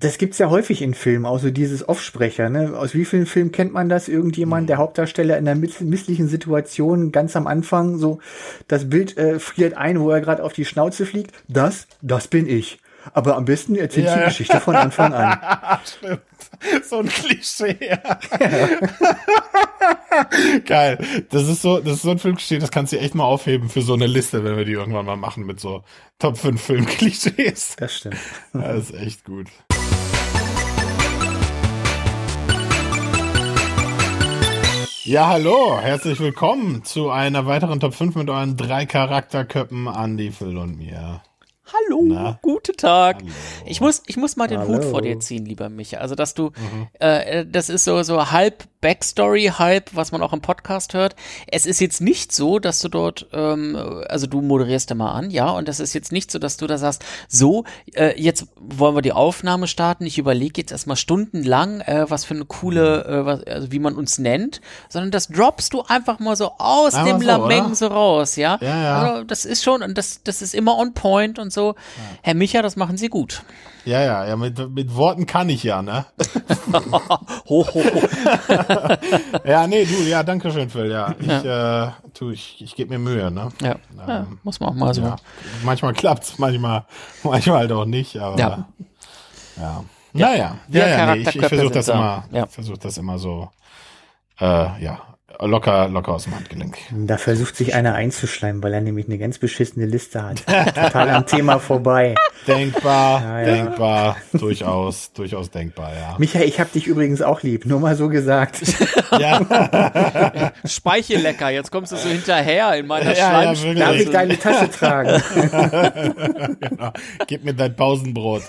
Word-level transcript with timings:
Das 0.00 0.18
gibt's 0.18 0.38
ja 0.38 0.48
häufig 0.48 0.80
in 0.80 0.94
Filmen, 0.94 1.26
auch 1.26 1.40
so 1.40 1.50
dieses 1.50 1.88
Offsprecher. 1.88 2.48
Ne? 2.50 2.78
Aus 2.78 2.94
wie 2.94 3.04
vielen 3.04 3.26
Filmen 3.26 3.50
kennt 3.50 3.72
man 3.72 3.88
das? 3.88 4.06
Irgendjemand, 4.06 4.68
der 4.68 4.78
Hauptdarsteller 4.78 5.36
in 5.36 5.48
einer 5.48 5.58
misslichen 5.58 6.28
Situation 6.28 7.10
ganz 7.10 7.34
am 7.34 7.48
Anfang 7.48 7.98
so 7.98 8.20
das 8.68 8.88
Bild 8.88 9.16
äh, 9.16 9.40
friert 9.40 9.76
ein, 9.76 9.98
wo 9.98 10.10
er 10.10 10.20
gerade 10.20 10.44
auf 10.44 10.52
die 10.52 10.64
Schnauze 10.64 11.04
fliegt. 11.04 11.32
Das, 11.48 11.88
das 12.00 12.28
bin 12.28 12.48
ich. 12.48 12.78
Aber 13.12 13.36
am 13.36 13.44
besten 13.44 13.74
erzählt 13.74 14.06
ja, 14.06 14.14
die 14.14 14.20
ja. 14.20 14.26
Geschichte 14.26 14.60
von 14.60 14.76
Anfang 14.76 15.12
an. 15.12 15.80
Stimmt. 15.84 16.20
So 16.84 16.98
ein 16.98 17.08
Klischee. 17.08 17.76
Ja. 17.88 18.18
Geil. 20.64 20.98
Das 21.30 21.46
ist 21.48 21.62
so, 21.62 21.78
das 21.78 21.94
ist 21.94 22.02
so 22.02 22.10
ein 22.10 22.18
Filmklischee, 22.18 22.58
das 22.58 22.70
kannst 22.70 22.92
du 22.92 22.98
echt 22.98 23.14
mal 23.14 23.24
aufheben 23.24 23.68
für 23.68 23.82
so 23.82 23.94
eine 23.94 24.06
Liste, 24.06 24.42
wenn 24.42 24.56
wir 24.56 24.64
die 24.64 24.72
irgendwann 24.72 25.06
mal 25.06 25.16
machen 25.16 25.46
mit 25.46 25.60
so 25.60 25.84
Top 26.18 26.36
5 26.38 26.60
Filmklischees. 26.60 27.76
Das 27.76 27.96
stimmt. 27.96 28.16
Das 28.52 28.90
ist 28.90 28.94
echt 28.94 29.24
gut. 29.24 29.46
Ja, 35.08 35.26
hallo, 35.28 35.80
herzlich 35.80 36.20
willkommen 36.20 36.84
zu 36.84 37.08
einer 37.08 37.46
weiteren 37.46 37.80
Top 37.80 37.94
5 37.94 38.14
mit 38.14 38.28
euren 38.28 38.58
drei 38.58 38.84
Charakterköppen, 38.84 39.86
Andy, 39.86 40.30
Phil 40.30 40.58
und 40.58 40.76
mir. 40.76 41.22
Hallo, 41.64 42.02
Na? 42.04 42.38
guten 42.42 42.76
Tag. 42.76 43.16
Hallo. 43.22 43.30
Ich 43.64 43.80
muss, 43.80 44.02
ich 44.06 44.18
muss 44.18 44.36
mal 44.36 44.48
den 44.48 44.58
Hallo. 44.58 44.74
Hut 44.74 44.84
vor 44.84 45.00
dir 45.00 45.18
ziehen, 45.18 45.46
lieber 45.46 45.70
Micha. 45.70 45.96
Also, 45.96 46.14
dass 46.14 46.34
du, 46.34 46.50
mhm. 46.50 46.88
äh, 46.98 47.46
das 47.46 47.70
ist 47.70 47.84
so, 47.84 48.02
so 48.02 48.30
halb 48.30 48.64
Backstory, 48.80 49.52
halb, 49.58 49.90
was 49.94 50.12
man 50.12 50.22
auch 50.22 50.32
im 50.32 50.40
Podcast 50.40 50.94
hört. 50.94 51.16
Es 51.48 51.66
ist 51.66 51.80
jetzt 51.80 52.00
nicht 52.00 52.32
so, 52.32 52.58
dass 52.58 52.80
du 52.80 52.88
dort, 52.88 53.26
ähm, 53.32 53.76
also 54.08 54.26
du 54.26 54.40
moderierst 54.40 54.90
immer 54.90 55.12
an, 55.14 55.30
ja, 55.30 55.50
und 55.50 55.66
das 55.66 55.80
ist 55.80 55.94
jetzt 55.94 56.12
nicht 56.12 56.30
so, 56.30 56.38
dass 56.38 56.56
du 56.56 56.66
da 56.66 56.78
sagst, 56.78 57.04
so, 57.26 57.64
äh, 57.94 58.20
jetzt 58.20 58.46
wollen 58.56 58.94
wir 58.94 59.02
die 59.02 59.12
Aufnahme 59.12 59.66
starten. 59.66 60.06
Ich 60.06 60.18
überlege 60.18 60.60
jetzt 60.60 60.72
erstmal 60.72 60.96
stundenlang, 60.96 61.80
äh, 61.80 62.06
was 62.08 62.24
für 62.24 62.34
eine 62.34 62.44
coole, 62.44 63.04
äh, 63.04 63.26
was, 63.26 63.42
also 63.44 63.72
wie 63.72 63.80
man 63.80 63.96
uns 63.96 64.18
nennt, 64.18 64.60
sondern 64.88 65.10
das 65.10 65.28
droppst 65.28 65.72
du 65.72 65.82
einfach 65.82 66.20
mal 66.20 66.36
so 66.36 66.52
aus 66.58 66.94
Einmal 66.94 67.12
dem 67.14 67.20
so, 67.20 67.26
Lameng 67.26 67.74
so 67.74 67.86
raus, 67.88 68.36
ja. 68.36 68.58
Ja, 68.60 68.82
ja. 68.82 69.02
Also, 69.02 69.24
das 69.24 69.44
ist 69.44 69.64
schon, 69.64 69.82
und 69.82 69.98
das, 69.98 70.22
das 70.22 70.40
ist 70.40 70.54
immer 70.54 70.78
on 70.78 70.94
point 70.94 71.38
und 71.38 71.52
so. 71.52 71.74
Ja. 71.74 72.18
Herr 72.22 72.34
Micha, 72.34 72.62
das 72.62 72.76
machen 72.76 72.96
Sie 72.96 73.08
gut. 73.08 73.42
Ja, 73.84 74.02
ja, 74.02 74.26
ja, 74.26 74.36
mit, 74.36 74.58
mit 74.74 74.94
Worten 74.96 75.24
kann 75.24 75.48
ich 75.48 75.62
ja, 75.62 75.80
ne? 75.80 76.04
ho, 77.48 77.66
ho, 77.66 77.66
ho. 77.74 78.02
ja, 79.44 79.66
nee, 79.66 79.84
du, 79.84 80.02
ja, 80.04 80.22
danke 80.22 80.50
schön, 80.50 80.70
Phil, 80.70 80.90
ja. 80.90 81.14
Ich, 81.18 81.26
ja. 81.26 81.88
Äh, 81.88 81.90
tu, 82.14 82.30
ich, 82.30 82.60
ich 82.60 82.74
gebe 82.74 82.90
mir 82.90 82.98
Mühe, 82.98 83.30
ne? 83.30 83.48
Ja. 83.62 83.72
Ähm, 83.72 84.08
ja, 84.08 84.26
muss 84.42 84.60
man 84.60 84.70
auch 84.70 84.74
mal 84.74 84.94
so. 84.94 85.02
Ja. 85.02 85.16
Manchmal 85.62 85.92
klappt's, 85.94 86.38
manchmal, 86.38 86.84
manchmal 87.22 87.58
halt 87.58 87.72
auch 87.72 87.84
nicht, 87.84 88.16
aber. 88.16 88.38
Ja. 88.38 88.68
Ja. 89.56 89.84
Naja, 90.12 90.58
ja, 90.68 90.80
ja, 90.80 90.88
ja 90.88 91.14
nee, 91.14 91.22
ich, 91.22 91.36
ich 91.36 91.46
versuche 91.46 91.70
das 91.70 91.88
immer, 91.88 92.24
ja. 92.32 92.46
versuche 92.46 92.78
das 92.78 92.96
immer 92.98 93.18
so, 93.18 93.50
äh, 94.40 94.82
ja, 94.82 95.00
locker, 95.40 95.88
locker 95.88 96.12
aus 96.12 96.24
dem 96.24 96.34
Handgelenk. 96.34 96.78
Da 96.90 97.18
versucht 97.18 97.56
sich 97.56 97.74
einer 97.74 97.94
einzuschleimen, 97.94 98.62
weil 98.62 98.72
er 98.74 98.80
nämlich 98.80 99.06
eine 99.06 99.18
ganz 99.18 99.38
beschissene 99.38 99.86
Liste 99.86 100.22
hat. 100.22 100.46
Total 100.46 101.10
am 101.10 101.26
Thema 101.26 101.58
vorbei. 101.58 102.14
Denkbar, 102.46 103.20
ja, 103.20 103.40
ja. 103.40 103.44
denkbar, 103.44 104.16
durchaus, 104.32 105.12
durchaus 105.12 105.50
denkbar, 105.50 105.92
ja. 105.94 106.16
Michael, 106.18 106.48
ich 106.48 106.58
hab 106.60 106.72
dich 106.72 106.86
übrigens 106.86 107.20
auch 107.20 107.42
lieb, 107.42 107.66
nur 107.66 107.78
mal 107.78 107.94
so 107.94 108.08
gesagt. 108.08 108.62
ja. 109.18 110.52
Speichellecker, 110.64 111.50
jetzt 111.50 111.70
kommst 111.70 111.92
du 111.92 111.96
so 111.96 112.08
hinterher 112.08 112.74
in 112.74 112.86
meiner 112.86 113.14
ja, 113.16 113.52
ja, 113.52 113.74
Darf 113.74 113.96
ich 113.96 114.10
deine 114.10 114.38
Tasche 114.38 114.70
tragen? 114.70 115.22
genau. 116.60 116.92
Gib 117.26 117.44
mir 117.44 117.52
dein 117.52 117.76
Pausenbrot. 117.76 118.42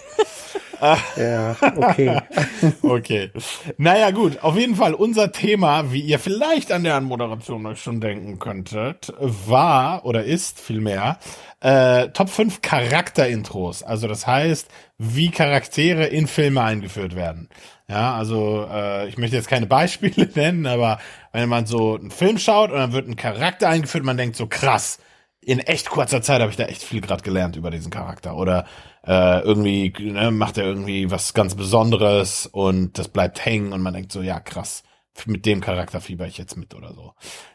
Ja, 1.17 1.55
okay. 1.75 2.22
okay. 2.81 3.31
Naja, 3.77 4.11
gut. 4.11 4.41
Auf 4.44 4.58
jeden 4.58 4.75
Fall, 4.75 4.94
unser 4.94 5.31
Thema, 5.31 5.91
wie 5.91 6.02
ihr 6.02 6.19
vielleicht 6.19 6.71
an 6.71 6.83
der 6.83 6.95
Anmoderation 6.95 7.66
euch 7.66 7.81
schon 7.81 8.02
denken 8.02 8.39
könntet, 8.39 9.13
war 9.19 10.05
oder 10.05 10.23
ist 10.23 10.59
vielmehr 10.59 11.20
äh, 11.61 12.09
Top 12.09 12.30
5 12.30 12.61
Charakterintros. 12.61 13.83
Also 13.83 14.08
das 14.08 14.26
heißt, 14.26 14.70
wie 14.98 15.30
Charaktere 15.30 16.05
in 16.05 16.27
Filme 16.27 16.61
eingeführt 16.61 17.15
werden. 17.15 17.49
Ja, 17.87 18.15
also 18.15 18.67
äh, 18.71 19.08
ich 19.08 19.17
möchte 19.17 19.36
jetzt 19.36 19.49
keine 19.49 19.65
Beispiele 19.65 20.30
nennen, 20.36 20.65
aber 20.67 20.99
wenn 21.31 21.49
man 21.49 21.65
so 21.65 21.98
einen 21.98 22.11
Film 22.11 22.37
schaut 22.37 22.71
und 22.71 22.77
dann 22.77 22.93
wird 22.93 23.08
ein 23.08 23.15
Charakter 23.15 23.67
eingeführt, 23.70 24.04
man 24.04 24.17
denkt 24.17 24.36
so 24.36 24.48
krass, 24.48 24.99
in 25.42 25.59
echt 25.59 25.89
kurzer 25.89 26.21
Zeit 26.21 26.42
habe 26.42 26.52
ich 26.52 26.58
da 26.58 26.65
echt 26.65 26.83
viel 26.83 27.02
gerade 27.02 27.23
gelernt 27.23 27.55
über 27.55 27.71
diesen 27.71 27.92
Charakter. 27.92 28.36
Oder 28.36 28.65
äh, 29.09 29.42
irgendwie 29.42 29.92
ne, 29.99 30.30
macht 30.30 30.59
er 30.59 30.65
irgendwie 30.65 31.09
was 31.09 31.33
ganz 31.33 31.55
Besonderes 31.55 32.45
und 32.45 32.99
das 32.99 33.08
bleibt 33.08 33.43
hängen 33.43 33.73
und 33.73 33.81
man 33.81 33.95
denkt 33.95 34.11
so, 34.11 34.21
ja 34.21 34.39
krass, 34.39 34.83
mit 35.25 35.47
dem 35.47 35.61
Charakter 35.61 35.99
fieber 35.99 36.27
ich 36.27 36.37
jetzt 36.37 36.55
mit 36.58 36.75
oder 36.75 36.93
so. 36.93 37.14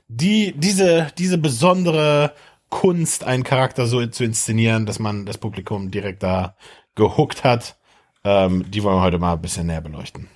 Die, 0.08 0.52
diese, 0.56 1.12
diese 1.16 1.38
besondere 1.38 2.32
Kunst, 2.70 3.22
einen 3.22 3.44
Charakter 3.44 3.86
so 3.86 4.04
zu 4.06 4.24
inszenieren, 4.24 4.84
dass 4.84 4.98
man 4.98 5.26
das 5.26 5.38
Publikum 5.38 5.92
direkt 5.92 6.24
da 6.24 6.56
gehuckt 6.96 7.44
hat, 7.44 7.76
ähm, 8.24 8.68
die 8.68 8.82
wollen 8.82 8.96
wir 8.96 9.02
heute 9.02 9.18
mal 9.18 9.34
ein 9.34 9.42
bisschen 9.42 9.68
näher 9.68 9.80
beleuchten. 9.80 10.28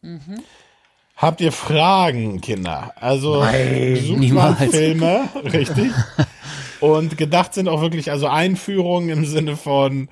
Mhm. 0.00 0.42
Habt 1.16 1.42
ihr 1.42 1.52
Fragen, 1.52 2.40
Kinder? 2.40 2.92
Also 2.96 3.40
Nein, 3.40 3.96
sucht 3.96 4.32
mal 4.32 4.54
Filme, 4.54 5.28
richtig? 5.44 5.92
Und 6.80 7.16
gedacht 7.16 7.54
sind 7.54 7.68
auch 7.68 7.80
wirklich 7.80 8.10
also 8.10 8.26
Einführungen 8.26 9.08
im 9.10 9.24
Sinne 9.24 9.56
von 9.56 10.08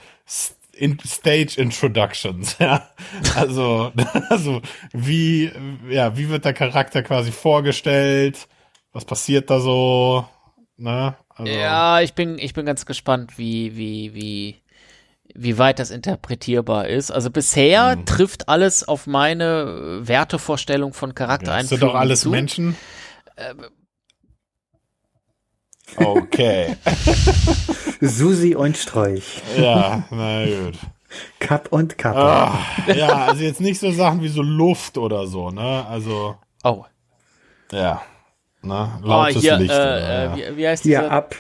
in 0.77 0.99
Stage 1.07 1.55
Introductions, 1.57 2.57
ja. 2.61 2.89
Also, 3.37 3.93
also 4.29 4.61
wie, 4.93 5.51
ja, 5.89 6.17
wie 6.17 6.29
wird 6.29 6.45
der 6.45 6.53
Charakter 6.53 7.03
quasi 7.03 7.33
vorgestellt? 7.33 8.49
Was 8.93 9.05
passiert 9.05 9.51
da 9.51 9.61
so? 9.61 10.27
Ne? 10.77 11.17
Also, 11.29 11.51
ja, 11.51 12.01
ich 12.01 12.15
bin, 12.15 12.39
ich 12.39 12.55
bin 12.55 12.67
ganz 12.67 12.87
gespannt, 12.87 13.39
wie, 13.39 13.77
wie, 13.77 14.15
wie, 14.15 14.63
wie 15.35 15.59
weit 15.59 15.79
das 15.79 15.91
interpretierbar 15.91 16.89
ist. 16.89 17.11
Also 17.11 17.31
bisher 17.31 17.93
hm. 17.93 18.07
trifft 18.07 18.49
alles 18.49 18.87
auf 18.87 19.07
meine 19.07 20.01
Wertevorstellung 20.03 20.93
von 20.93 21.15
Charaktereinführung. 21.15 21.81
Ja, 21.81 21.87
sind 21.87 21.89
doch 21.89 22.01
alles 22.01 22.21
zu. 22.21 22.31
Menschen? 22.31 22.77
Äh, 23.37 23.55
Okay. 25.97 26.77
Susi 28.01 28.55
und 28.55 28.77
Strolch. 28.77 29.43
Ja, 29.57 30.05
na 30.11 30.45
gut. 30.45 30.79
Kapp 31.39 31.69
und 31.71 31.97
Kappe. 31.97 32.19
Ah, 32.19 32.59
ja, 32.93 33.27
also 33.27 33.43
jetzt 33.45 33.61
nicht 33.61 33.79
so 33.79 33.91
Sachen 33.93 34.23
wie 34.23 34.29
so 34.29 34.43
Luft 34.43 34.99
oder 34.99 35.27
so, 35.27 35.51
ne? 35.51 35.87
Also. 35.89 36.37
Oh. 36.65 36.85
Ja. 37.71 38.03
Ne? 38.63 38.99
Lautes 39.03 39.37
oh, 39.37 39.41
hier, 39.41 39.57
Licht. 39.59 39.73
Äh, 39.73 39.77
oder, 39.77 40.25
äh, 40.25 40.37
wie, 40.37 40.57
wie 40.57 40.69
heißt 40.69 40.85
dieser? 40.85 41.01
Hier 41.01 41.13
ab. 41.13 41.37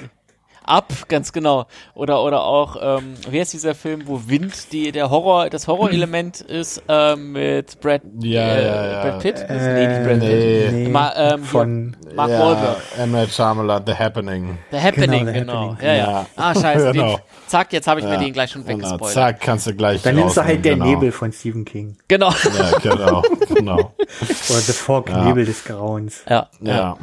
Ab, 0.64 0.92
ganz 1.08 1.32
genau. 1.32 1.66
Oder 1.94 2.22
oder 2.22 2.42
auch, 2.42 2.76
ähm, 2.80 3.14
wie 3.28 3.38
heißt 3.38 3.52
dieser 3.52 3.74
Film, 3.74 4.06
wo 4.06 4.22
Wind 4.26 4.72
die 4.72 4.92
der 4.92 5.10
Horror, 5.10 5.50
das 5.50 5.68
Horrorelement 5.68 6.40
ist 6.40 6.82
äh, 6.88 7.16
mit 7.16 7.80
Brad, 7.80 8.02
ja, 8.20 8.42
äh, 8.42 8.64
ja, 8.64 8.86
ja. 8.86 9.02
Brad 9.02 9.20
Pitt? 9.20 9.44
Äh, 9.48 9.74
nee, 9.74 9.86
nicht 9.86 10.02
Brad 10.04 10.20
Pitt. 10.20 10.72
Nee. 10.72 10.88
Ma, 10.88 11.12
ähm, 11.16 11.44
Von 11.44 11.96
Mark 12.14 12.30
ja, 12.30 12.40
Wahlberg. 12.40 12.76
M. 12.98 13.12
Night 13.12 13.30
Shyamalan, 13.30 13.82
The 13.86 13.94
Happening. 13.94 14.58
The 14.70 14.80
Happening, 14.80 15.26
genau. 15.26 15.32
The 15.32 15.38
genau. 15.38 15.72
Happening. 15.72 15.86
Ja, 15.86 15.94
ja, 15.94 16.26
Ah, 16.36 16.54
scheiße. 16.54 16.92
genau. 16.92 17.16
Den, 17.16 17.20
zack, 17.46 17.72
jetzt 17.72 17.86
habe 17.86 18.00
ich 18.00 18.06
mir 18.06 18.18
den 18.18 18.32
gleich 18.32 18.50
schon 18.50 18.64
genau. 18.64 18.78
weggespoilert. 18.78 19.14
Zack, 19.14 19.40
kannst 19.40 19.66
du 19.66 19.74
gleich 19.74 20.02
Dann 20.02 20.16
nimmst 20.16 20.36
du 20.36 20.44
halt 20.44 20.64
der 20.64 20.74
genau. 20.74 20.86
Nebel 20.86 21.12
von 21.12 21.32
Stephen 21.32 21.64
King. 21.64 21.96
Genau. 22.08 22.30
Ja, 22.30 22.78
genau. 22.78 23.22
genau. 23.54 23.76
Oder 24.20 24.60
The 24.60 24.72
Fog, 24.72 25.10
Nebel 25.10 25.44
des 25.44 25.64
Grauens. 25.64 26.22
Ja. 26.28 26.48
Ja. 26.60 26.96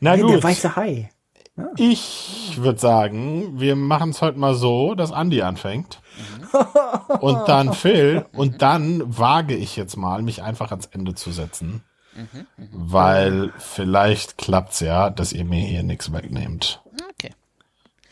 Na 0.00 0.12
Nein, 0.12 0.22
gut. 0.22 0.34
Der 0.34 0.42
weiße 0.42 0.76
Hai. 0.76 1.10
Ich 1.76 2.54
würde 2.56 2.78
sagen, 2.78 3.60
wir 3.60 3.76
machen 3.76 4.10
es 4.10 4.22
heute 4.22 4.38
mal 4.38 4.54
so, 4.54 4.94
dass 4.94 5.10
Andy 5.10 5.42
anfängt. 5.42 6.00
und 7.20 7.48
dann 7.48 7.72
Phil. 7.72 8.26
Und 8.32 8.62
dann 8.62 9.18
wage 9.18 9.54
ich 9.54 9.76
jetzt 9.76 9.96
mal, 9.96 10.22
mich 10.22 10.42
einfach 10.42 10.70
ans 10.70 10.86
Ende 10.86 11.14
zu 11.14 11.30
setzen. 11.30 11.82
weil 12.72 13.52
vielleicht 13.58 14.36
klappt's 14.36 14.80
ja, 14.80 15.10
dass 15.10 15.32
ihr 15.32 15.44
mir 15.44 15.64
hier 15.64 15.82
nichts 15.82 16.12
wegnehmt. 16.12 16.82
Okay. 17.12 17.32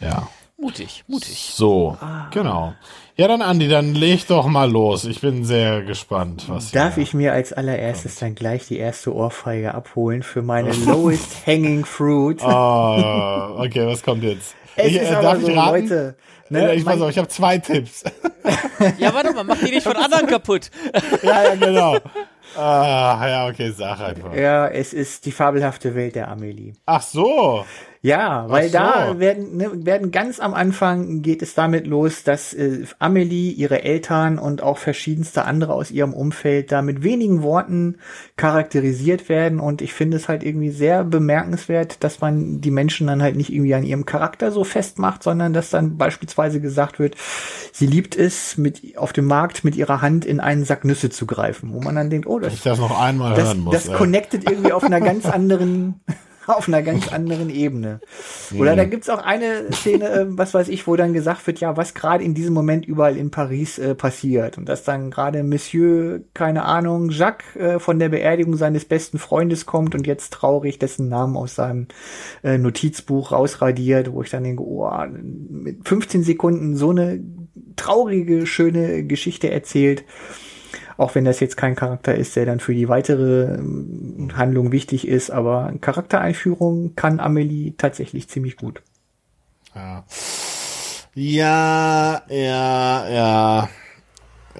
Ja. 0.00 0.28
Mutig, 0.60 1.04
mutig. 1.06 1.52
So, 1.54 1.96
ah. 2.00 2.26
genau. 2.32 2.74
Ja, 3.14 3.28
dann 3.28 3.42
Andi, 3.42 3.68
dann 3.68 3.94
leg 3.94 4.26
doch 4.26 4.46
mal 4.46 4.68
los. 4.68 5.04
Ich 5.04 5.20
bin 5.20 5.44
sehr 5.44 5.82
gespannt, 5.82 6.46
was. 6.48 6.72
Darf 6.72 6.98
ich 6.98 7.14
mir 7.14 7.32
als 7.32 7.52
allererstes 7.52 8.14
kommt. 8.14 8.22
dann 8.22 8.34
gleich 8.34 8.66
die 8.66 8.78
erste 8.78 9.14
Ohrfeige 9.14 9.72
abholen 9.72 10.24
für 10.24 10.42
meine 10.42 10.72
lowest 10.72 11.28
hanging 11.46 11.84
fruit? 11.84 12.42
Oh, 12.42 13.54
okay, 13.58 13.86
was 13.86 14.02
kommt 14.02 14.24
jetzt? 14.24 14.56
Es 14.74 14.88
ich, 14.88 14.96
ist 14.96 15.10
äh, 15.10 15.22
darf 15.22 15.40
so, 15.40 15.48
ich 15.48 15.56
raten? 15.56 15.88
Leute. 15.88 16.16
Ne, 16.50 16.74
ich 16.74 16.84
weiß 16.84 17.00
auch, 17.02 17.10
ich 17.10 17.18
habe 17.18 17.28
zwei 17.28 17.58
Tipps. 17.58 18.02
ja, 18.98 19.14
warte 19.14 19.32
mal, 19.34 19.44
mach 19.44 19.58
die 19.58 19.70
nicht 19.70 19.84
von 19.84 19.96
anderen 19.96 20.26
kaputt. 20.28 20.70
ja, 21.22 21.44
ja, 21.44 21.54
genau. 21.54 21.98
Ah, 22.56 23.28
ja, 23.28 23.48
okay, 23.48 23.72
sag 23.76 24.00
einfach. 24.00 24.34
Ja, 24.34 24.66
es 24.66 24.92
ist 24.92 25.26
die 25.26 25.32
fabelhafte 25.32 25.94
Welt 25.94 26.16
der 26.16 26.28
Amelie. 26.28 26.72
Ach 26.86 27.02
so. 27.02 27.64
Ja, 28.00 28.44
weil 28.48 28.68
so. 28.68 28.78
da 28.78 29.18
werden, 29.18 29.56
ne, 29.56 29.70
werden 29.84 30.12
ganz 30.12 30.38
am 30.38 30.54
Anfang 30.54 31.22
geht 31.22 31.42
es 31.42 31.54
damit 31.54 31.86
los, 31.86 32.22
dass 32.22 32.54
äh, 32.54 32.84
Amelie, 33.00 33.50
ihre 33.50 33.82
Eltern 33.82 34.38
und 34.38 34.62
auch 34.62 34.78
verschiedenste 34.78 35.44
andere 35.44 35.74
aus 35.74 35.90
ihrem 35.90 36.14
Umfeld 36.14 36.70
da 36.70 36.80
mit 36.80 37.02
wenigen 37.02 37.42
Worten 37.42 37.96
charakterisiert 38.36 39.28
werden. 39.28 39.58
Und 39.58 39.82
ich 39.82 39.92
finde 39.92 40.16
es 40.16 40.28
halt 40.28 40.44
irgendwie 40.44 40.70
sehr 40.70 41.02
bemerkenswert, 41.02 42.04
dass 42.04 42.20
man 42.20 42.60
die 42.60 42.70
Menschen 42.70 43.08
dann 43.08 43.22
halt 43.22 43.36
nicht 43.36 43.52
irgendwie 43.52 43.74
an 43.74 43.84
ihrem 43.84 44.06
Charakter 44.06 44.52
so 44.52 44.62
festmacht, 44.62 45.24
sondern 45.24 45.52
dass 45.52 45.70
dann 45.70 45.96
beispielsweise 45.96 46.60
gesagt 46.60 47.00
wird, 47.00 47.16
sie 47.72 47.86
liebt 47.86 48.16
es, 48.16 48.56
mit 48.56 48.96
auf 48.96 49.12
dem 49.12 49.24
Markt 49.24 49.64
mit 49.64 49.74
ihrer 49.74 50.02
Hand 50.02 50.24
in 50.24 50.38
einen 50.38 50.64
Sack 50.64 50.84
Nüsse 50.84 51.10
zu 51.10 51.26
greifen, 51.26 51.72
wo 51.72 51.80
man 51.80 51.96
dann 51.96 52.10
denkt, 52.10 52.28
oh, 52.28 52.38
das, 52.38 52.54
ich 52.54 52.62
das 52.62 52.78
noch 52.78 53.00
einmal 53.00 53.34
das, 53.34 53.48
hören 53.48 53.60
muss. 53.60 53.74
Das 53.74 53.88
ey. 53.88 53.94
connectet 53.96 54.48
irgendwie 54.48 54.72
auf 54.72 54.84
einer 54.84 55.00
ganz 55.00 55.26
anderen 55.26 56.00
auf 56.48 56.68
einer 56.68 56.82
ganz 56.82 57.08
anderen 57.08 57.50
Ebene. 57.50 58.00
Oder 58.56 58.74
da 58.74 58.84
gibt's 58.84 59.08
auch 59.08 59.22
eine 59.22 59.72
Szene, 59.72 60.08
äh, 60.08 60.26
was 60.28 60.54
weiß 60.54 60.68
ich, 60.68 60.86
wo 60.86 60.96
dann 60.96 61.12
gesagt 61.12 61.46
wird, 61.46 61.60
ja, 61.60 61.76
was 61.76 61.94
gerade 61.94 62.24
in 62.24 62.34
diesem 62.34 62.54
Moment 62.54 62.86
überall 62.86 63.16
in 63.16 63.30
Paris 63.30 63.78
äh, 63.78 63.94
passiert. 63.94 64.58
Und 64.58 64.68
dass 64.68 64.82
dann 64.82 65.10
gerade 65.10 65.42
Monsieur, 65.42 66.20
keine 66.34 66.64
Ahnung, 66.64 67.10
Jacques 67.10 67.56
äh, 67.56 67.78
von 67.78 67.98
der 67.98 68.08
Beerdigung 68.08 68.56
seines 68.56 68.84
besten 68.84 69.18
Freundes 69.18 69.66
kommt 69.66 69.94
und 69.94 70.06
jetzt 70.06 70.32
traurig 70.32 70.78
dessen 70.78 71.08
Namen 71.08 71.36
aus 71.36 71.54
seinem 71.54 71.88
äh, 72.42 72.58
Notizbuch 72.58 73.32
rausradiert, 73.32 74.12
wo 74.12 74.22
ich 74.22 74.30
dann 74.30 74.44
denke, 74.44 74.62
oh, 74.62 74.90
mit 75.50 75.86
15 75.86 76.22
Sekunden 76.22 76.76
so 76.76 76.90
eine 76.90 77.20
traurige, 77.76 78.46
schöne 78.46 79.04
Geschichte 79.04 79.50
erzählt. 79.50 80.04
Auch 80.98 81.14
wenn 81.14 81.24
das 81.24 81.38
jetzt 81.38 81.56
kein 81.56 81.76
Charakter 81.76 82.16
ist, 82.16 82.34
der 82.34 82.44
dann 82.44 82.58
für 82.58 82.74
die 82.74 82.88
weitere 82.88 83.54
ähm, 83.54 84.30
Handlung 84.34 84.72
wichtig 84.72 85.06
ist, 85.06 85.30
aber 85.30 85.72
Charaktereinführung 85.80 86.96
kann 86.96 87.20
Amelie 87.20 87.74
tatsächlich 87.78 88.28
ziemlich 88.28 88.56
gut. 88.56 88.82
Ja. 89.76 90.04
Ja, 91.14 92.22
ja, 92.28 93.08
ja. 93.08 93.68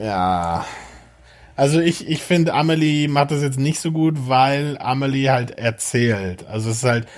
Ja. 0.00 0.64
Also 1.56 1.80
ich, 1.80 2.08
ich 2.08 2.22
finde, 2.22 2.54
Amelie 2.54 3.08
macht 3.08 3.32
das 3.32 3.42
jetzt 3.42 3.58
nicht 3.58 3.80
so 3.80 3.90
gut, 3.90 4.28
weil 4.28 4.78
Amelie 4.78 5.30
halt 5.30 5.58
erzählt. 5.58 6.46
Also 6.46 6.70
es 6.70 6.76
ist 6.78 6.84
halt, 6.84 7.08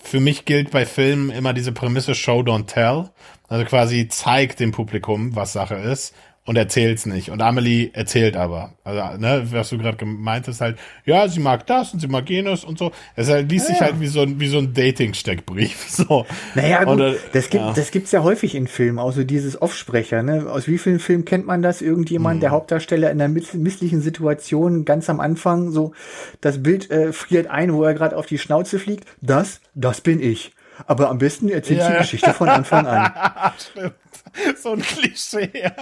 für 0.00 0.20
mich 0.20 0.44
gilt 0.44 0.70
bei 0.70 0.86
Filmen 0.86 1.30
immer 1.30 1.52
diese 1.52 1.72
Prämisse 1.72 2.14
Show, 2.14 2.42
don't 2.42 2.66
tell. 2.66 3.10
Also 3.48 3.64
quasi 3.64 4.06
zeigt 4.06 4.60
dem 4.60 4.70
Publikum, 4.70 5.34
was 5.34 5.52
Sache 5.52 5.74
ist 5.74 6.14
und 6.48 6.56
erzählt's 6.56 7.04
nicht. 7.04 7.30
Und 7.30 7.42
Amelie 7.42 7.90
erzählt 7.92 8.34
aber. 8.34 8.72
Also, 8.82 9.18
ne, 9.18 9.46
was 9.50 9.68
du 9.68 9.76
gerade 9.76 9.98
gemeint 9.98 10.48
hast, 10.48 10.62
halt, 10.62 10.78
ja, 11.04 11.28
sie 11.28 11.40
mag 11.40 11.66
das 11.66 11.92
und 11.92 12.00
sie 12.00 12.08
mag 12.08 12.28
jenes 12.30 12.64
und 12.64 12.78
so. 12.78 12.90
Es 13.16 13.28
halt, 13.28 13.50
liest 13.50 13.68
ja, 13.68 13.74
sich 13.74 13.82
halt 13.82 14.00
wie 14.00 14.06
so 14.06 14.22
ein, 14.22 14.40
wie 14.40 14.48
so 14.48 14.56
ein 14.56 14.72
Dating-Steckbrief. 14.72 15.86
So. 15.98 16.26
Naja, 16.54 16.84
gut, 16.84 17.00
und, 17.00 17.16
das 17.32 17.50
gibt, 17.50 17.64
ja. 17.64 17.72
das 17.72 17.90
gibt's 17.90 18.12
ja 18.12 18.22
häufig 18.22 18.54
in 18.54 18.68
Filmen, 18.68 18.98
auch 19.00 19.12
so 19.12 19.24
dieses 19.24 19.60
Offsprecher, 19.60 20.22
ne? 20.22 20.46
Aus 20.48 20.68
wie 20.68 20.78
vielen 20.78 21.00
Filmen 21.00 21.24
kennt 21.24 21.44
man 21.44 21.60
das? 21.60 21.82
Irgendjemand, 21.82 22.34
hm. 22.34 22.40
der 22.40 22.50
Hauptdarsteller 22.50 23.10
in 23.10 23.20
einer 23.20 23.28
misslichen 23.28 24.00
Situation 24.00 24.84
ganz 24.84 25.10
am 25.10 25.18
Anfang 25.18 25.72
so, 25.72 25.92
das 26.40 26.62
Bild 26.62 26.90
äh, 26.90 27.12
friert 27.12 27.48
ein, 27.48 27.74
wo 27.74 27.82
er 27.82 27.94
gerade 27.94 28.16
auf 28.16 28.26
die 28.26 28.38
Schnauze 28.38 28.78
fliegt. 28.78 29.06
Das, 29.20 29.60
das 29.74 30.00
bin 30.00 30.20
ich. 30.20 30.52
Aber 30.86 31.10
am 31.10 31.18
besten 31.18 31.48
erzählt 31.48 31.80
ja, 31.80 31.90
die 31.90 31.98
Geschichte 31.98 32.32
von 32.32 32.48
Anfang 32.48 32.86
an. 32.86 33.12
Stimmt. 33.58 33.94
So 34.62 34.72
ein 34.72 34.80
Klischee. 34.80 35.48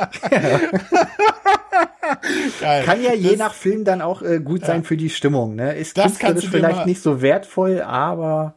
Geil. 2.60 2.84
Kann 2.84 3.02
ja 3.02 3.14
je 3.14 3.30
das, 3.30 3.38
nach 3.38 3.54
Film 3.54 3.84
dann 3.84 4.00
auch 4.02 4.22
äh, 4.22 4.40
gut 4.40 4.64
sein 4.64 4.84
für 4.84 4.96
die 4.96 5.10
Stimmung. 5.10 5.54
Ne? 5.54 5.74
Ist 5.74 5.98
das 5.98 6.18
künstlerisch 6.18 6.50
vielleicht 6.50 6.86
nicht 6.86 7.02
so 7.02 7.20
wertvoll, 7.22 7.82
aber 7.82 8.54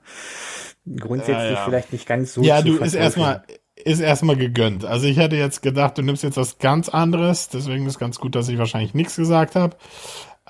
grundsätzlich 0.99 1.57
ja, 1.57 1.65
vielleicht 1.65 1.93
nicht 1.93 2.07
ganz 2.07 2.33
so. 2.33 2.41
Ja, 2.41 2.61
du 2.61 2.77
ist 2.77 2.93
erstmal 2.93 3.43
ist 3.75 4.01
erstmal 4.01 4.35
gegönnt. 4.35 4.85
Also 4.85 5.07
ich 5.07 5.17
hätte 5.17 5.35
jetzt 5.37 5.61
gedacht, 5.61 5.97
du 5.97 6.01
nimmst 6.01 6.23
jetzt 6.23 6.37
was 6.37 6.57
ganz 6.57 6.89
anderes, 6.89 7.47
deswegen 7.49 7.85
ist 7.85 7.97
ganz 7.97 8.19
gut, 8.19 8.35
dass 8.35 8.49
ich 8.49 8.57
wahrscheinlich 8.57 8.93
nichts 8.93 9.15
gesagt 9.15 9.55
habe. 9.55 9.77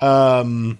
Ähm, 0.00 0.78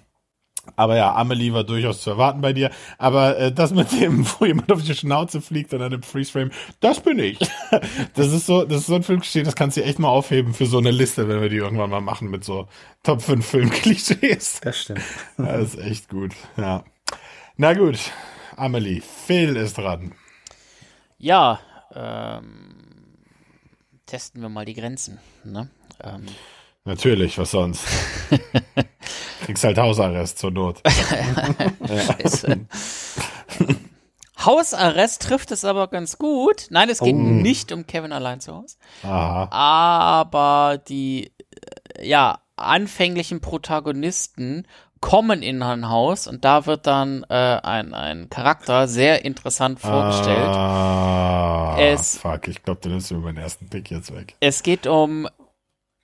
aber 0.75 0.95
ja, 0.95 1.15
Amelie 1.15 1.53
war 1.53 1.63
durchaus 1.63 2.01
zu 2.01 2.11
erwarten 2.11 2.41
bei 2.41 2.53
dir. 2.53 2.71
Aber 2.97 3.37
äh, 3.37 3.51
das 3.51 3.71
mit 3.71 3.91
dem, 3.91 4.25
wo 4.39 4.45
jemand 4.45 4.71
auf 4.71 4.83
die 4.83 4.95
Schnauze 4.95 5.41
fliegt 5.41 5.73
und 5.73 5.79
dann 5.79 5.91
im 5.91 6.03
Freeze-Frame, 6.03 6.51
das 6.79 6.99
bin 6.99 7.19
ich. 7.19 7.39
das 8.13 8.31
ist 8.31 8.45
so, 8.45 8.63
das 8.63 8.81
ist 8.81 8.87
so 8.87 8.95
ein 8.95 9.03
Filmklischee, 9.03 9.43
das 9.43 9.55
kannst 9.55 9.77
du 9.77 9.83
echt 9.83 9.99
mal 9.99 10.09
aufheben 10.09 10.53
für 10.53 10.65
so 10.65 10.77
eine 10.77 10.91
Liste, 10.91 11.27
wenn 11.27 11.41
wir 11.41 11.49
die 11.49 11.57
irgendwann 11.57 11.89
mal 11.89 12.01
machen 12.01 12.29
mit 12.29 12.43
so 12.43 12.67
Top 13.03 13.21
5 13.21 13.45
Filmklischees. 13.45 14.61
Das 14.71 14.79
stimmt. 14.79 15.01
das 15.37 15.73
ist 15.73 15.79
echt 15.79 16.09
gut, 16.09 16.33
ja. 16.55 16.83
Na 17.57 17.73
gut, 17.73 17.99
Amelie, 18.55 19.01
Phil 19.01 19.55
ist 19.55 19.77
dran. 19.77 20.13
Ja, 21.17 21.59
ähm, 21.93 22.75
testen 24.05 24.41
wir 24.41 24.49
mal 24.49 24.65
die 24.65 24.73
Grenzen. 24.73 25.19
Ne? 25.43 25.69
Ähm, 26.03 26.25
Natürlich, 26.83 27.37
was 27.37 27.51
sonst? 27.51 27.85
Kriegst 29.45 29.63
halt 29.63 29.77
Hausarrest 29.77 30.39
zur 30.39 30.51
Not. 30.51 30.81
Scheiße. 31.87 32.65
Hausarrest 34.45 35.21
trifft 35.21 35.51
es 35.51 35.65
aber 35.65 35.87
ganz 35.87 36.17
gut. 36.17 36.67
Nein, 36.69 36.89
es 36.89 36.99
geht 36.99 37.15
oh. 37.15 37.19
nicht 37.19 37.71
um 37.71 37.85
Kevin 37.85 38.11
allein 38.11 38.39
zu 38.39 38.55
Hause. 38.55 38.77
Aha. 39.03 39.47
Aber 39.51 40.77
die, 40.77 41.31
äh, 41.97 42.07
ja, 42.07 42.39
anfänglichen 42.55 43.41
Protagonisten 43.41 44.67
kommen 44.99 45.41
in 45.41 45.63
ein 45.63 45.89
Haus 45.89 46.27
und 46.27 46.45
da 46.45 46.67
wird 46.67 46.85
dann 46.85 47.25
äh, 47.27 47.33
ein, 47.33 47.93
ein 47.93 48.29
Charakter 48.29 48.87
sehr 48.87 49.25
interessant 49.25 49.79
vorgestellt. 49.79 50.37
Ah, 50.37 51.75
es, 51.79 52.19
fuck, 52.19 52.47
ich 52.47 52.61
glaube, 52.63 52.81
du 52.81 52.89
nimmst 52.89 53.11
mir 53.11 53.17
meinen 53.17 53.37
ersten 53.37 53.67
Pick 53.67 53.89
jetzt 53.89 54.15
weg. 54.15 54.35
Es 54.39 54.61
geht 54.61 54.85
um 54.85 55.27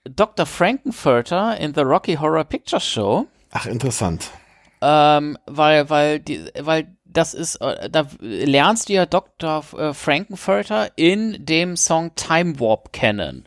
Dr. 0.10 0.46
Frankenfurter 0.46 1.58
in 1.58 1.74
The 1.74 1.82
Rocky 1.82 2.16
Horror 2.16 2.44
Picture 2.44 2.82
Show. 2.82 3.28
Ach, 3.52 3.66
interessant. 3.66 4.32
Ähm, 4.82 5.38
weil, 5.46 5.90
weil, 5.90 6.20
die, 6.20 6.46
weil 6.60 6.88
das 7.06 7.34
ist, 7.34 7.56
äh, 7.58 7.90
da 7.90 8.08
lernst 8.20 8.90
du 8.90 8.94
ja 8.94 9.06
Dr. 9.06 9.64
Äh, 9.76 9.94
Frankenfurter 9.94 10.92
in 10.96 11.46
dem 11.46 11.76
Song 11.76 12.14
Time 12.16 12.60
Warp 12.60 12.94
kennen. 12.94 13.46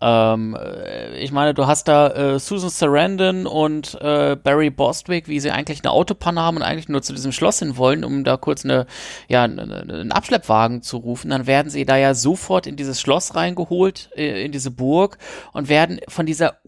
Ähm, 0.00 0.54
äh, 0.60 1.16
ich 1.18 1.32
meine, 1.32 1.54
du 1.54 1.66
hast 1.66 1.88
da 1.88 2.08
äh, 2.08 2.38
Susan 2.38 2.68
Sarandon 2.68 3.46
und 3.46 3.96
äh, 4.00 4.36
Barry 4.36 4.68
Bostwick, 4.68 5.26
wie 5.26 5.40
sie 5.40 5.50
eigentlich 5.50 5.82
eine 5.82 5.92
Autopanne 5.92 6.42
haben 6.42 6.58
und 6.58 6.62
eigentlich 6.62 6.88
nur 6.90 7.02
zu 7.02 7.14
diesem 7.14 7.32
Schloss 7.32 7.60
hin 7.60 7.78
wollen, 7.78 8.04
um 8.04 8.22
da 8.22 8.36
kurz 8.36 8.64
eine, 8.64 8.86
ja, 9.28 9.44
einen 9.44 10.12
Abschleppwagen 10.12 10.82
zu 10.82 10.98
rufen. 10.98 11.30
Dann 11.30 11.46
werden 11.46 11.70
sie 11.70 11.86
da 11.86 11.96
ja 11.96 12.14
sofort 12.14 12.66
in 12.66 12.76
dieses 12.76 13.00
Schloss 13.00 13.34
reingeholt, 13.34 14.10
in 14.14 14.52
diese 14.52 14.70
Burg 14.70 15.16
und 15.52 15.68
werden 15.68 16.00
von 16.08 16.26
dieser 16.26 16.58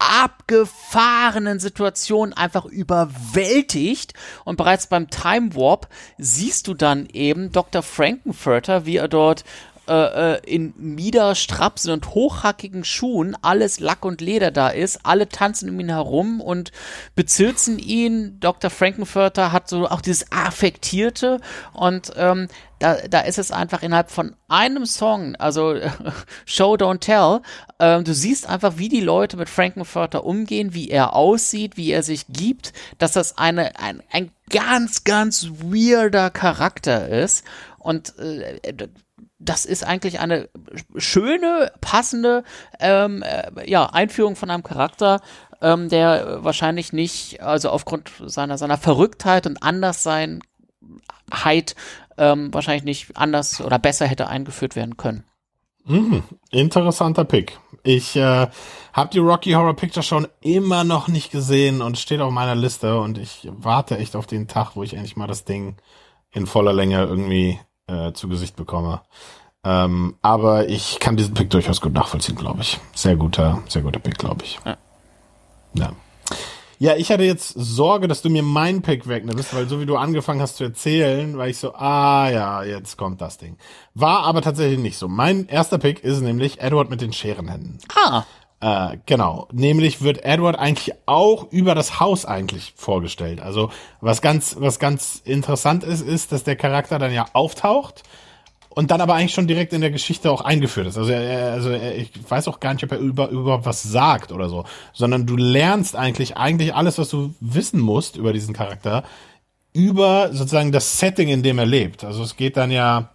abgefahrenen 0.00 1.60
Situation 1.60 2.32
einfach 2.32 2.64
überwältigt 2.64 4.14
und 4.46 4.56
bereits 4.56 4.86
beim 4.86 5.10
Time 5.10 5.54
Warp 5.54 5.88
siehst 6.16 6.66
du 6.68 6.74
dann 6.74 7.06
eben 7.12 7.52
Dr. 7.52 7.82
Frankenfurter, 7.82 8.86
wie 8.86 8.96
er 8.96 9.08
dort 9.08 9.44
in 10.46 10.72
Miederstrapsen 10.76 11.92
und 11.92 12.14
hochhackigen 12.14 12.84
Schuhen 12.84 13.36
alles 13.42 13.80
Lack 13.80 14.04
und 14.04 14.20
Leder 14.20 14.52
da 14.52 14.68
ist. 14.68 15.00
Alle 15.04 15.28
tanzen 15.28 15.68
um 15.70 15.80
ihn 15.80 15.88
herum 15.88 16.40
und 16.40 16.70
bezirzen 17.16 17.78
ihn. 17.78 18.38
Dr. 18.38 18.70
Frankenfurter 18.70 19.50
hat 19.50 19.68
so 19.68 19.88
auch 19.88 20.00
dieses 20.00 20.30
Affektierte 20.30 21.40
und 21.72 22.12
ähm, 22.16 22.46
da, 22.80 22.96
da 23.08 23.20
ist 23.20 23.38
es 23.38 23.52
einfach 23.52 23.82
innerhalb 23.82 24.10
von 24.10 24.34
einem 24.48 24.86
Song, 24.86 25.36
also 25.36 25.76
Show 26.46 26.74
Don't 26.74 27.00
Tell, 27.00 27.40
ähm, 27.78 28.04
du 28.04 28.14
siehst 28.14 28.48
einfach, 28.48 28.78
wie 28.78 28.88
die 28.88 29.02
Leute 29.02 29.36
mit 29.36 29.48
Frankenfurter 29.48 30.24
umgehen, 30.24 30.74
wie 30.74 30.88
er 30.90 31.14
aussieht, 31.14 31.76
wie 31.76 31.92
er 31.92 32.02
sich 32.02 32.26
gibt, 32.28 32.72
dass 32.98 33.12
das 33.12 33.38
eine, 33.38 33.78
ein, 33.78 34.02
ein 34.10 34.30
ganz, 34.48 35.04
ganz 35.04 35.48
weirder 35.62 36.30
Charakter 36.30 37.08
ist. 37.08 37.44
Und 37.78 38.18
äh, 38.18 38.58
das 39.40 39.64
ist 39.64 39.84
eigentlich 39.84 40.20
eine 40.20 40.48
schöne, 40.96 41.72
passende 41.80 42.44
ähm, 42.78 43.22
äh, 43.22 43.68
ja, 43.68 43.86
Einführung 43.86 44.36
von 44.36 44.50
einem 44.50 44.62
Charakter, 44.62 45.20
ähm, 45.62 45.88
der 45.88 46.44
wahrscheinlich 46.44 46.92
nicht, 46.92 47.42
also 47.42 47.70
aufgrund 47.70 48.10
seiner, 48.26 48.58
seiner 48.58 48.76
Verrücktheit 48.76 49.46
und 49.46 49.62
Andersseinheit 49.62 50.44
ähm, 52.18 52.52
wahrscheinlich 52.52 52.84
nicht 52.84 53.16
anders 53.16 53.60
oder 53.62 53.78
besser 53.78 54.06
hätte 54.06 54.28
eingeführt 54.28 54.76
werden 54.76 54.98
können. 54.98 55.24
Mhm, 55.84 56.22
interessanter 56.50 57.24
Pick. 57.24 57.58
Ich 57.82 58.14
äh, 58.16 58.46
habe 58.92 59.10
die 59.10 59.18
Rocky 59.18 59.52
Horror 59.52 59.74
Picture 59.74 60.02
schon 60.02 60.28
immer 60.42 60.84
noch 60.84 61.08
nicht 61.08 61.30
gesehen 61.30 61.80
und 61.80 61.98
steht 61.98 62.20
auf 62.20 62.30
meiner 62.30 62.54
Liste 62.54 63.00
und 63.00 63.16
ich 63.16 63.48
warte 63.50 63.96
echt 63.96 64.16
auf 64.16 64.26
den 64.26 64.48
Tag, 64.48 64.76
wo 64.76 64.82
ich 64.82 64.92
endlich 64.92 65.16
mal 65.16 65.26
das 65.26 65.46
Ding 65.46 65.76
in 66.30 66.46
voller 66.46 66.74
Länge 66.74 67.02
irgendwie 67.02 67.58
äh, 67.90 68.12
zu 68.12 68.28
Gesicht 68.28 68.56
bekomme. 68.56 69.00
Ähm, 69.62 70.16
aber 70.22 70.68
ich 70.68 70.98
kann 71.00 71.16
diesen 71.16 71.34
Pick 71.34 71.50
durchaus 71.50 71.80
gut 71.80 71.92
nachvollziehen, 71.92 72.36
glaube 72.36 72.62
ich. 72.62 72.80
Sehr 72.94 73.16
guter, 73.16 73.62
sehr 73.68 73.82
guter 73.82 74.00
Pick, 74.00 74.16
glaube 74.18 74.44
ich. 74.44 74.58
Ja. 74.64 74.76
ja. 75.74 75.92
Ja, 76.82 76.96
ich 76.96 77.12
hatte 77.12 77.24
jetzt 77.24 77.52
Sorge, 77.58 78.08
dass 78.08 78.22
du 78.22 78.30
mir 78.30 78.42
meinen 78.42 78.80
Pick 78.80 79.06
wegnimmst, 79.06 79.54
weil 79.54 79.68
so 79.68 79.80
wie 79.80 79.86
du 79.86 79.98
angefangen 79.98 80.40
hast 80.40 80.56
zu 80.56 80.64
erzählen, 80.64 81.36
war 81.36 81.46
ich 81.46 81.58
so, 81.58 81.74
ah 81.74 82.30
ja, 82.30 82.62
jetzt 82.62 82.96
kommt 82.96 83.20
das 83.20 83.36
Ding. 83.36 83.58
War 83.92 84.22
aber 84.22 84.40
tatsächlich 84.40 84.78
nicht 84.78 84.96
so. 84.96 85.06
Mein 85.06 85.46
erster 85.46 85.76
Pick 85.76 86.02
ist 86.02 86.22
nämlich 86.22 86.58
Edward 86.58 86.88
mit 86.88 87.02
den 87.02 87.12
Scherenhänden. 87.12 87.80
Ah. 87.94 88.22
Äh, 88.60 88.98
genau. 89.06 89.48
Nämlich 89.52 90.02
wird 90.02 90.22
Edward 90.24 90.58
eigentlich 90.58 90.94
auch 91.06 91.50
über 91.50 91.74
das 91.74 91.98
Haus 91.98 92.26
eigentlich 92.26 92.74
vorgestellt. 92.76 93.40
Also 93.40 93.70
was 94.00 94.20
ganz, 94.20 94.56
was 94.58 94.78
ganz 94.78 95.22
interessant 95.24 95.82
ist, 95.82 96.02
ist, 96.02 96.32
dass 96.32 96.44
der 96.44 96.56
Charakter 96.56 96.98
dann 96.98 97.12
ja 97.12 97.26
auftaucht 97.32 98.02
und 98.68 98.90
dann 98.90 99.00
aber 99.00 99.14
eigentlich 99.14 99.34
schon 99.34 99.48
direkt 99.48 99.72
in 99.72 99.80
der 99.80 99.90
Geschichte 99.90 100.30
auch 100.30 100.42
eingeführt 100.42 100.86
ist. 100.86 100.98
Also, 100.98 101.10
er, 101.10 101.52
also 101.52 101.70
er, 101.70 101.96
ich 101.96 102.10
weiß 102.28 102.48
auch 102.48 102.60
gar 102.60 102.74
nicht, 102.74 102.84
ob 102.84 102.92
er 102.92 102.98
über, 102.98 103.30
überhaupt 103.30 103.64
was 103.64 103.82
sagt 103.82 104.30
oder 104.30 104.48
so, 104.48 104.64
sondern 104.92 105.26
du 105.26 105.36
lernst 105.36 105.96
eigentlich 105.96 106.36
eigentlich 106.36 106.74
alles, 106.74 106.98
was 106.98 107.08
du 107.08 107.34
wissen 107.40 107.80
musst 107.80 108.16
über 108.16 108.32
diesen 108.32 108.54
Charakter, 108.54 109.04
über 109.72 110.32
sozusagen 110.32 110.70
das 110.70 110.98
Setting, 110.98 111.28
in 111.28 111.42
dem 111.42 111.58
er 111.58 111.66
lebt. 111.66 112.04
Also 112.04 112.22
es 112.22 112.36
geht 112.36 112.56
dann 112.56 112.70
ja, 112.70 113.08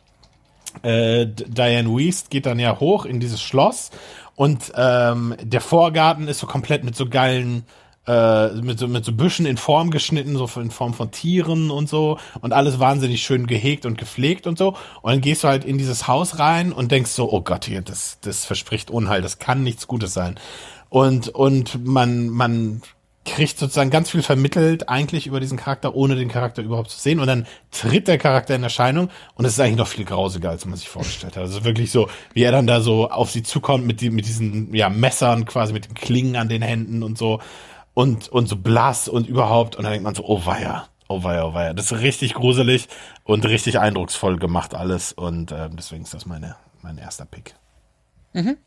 äh, 0.81 1.27
Diane 1.27 1.89
Weist 1.89 2.31
geht 2.31 2.47
dann 2.47 2.59
ja 2.59 2.79
hoch 2.79 3.05
in 3.05 3.19
dieses 3.19 3.41
Schloss 3.41 3.91
und 4.35 4.71
ähm, 4.75 5.35
der 5.41 5.61
Vorgarten 5.61 6.27
ist 6.27 6.39
so 6.39 6.47
komplett 6.47 6.83
mit 6.83 6.95
so 6.95 7.07
geilen 7.07 7.65
äh, 8.07 8.49
mit 8.61 8.77
so, 8.77 8.87
mit 8.87 9.03
so 9.03 9.13
Büschen 9.13 9.45
in 9.45 9.57
Form 9.57 9.89
geschnitten, 9.89 10.37
so 10.37 10.47
in 10.59 10.69
Form 10.69 10.93
von 10.93 11.11
Tieren 11.11 11.71
und 11.71 11.89
so 11.89 12.19
und 12.41 12.53
alles 12.53 12.79
wahnsinnig 12.79 13.23
schön 13.23 13.47
gehegt 13.47 13.85
und 13.85 13.97
gepflegt 13.97 14.45
und 14.45 14.57
so. 14.57 14.75
Und 15.01 15.11
dann 15.11 15.21
gehst 15.21 15.43
du 15.43 15.47
halt 15.47 15.65
in 15.65 15.77
dieses 15.77 16.07
Haus 16.07 16.37
rein 16.37 16.71
und 16.71 16.91
denkst 16.91 17.11
so, 17.11 17.31
oh 17.31 17.41
Gott, 17.41 17.65
hier, 17.65 17.81
das, 17.81 18.19
das 18.21 18.45
verspricht 18.45 18.91
Unheil, 18.91 19.21
das 19.21 19.39
kann 19.39 19.63
nichts 19.63 19.87
Gutes 19.87 20.13
sein. 20.13 20.39
Und, 20.89 21.29
und 21.29 21.83
man, 21.85 22.29
man 22.29 22.81
kriegt 23.25 23.57
sozusagen 23.57 23.89
ganz 23.89 24.11
viel 24.11 24.21
vermittelt 24.21 24.87
eigentlich 24.87 25.27
über 25.27 25.39
diesen 25.39 25.57
Charakter, 25.57 25.95
ohne 25.95 26.15
den 26.15 26.29
Charakter 26.29 26.61
überhaupt 26.61 26.91
zu 26.91 26.99
sehen. 26.99 27.19
Und 27.19 27.27
dann 27.27 27.47
tritt 27.71 28.07
der 28.07 28.17
Charakter 28.17 28.55
in 28.55 28.63
Erscheinung 28.63 29.09
und 29.33 29.45
es 29.45 29.53
ist 29.53 29.59
eigentlich 29.59 29.77
noch 29.77 29.87
viel 29.87 30.05
grausiger, 30.05 30.51
als 30.51 30.65
man 30.65 30.77
sich 30.77 30.87
vorgestellt 30.87 31.35
hat. 31.35 31.43
Also 31.43 31.65
wirklich 31.65 31.91
so, 31.91 32.07
wie 32.33 32.43
er 32.43 32.51
dann 32.51 32.67
da 32.67 32.81
so 32.81 33.09
auf 33.09 33.31
sie 33.31 33.43
zukommt 33.43 33.85
mit, 33.85 33.99
die, 33.99 34.11
mit 34.11 34.27
diesen 34.27 34.73
ja, 34.73 34.89
Messern 34.89 35.45
quasi, 35.45 35.73
mit 35.73 35.85
den 35.85 35.95
Klingen 35.95 36.35
an 36.35 36.49
den 36.49 36.61
Händen 36.61 37.03
und 37.03 37.17
so 37.17 37.41
und, 37.95 38.29
und 38.29 38.47
so 38.47 38.55
blass 38.55 39.07
und 39.07 39.27
überhaupt. 39.27 39.75
Und 39.75 39.83
dann 39.83 39.91
denkt 39.91 40.03
man 40.03 40.13
so, 40.13 40.23
oh 40.23 40.45
weia, 40.45 40.87
oh 41.07 41.23
weia, 41.23 41.45
oh 41.45 41.53
weia. 41.55 41.73
Das 41.73 41.91
ist 41.91 42.01
richtig 42.01 42.35
gruselig 42.35 42.87
und 43.23 43.43
richtig 43.45 43.79
eindrucksvoll 43.79 44.37
gemacht 44.37 44.75
alles. 44.75 45.13
Und 45.13 45.51
äh, 45.51 45.69
deswegen 45.73 46.03
ist 46.03 46.13
das 46.13 46.27
meine, 46.27 46.55
mein 46.83 46.99
erster 46.99 47.25
Pick. 47.25 47.55
Mhm. 48.33 48.57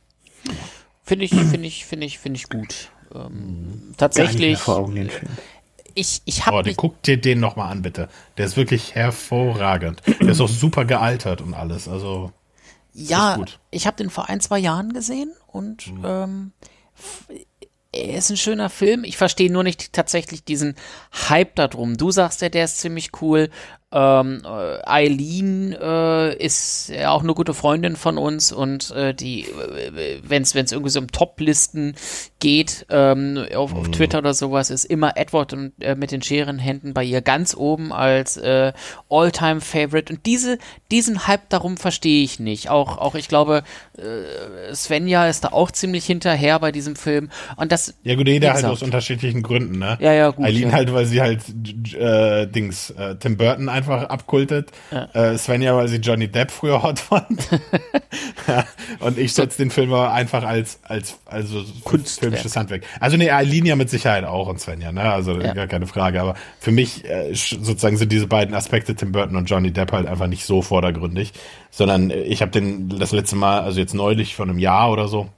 Finde 1.05 1.25
ich, 1.25 1.31
finde 1.31 1.67
ich, 1.67 1.87
finde 1.87 2.07
ich, 2.07 2.19
finde 2.19 2.39
ich 2.39 2.49
gut. 2.49 2.91
Ähm, 3.15 3.95
tatsächlich. 3.97 4.59
Vor 4.59 4.79
Augen, 4.79 4.95
den 4.95 5.11
Film. 5.11 5.31
Ich, 5.95 6.23
ich 6.25 6.47
habe. 6.47 6.59
Oh, 6.59 6.63
den, 6.63 6.77
guck 6.77 7.03
dir 7.03 7.21
den 7.21 7.41
nochmal 7.41 7.73
an, 7.73 7.83
bitte. 7.83 8.09
Der 8.37 8.47
ist 8.47 8.57
wirklich 8.57 8.95
hervorragend. 8.95 10.03
Der 10.07 10.29
ist 10.29 10.41
auch 10.41 10.49
super 10.49 10.85
gealtert 10.85 11.41
und 11.41 11.55
alles. 11.55 11.89
Also. 11.89 12.33
Ja, 12.93 13.39
ich 13.71 13.87
habe 13.87 13.97
den 13.97 14.11
vor 14.11 14.29
ein, 14.29 14.41
zwei 14.41 14.59
Jahren 14.59 14.93
gesehen 14.93 15.33
und 15.47 15.93
mhm. 15.93 16.05
ähm, 16.05 16.53
er 17.93 18.19
ist 18.19 18.31
ein 18.31 18.37
schöner 18.37 18.71
Film. 18.71 19.05
Ich 19.05 19.17
verstehe 19.17 19.53
nur 19.53 19.63
nicht 19.63 19.93
tatsächlich 19.93 20.45
diesen 20.45 20.75
Hype 21.29 21.55
darum. 21.55 21.97
Du 21.97 22.11
sagst 22.11 22.43
ja, 22.43 22.49
der 22.49 22.65
ist 22.65 22.79
ziemlich 22.79 23.11
cool. 23.23 23.51
Ähm, 23.91 24.43
äh, 24.45 24.87
Eileen 24.87 25.73
äh, 25.73 26.37
ist 26.37 26.91
ja 26.91 27.11
auch 27.11 27.23
eine 27.23 27.33
gute 27.33 27.55
Freundin 27.55 27.97
von 27.97 28.19
uns 28.19 28.53
und 28.53 28.91
äh, 28.91 29.15
die, 29.15 29.45
äh, 29.45 30.21
wenn 30.23 30.43
es 30.43 30.55
irgendwie 30.55 30.91
so 30.91 31.01
um 31.01 31.07
Top-Listen 31.11 31.95
geht, 32.39 32.85
ähm, 32.91 33.47
auf, 33.55 33.75
auf, 33.75 33.87
mhm. 33.87 33.93
Twitter 33.93 34.19
oder 34.19 34.35
sowas, 34.35 34.69
ist 34.69 34.85
immer 34.85 35.17
Edward 35.17 35.55
und, 35.55 35.73
äh, 35.81 35.95
mit 35.95 36.11
den 36.11 36.21
Scherenhänden 36.21 36.93
bei 36.93 37.03
ihr 37.03 37.23
ganz 37.23 37.57
oben 37.57 37.91
als 37.91 38.37
äh, 38.37 38.75
All-Time-Favorite. 39.09 40.13
Und 40.13 40.27
diese, 40.27 40.59
diesen 40.91 41.27
Hype 41.27 41.49
darum 41.49 41.79
verstehe 41.79 42.23
ich 42.23 42.39
nicht. 42.39 42.69
Auch, 42.69 42.99
auch 42.99 43.15
ich 43.15 43.29
glaube, 43.29 43.63
äh, 43.97 44.75
Svenja 44.75 45.29
ist 45.29 45.45
da 45.45 45.49
auch 45.49 45.71
ziemlich 45.71 46.05
hinterher 46.05 46.59
bei 46.59 46.73
diesem 46.73 46.95
Film. 46.95 47.31
Und 47.57 47.73
das. 47.73 47.95
Ja, 48.03 48.17
gut, 48.17 48.29
jeder 48.29 48.53
halt 48.53 48.67
aus 48.67 48.83
unterschiedlichen 48.83 49.43
Gründen, 49.43 49.79
ne? 49.79 49.97
Ja, 49.99 50.13
ja, 50.13 50.29
gut. 50.29 50.45
Eileen 50.45 50.69
ja. 50.69 50.75
halt, 50.75 50.93
weil 50.93 51.07
sie 51.07 51.23
halt 51.23 51.41
Dings, 52.55 52.93
Tim 53.21 53.37
Burton 53.39 53.78
einfach 53.79 54.05
abkultet. 54.11 54.71
Ja. 54.91 55.05
Äh, 55.15 55.39
Svenja, 55.39 55.75
weil 55.75 55.89
sie 55.89 55.97
Johnny 55.97 56.29
Depp 56.29 56.51
früher 56.51 56.83
hot 56.83 56.99
fand. 56.99 57.49
ja, 58.47 58.65
und 59.01 59.19
ich 59.19 59.33
setze 59.33 59.59
den 59.59 59.71
Film 59.71 59.93
aber 59.93 60.13
einfach 60.13 60.45
als, 60.45 60.81
als 60.83 61.19
also 61.27 61.65
filmisches 62.21 62.57
Handwerk. 62.57 62.83
Also 63.01 63.17
ne, 63.17 63.31
Aline 63.31 63.69
ja 63.69 63.77
mit 63.77 63.91
Sicherheit 63.91 64.25
auch 64.25 64.49
und 64.49 64.61
Svenja, 64.61 64.93
ne? 64.93 65.11
Also 65.11 65.41
ja. 65.41 65.55
gar 65.55 65.67
keine 65.67 65.87
Frage. 65.87 66.21
Aber 66.21 66.35
für 66.61 66.73
mich 66.73 67.05
äh, 67.05 67.33
sozusagen 67.35 67.97
sind 67.97 68.13
diese 68.13 68.27
beiden 68.27 68.55
Aspekte, 68.55 68.95
Tim 68.95 69.13
Burton 69.13 69.37
und 69.37 69.49
Johnny 69.49 69.73
Depp, 69.73 69.93
halt 69.93 70.07
einfach 70.07 70.27
nicht 70.27 70.45
so 70.45 70.63
vordergründig. 70.63 71.33
Sondern 71.71 72.11
äh, 72.11 72.23
ich 72.23 72.43
habe 72.43 72.51
den 72.51 72.89
das 72.89 73.13
letzte 73.13 73.37
Mal, 73.37 73.61
also 73.61 73.81
jetzt 73.81 73.95
neulich 73.95 74.35
von 74.35 74.51
einem 74.51 74.59
Jahr 74.59 74.91
oder 74.91 75.09
so, 75.09 75.29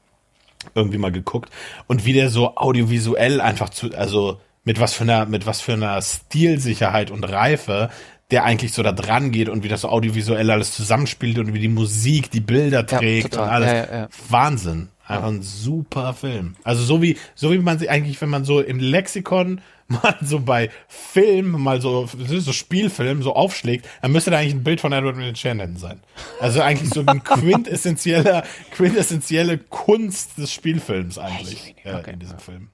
irgendwie 0.75 0.99
mal 0.99 1.12
geguckt. 1.12 1.50
Und 1.87 2.04
wie 2.04 2.12
der 2.12 2.30
so 2.30 2.56
audiovisuell 2.56 3.40
einfach 3.40 3.68
zu, 3.70 3.94
also 3.97 4.38
mit 4.64 4.80
was 4.80 4.94
für 4.94 5.04
einer, 5.04 5.26
mit 5.26 5.47
was 5.47 5.61
für 5.61 5.73
einer 5.73 6.00
Stilsicherheit 6.02 7.11
und 7.11 7.25
Reife 7.25 7.90
der 8.31 8.45
eigentlich 8.45 8.73
so 8.73 8.83
da 8.83 8.93
dran 8.93 9.33
geht 9.33 9.49
und 9.49 9.65
wie 9.65 9.69
das 9.69 9.83
so 9.83 9.89
audiovisuell 9.89 10.51
alles 10.51 10.73
zusammenspielt 10.73 11.39
und 11.39 11.53
wie 11.55 11.59
die 11.59 11.69
Musik 11.69 12.31
die 12.31 12.41
Bilder 12.41 12.87
trägt 12.87 13.35
ja, 13.35 13.43
und 13.43 13.49
alles. 13.49 13.71
Ja, 13.71 13.99
ja, 13.99 14.09
Wahnsinn. 14.29 14.89
Einfach 15.07 15.29
ein 15.29 15.43
super 15.43 16.15
Film. 16.15 16.55
Also 16.63 16.85
so 16.85 17.03
wie, 17.03 17.17
so 17.35 17.51
wie 17.51 17.59
man 17.59 17.81
sich 17.81 17.91
eigentlich, 17.91 18.21
wenn 18.21 18.29
man 18.29 18.45
so 18.45 18.61
im 18.61 18.79
Lexikon 18.79 19.61
mal 19.89 20.17
so 20.23 20.39
bei 20.39 20.71
Film, 20.87 21.51
mal 21.51 21.81
so, 21.81 22.09
so 22.17 22.53
Spielfilm 22.53 23.25
so 23.25 23.35
aufschlägt, 23.35 23.89
dann 24.03 24.13
müsste 24.13 24.31
da 24.31 24.39
eigentlich 24.39 24.55
ein 24.55 24.63
Bild 24.63 24.81
von 24.81 24.93
Edward 24.93 25.37
Shanahan 25.37 25.77
sein. 25.77 26.01
Also 26.39 26.61
eigentlich 26.61 26.91
so 26.91 27.03
ein 27.05 27.25
quintessentieller, 27.25 28.45
quintessentielle 28.71 29.59
Kunst 29.59 30.39
des 30.39 30.53
Spielfilms 30.53 31.19
eigentlich 31.19 31.75
okay. 31.85 32.03
äh, 32.07 32.13
in 32.13 32.21
diesem 32.21 32.39
Film. 32.39 32.71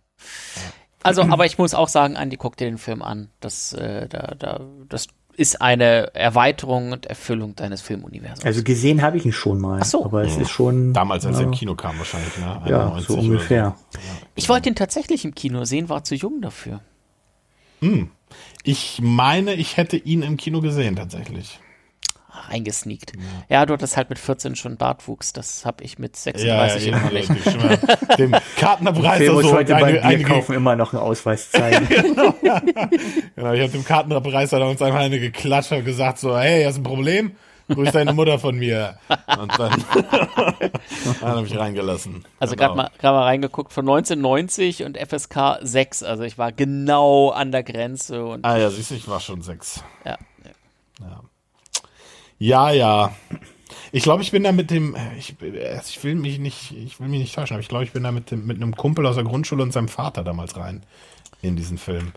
Also, 1.02 1.22
aber 1.22 1.46
ich 1.46 1.56
muss 1.56 1.72
auch 1.72 1.88
sagen, 1.88 2.16
Andi, 2.16 2.36
guck 2.36 2.56
dir 2.56 2.66
den 2.66 2.78
Film 2.78 3.00
an. 3.00 3.30
Das, 3.40 3.72
äh, 3.72 4.08
da, 4.08 4.34
da, 4.36 4.60
das 4.88 5.06
ist 5.36 5.60
eine 5.60 6.14
Erweiterung 6.14 6.92
und 6.92 7.06
Erfüllung 7.06 7.54
deines 7.56 7.82
Filmuniversums. 7.82 8.44
Also 8.44 8.62
gesehen 8.62 9.02
habe 9.02 9.18
ich 9.18 9.26
ihn 9.26 9.32
schon 9.32 9.60
mal. 9.60 9.80
Ach 9.82 9.86
so. 9.86 10.04
Aber 10.04 10.22
es 10.22 10.36
ist 10.36 10.50
schon. 10.50 10.92
Damals, 10.92 11.26
als 11.26 11.36
ja, 11.36 11.42
er 11.42 11.46
im 11.46 11.52
Kino 11.52 11.74
kam, 11.74 11.98
wahrscheinlich, 11.98 12.36
ne? 12.38 12.62
Ja, 12.66 12.98
so 13.00 13.14
ungefähr. 13.14 13.76
So. 13.90 14.00
Ich 14.34 14.48
wollte 14.48 14.68
ihn 14.68 14.74
tatsächlich 14.74 15.24
im 15.24 15.34
Kino 15.34 15.64
sehen, 15.64 15.88
war 15.88 16.04
zu 16.04 16.14
jung 16.14 16.40
dafür. 16.40 16.80
Hm. 17.80 18.10
Ich 18.62 19.00
meine, 19.02 19.54
ich 19.54 19.76
hätte 19.76 19.96
ihn 19.96 20.22
im 20.22 20.36
Kino 20.36 20.60
gesehen, 20.60 20.96
tatsächlich 20.96 21.60
reingesneakt. 22.48 23.12
Ja. 23.48 23.60
ja, 23.60 23.66
du 23.66 23.74
hattest 23.74 23.96
halt 23.96 24.10
mit 24.10 24.18
14 24.18 24.56
schon 24.56 24.76
Bartwuchs, 24.76 25.32
das 25.32 25.64
habe 25.64 25.84
ich 25.84 25.98
mit 25.98 26.16
36 26.16 26.86
ja, 26.86 26.92
ja, 26.92 26.98
immer 26.98 27.10
nicht. 27.10 27.30
Dem 28.18 28.34
Kartenabreißer 28.56 29.42
so 29.42 29.52
heute 29.52 29.76
eine, 29.76 30.00
beim 30.00 30.22
kaufen 30.22 30.54
immer 30.54 30.76
noch 30.76 30.92
einen 30.92 31.02
Ausweis 31.02 31.50
zeigen. 31.52 31.86
genau, 31.88 32.34
genau, 32.40 33.52
ich 33.52 33.60
habe 33.62 33.68
dem 33.68 33.84
Kartenabreißer 33.84 34.58
da 34.58 34.66
uns 34.66 34.82
einmal 34.82 35.02
eine 35.02 35.20
geklatscht 35.20 35.72
und 35.72 35.84
gesagt 35.84 36.18
so, 36.18 36.38
hey, 36.38 36.64
hast 36.64 36.76
du 36.76 36.80
ein 36.80 36.84
Problem? 36.84 37.32
Grüß 37.68 37.90
deine 37.90 38.12
Mutter 38.12 38.38
von 38.38 38.56
mir. 38.56 38.96
Und 39.38 39.58
dann, 39.58 39.84
dann 41.20 41.20
habe 41.20 41.46
ich 41.46 41.58
reingelassen. 41.58 42.24
Also 42.38 42.54
genau. 42.54 42.74
gerade 42.74 42.90
mal, 43.02 43.12
mal 43.12 43.22
reingeguckt 43.24 43.72
von 43.72 43.88
1990 43.88 44.84
und 44.84 44.96
FSK 44.96 45.58
6. 45.62 46.04
Also 46.04 46.22
ich 46.22 46.38
war 46.38 46.52
genau 46.52 47.30
an 47.30 47.50
der 47.50 47.64
Grenze. 47.64 48.24
Und 48.24 48.44
ah 48.44 48.56
ja, 48.56 48.70
siehst 48.70 48.92
du, 48.92 48.94
ich 48.94 49.08
war 49.08 49.18
schon 49.18 49.42
6. 49.42 49.82
Ja. 50.04 50.16
ja. 51.00 51.20
Ja, 52.38 52.70
ja. 52.70 53.14
Ich 53.92 54.02
glaube, 54.02 54.22
ich 54.22 54.30
bin 54.30 54.42
da 54.42 54.52
mit 54.52 54.70
dem, 54.70 54.96
ich, 55.18 55.36
ich, 55.40 56.04
will 56.04 56.14
mich 56.14 56.38
nicht, 56.38 56.72
ich 56.72 57.00
will 57.00 57.08
mich 57.08 57.20
nicht 57.20 57.34
täuschen, 57.34 57.54
aber 57.54 57.62
ich 57.62 57.68
glaube, 57.68 57.84
ich 57.84 57.92
bin 57.92 58.02
da 58.02 58.12
mit, 58.12 58.30
dem, 58.30 58.46
mit 58.46 58.56
einem 58.56 58.76
Kumpel 58.76 59.06
aus 59.06 59.14
der 59.14 59.24
Grundschule 59.24 59.62
und 59.62 59.72
seinem 59.72 59.88
Vater 59.88 60.22
damals 60.22 60.56
rein 60.56 60.82
in 61.42 61.56
diesen 61.56 61.78
Film. 61.78 62.12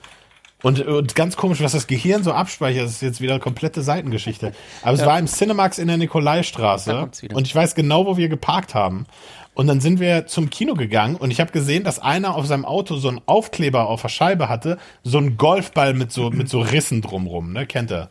Und, 0.61 0.81
und 0.85 1.15
ganz 1.15 1.37
komisch, 1.37 1.61
was 1.61 1.71
das 1.71 1.87
Gehirn 1.87 2.23
so 2.23 2.33
abspeichert, 2.33 2.83
das 2.83 2.93
ist 2.93 3.01
jetzt 3.01 3.21
wieder 3.21 3.33
eine 3.33 3.39
komplette 3.39 3.81
Seitengeschichte. 3.81 4.53
Aber 4.81 4.93
es 4.93 4.99
ja. 5.01 5.05
war 5.05 5.17
im 5.17 5.27
Cinemax 5.27 5.77
in 5.77 5.87
der 5.87 5.97
Nikolaistraße 5.97 7.09
und 7.33 7.47
ich 7.47 7.55
weiß 7.55 7.75
genau, 7.75 8.05
wo 8.05 8.17
wir 8.17 8.27
geparkt 8.27 8.75
haben. 8.75 9.05
Und 9.53 9.67
dann 9.67 9.81
sind 9.81 9.99
wir 9.99 10.27
zum 10.27 10.49
Kino 10.49 10.73
gegangen 10.73 11.15
und 11.15 11.31
ich 11.31 11.39
habe 11.39 11.51
gesehen, 11.51 11.83
dass 11.83 11.99
einer 11.99 12.35
auf 12.35 12.45
seinem 12.45 12.65
Auto 12.65 12.97
so 12.97 13.07
einen 13.07 13.21
Aufkleber 13.25 13.87
auf 13.87 14.01
der 14.01 14.09
Scheibe 14.09 14.49
hatte, 14.49 14.77
so 15.03 15.17
einen 15.17 15.37
Golfball 15.37 15.93
mit 15.93 16.11
so, 16.11 16.29
mit 16.29 16.49
so 16.49 16.59
Rissen 16.59 17.01
drumrum, 17.01 17.53
ne? 17.53 17.65
Kennt 17.65 17.91
er? 17.91 18.09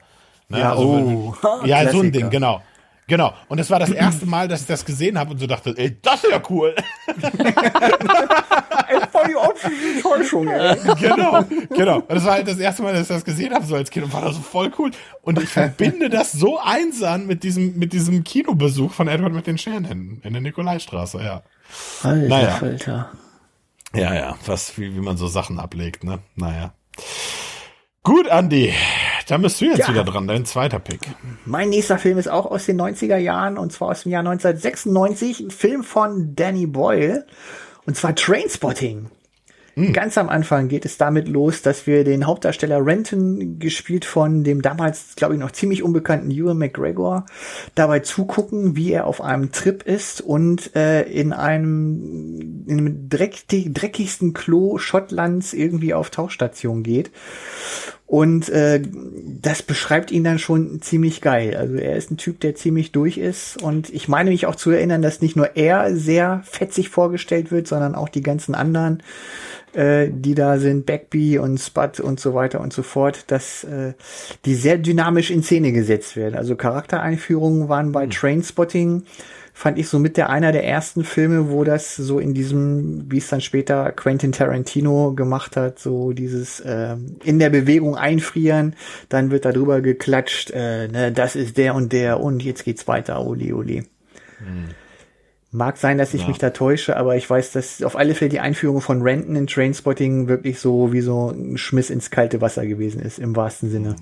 Ne? 0.48 0.60
Ja, 0.60 0.70
also, 0.72 1.34
oh. 1.42 1.58
ja 1.64 1.90
so 1.90 2.00
ein 2.00 2.12
Ding, 2.12 2.30
genau. 2.30 2.62
Genau. 3.08 3.32
Und 3.48 3.58
das 3.58 3.70
war 3.70 3.78
das 3.78 3.90
erste 3.90 4.26
Mal, 4.26 4.48
dass 4.48 4.60
ich 4.60 4.66
das 4.66 4.84
gesehen 4.84 5.18
habe 5.18 5.30
und 5.30 5.38
so 5.38 5.46
dachte, 5.46 5.72
ey, 5.74 5.96
das 6.02 6.22
ist 6.22 6.30
ja 6.30 6.42
cool. 6.50 6.74
ey, 7.06 9.00
voll 9.10 9.28
die 9.28 9.36
optische 9.36 10.02
Täuschung, 10.02 10.46
ey. 10.46 10.76
Genau, 11.00 11.42
genau. 11.74 11.96
Und 12.00 12.10
das 12.10 12.24
war 12.26 12.34
halt 12.34 12.48
das 12.48 12.58
erste 12.58 12.82
Mal, 12.82 12.92
dass 12.92 13.02
ich 13.02 13.08
das 13.08 13.24
gesehen 13.24 13.54
habe, 13.54 13.64
so 13.64 13.76
als 13.76 13.90
Kind 13.90 14.04
und 14.04 14.12
war 14.12 14.20
das 14.20 14.36
so 14.36 14.42
voll 14.42 14.70
cool. 14.78 14.90
Und 15.22 15.42
ich 15.42 15.48
verbinde 15.48 16.10
das 16.10 16.32
so 16.32 16.58
einsam 16.58 17.26
mit 17.26 17.44
diesem, 17.44 17.78
mit 17.78 17.94
diesem 17.94 18.24
Kinobesuch 18.24 18.92
von 18.92 19.08
Edward 19.08 19.32
mit 19.32 19.46
den 19.46 19.56
Scherenhänden 19.56 20.20
in 20.22 20.32
der 20.34 20.42
Nikolaistraße, 20.42 21.22
ja. 21.22 21.42
Alter, 22.02 22.28
naja. 22.28 22.58
Alter. 22.60 23.10
Ja, 23.94 24.14
ja, 24.14 24.36
was, 24.44 24.76
wie, 24.76 24.94
wie 24.94 25.00
man 25.00 25.16
so 25.16 25.28
Sachen 25.28 25.58
ablegt, 25.58 26.04
ne? 26.04 26.18
Naja. 26.36 26.74
Gut, 28.02 28.28
Andi, 28.28 28.74
dann 29.28 29.42
bist 29.42 29.60
du 29.60 29.66
jetzt 29.66 29.80
ja. 29.80 29.88
wieder 29.88 30.04
dran, 30.04 30.26
dein 30.26 30.44
zweiter 30.44 30.78
Pick. 30.78 31.00
Mein 31.44 31.68
nächster 31.68 31.98
Film 31.98 32.18
ist 32.18 32.28
auch 32.28 32.46
aus 32.46 32.66
den 32.66 32.80
90er 32.80 33.18
Jahren 33.18 33.58
und 33.58 33.72
zwar 33.72 33.88
aus 33.88 34.02
dem 34.02 34.12
Jahr 34.12 34.20
1996, 34.20 35.40
ein 35.40 35.50
Film 35.50 35.84
von 35.84 36.34
Danny 36.34 36.66
Boyle 36.66 37.26
und 37.86 37.96
zwar 37.96 38.14
Trainspotting. 38.14 39.10
Mhm. 39.78 39.92
Ganz 39.92 40.18
am 40.18 40.28
Anfang 40.28 40.66
geht 40.66 40.84
es 40.84 40.98
damit 40.98 41.28
los, 41.28 41.62
dass 41.62 41.86
wir 41.86 42.02
den 42.02 42.26
Hauptdarsteller 42.26 42.84
Renton, 42.84 43.60
gespielt 43.60 44.04
von 44.04 44.42
dem 44.42 44.60
damals, 44.60 45.14
glaube 45.14 45.34
ich, 45.34 45.40
noch 45.40 45.52
ziemlich 45.52 45.84
unbekannten 45.84 46.32
Ewan 46.32 46.58
McGregor, 46.58 47.26
dabei 47.76 48.00
zugucken, 48.00 48.74
wie 48.74 48.90
er 48.90 49.06
auf 49.06 49.20
einem 49.20 49.52
Trip 49.52 49.84
ist 49.84 50.20
und 50.20 50.74
äh, 50.74 51.02
in 51.02 51.32
einem, 51.32 52.64
in 52.66 52.78
einem 52.78 53.08
dreck, 53.08 53.44
dreckigsten 53.48 54.32
Klo 54.32 54.78
Schottlands 54.78 55.52
irgendwie 55.52 55.94
auf 55.94 56.10
Tauchstation 56.10 56.82
geht. 56.82 57.12
Und 58.08 58.48
äh, 58.48 58.80
das 59.42 59.62
beschreibt 59.62 60.10
ihn 60.10 60.24
dann 60.24 60.38
schon 60.38 60.80
ziemlich 60.80 61.20
geil. 61.20 61.54
Also 61.54 61.74
er 61.74 61.94
ist 61.94 62.10
ein 62.10 62.16
Typ, 62.16 62.40
der 62.40 62.54
ziemlich 62.54 62.90
durch 62.90 63.18
ist. 63.18 63.62
Und 63.62 63.90
ich 63.90 64.08
meine 64.08 64.30
mich 64.30 64.46
auch 64.46 64.56
zu 64.56 64.70
erinnern, 64.70 65.02
dass 65.02 65.20
nicht 65.20 65.36
nur 65.36 65.56
er 65.56 65.94
sehr 65.94 66.42
fetzig 66.44 66.88
vorgestellt 66.88 67.50
wird, 67.52 67.68
sondern 67.68 67.94
auch 67.94 68.08
die 68.08 68.22
ganzen 68.22 68.54
anderen 68.54 69.02
äh, 69.74 70.08
die 70.10 70.34
da 70.34 70.58
sind, 70.58 70.86
Backby 70.86 71.38
und 71.38 71.58
Spud 71.58 72.00
und 72.00 72.18
so 72.18 72.32
weiter 72.32 72.60
und 72.60 72.72
so 72.72 72.82
fort, 72.82 73.30
dass 73.30 73.64
äh, 73.64 73.92
die 74.46 74.54
sehr 74.54 74.78
dynamisch 74.78 75.30
in 75.30 75.42
Szene 75.42 75.72
gesetzt 75.72 76.16
werden. 76.16 76.34
Also 76.34 76.56
Charaktereinführungen 76.56 77.68
waren 77.68 77.92
bei 77.92 78.06
mhm. 78.06 78.10
Trainspotting 78.10 79.02
fand 79.58 79.76
ich 79.76 79.88
so 79.88 79.98
mit 79.98 80.16
der 80.16 80.30
einer 80.30 80.52
der 80.52 80.64
ersten 80.64 81.02
Filme, 81.02 81.50
wo 81.50 81.64
das 81.64 81.96
so 81.96 82.20
in 82.20 82.32
diesem, 82.32 83.10
wie 83.10 83.18
es 83.18 83.26
dann 83.26 83.40
später 83.40 83.90
Quentin 83.90 84.30
Tarantino 84.30 85.14
gemacht 85.14 85.56
hat, 85.56 85.80
so 85.80 86.12
dieses 86.12 86.60
äh, 86.60 86.94
in 87.24 87.40
der 87.40 87.50
Bewegung 87.50 87.96
einfrieren, 87.96 88.76
dann 89.08 89.32
wird 89.32 89.44
darüber 89.44 89.80
geklatscht, 89.80 90.52
äh, 90.52 90.86
ne, 90.86 91.10
das 91.10 91.34
ist 91.34 91.56
der 91.56 91.74
und 91.74 91.92
der 91.92 92.20
und 92.20 92.44
jetzt 92.44 92.62
geht's 92.62 92.86
weiter, 92.86 93.26
Oli, 93.26 93.52
Oli. 93.52 93.82
Hm. 94.38 94.68
Mag 95.50 95.76
sein, 95.76 95.98
dass 95.98 96.14
ich 96.14 96.22
ja. 96.22 96.28
mich 96.28 96.38
da 96.38 96.50
täusche, 96.50 96.96
aber 96.96 97.16
ich 97.16 97.28
weiß, 97.28 97.50
dass 97.50 97.82
auf 97.82 97.96
alle 97.96 98.14
Fälle 98.14 98.28
die 98.28 98.38
Einführung 98.38 98.80
von 98.80 99.02
Renton 99.02 99.34
in 99.34 99.48
Trainspotting 99.48 100.28
wirklich 100.28 100.60
so 100.60 100.92
wie 100.92 101.00
so 101.00 101.30
ein 101.30 101.58
Schmiss 101.58 101.90
ins 101.90 102.10
kalte 102.12 102.40
Wasser 102.40 102.64
gewesen 102.64 103.00
ist, 103.00 103.18
im 103.18 103.34
wahrsten 103.34 103.70
Sinne. 103.70 103.96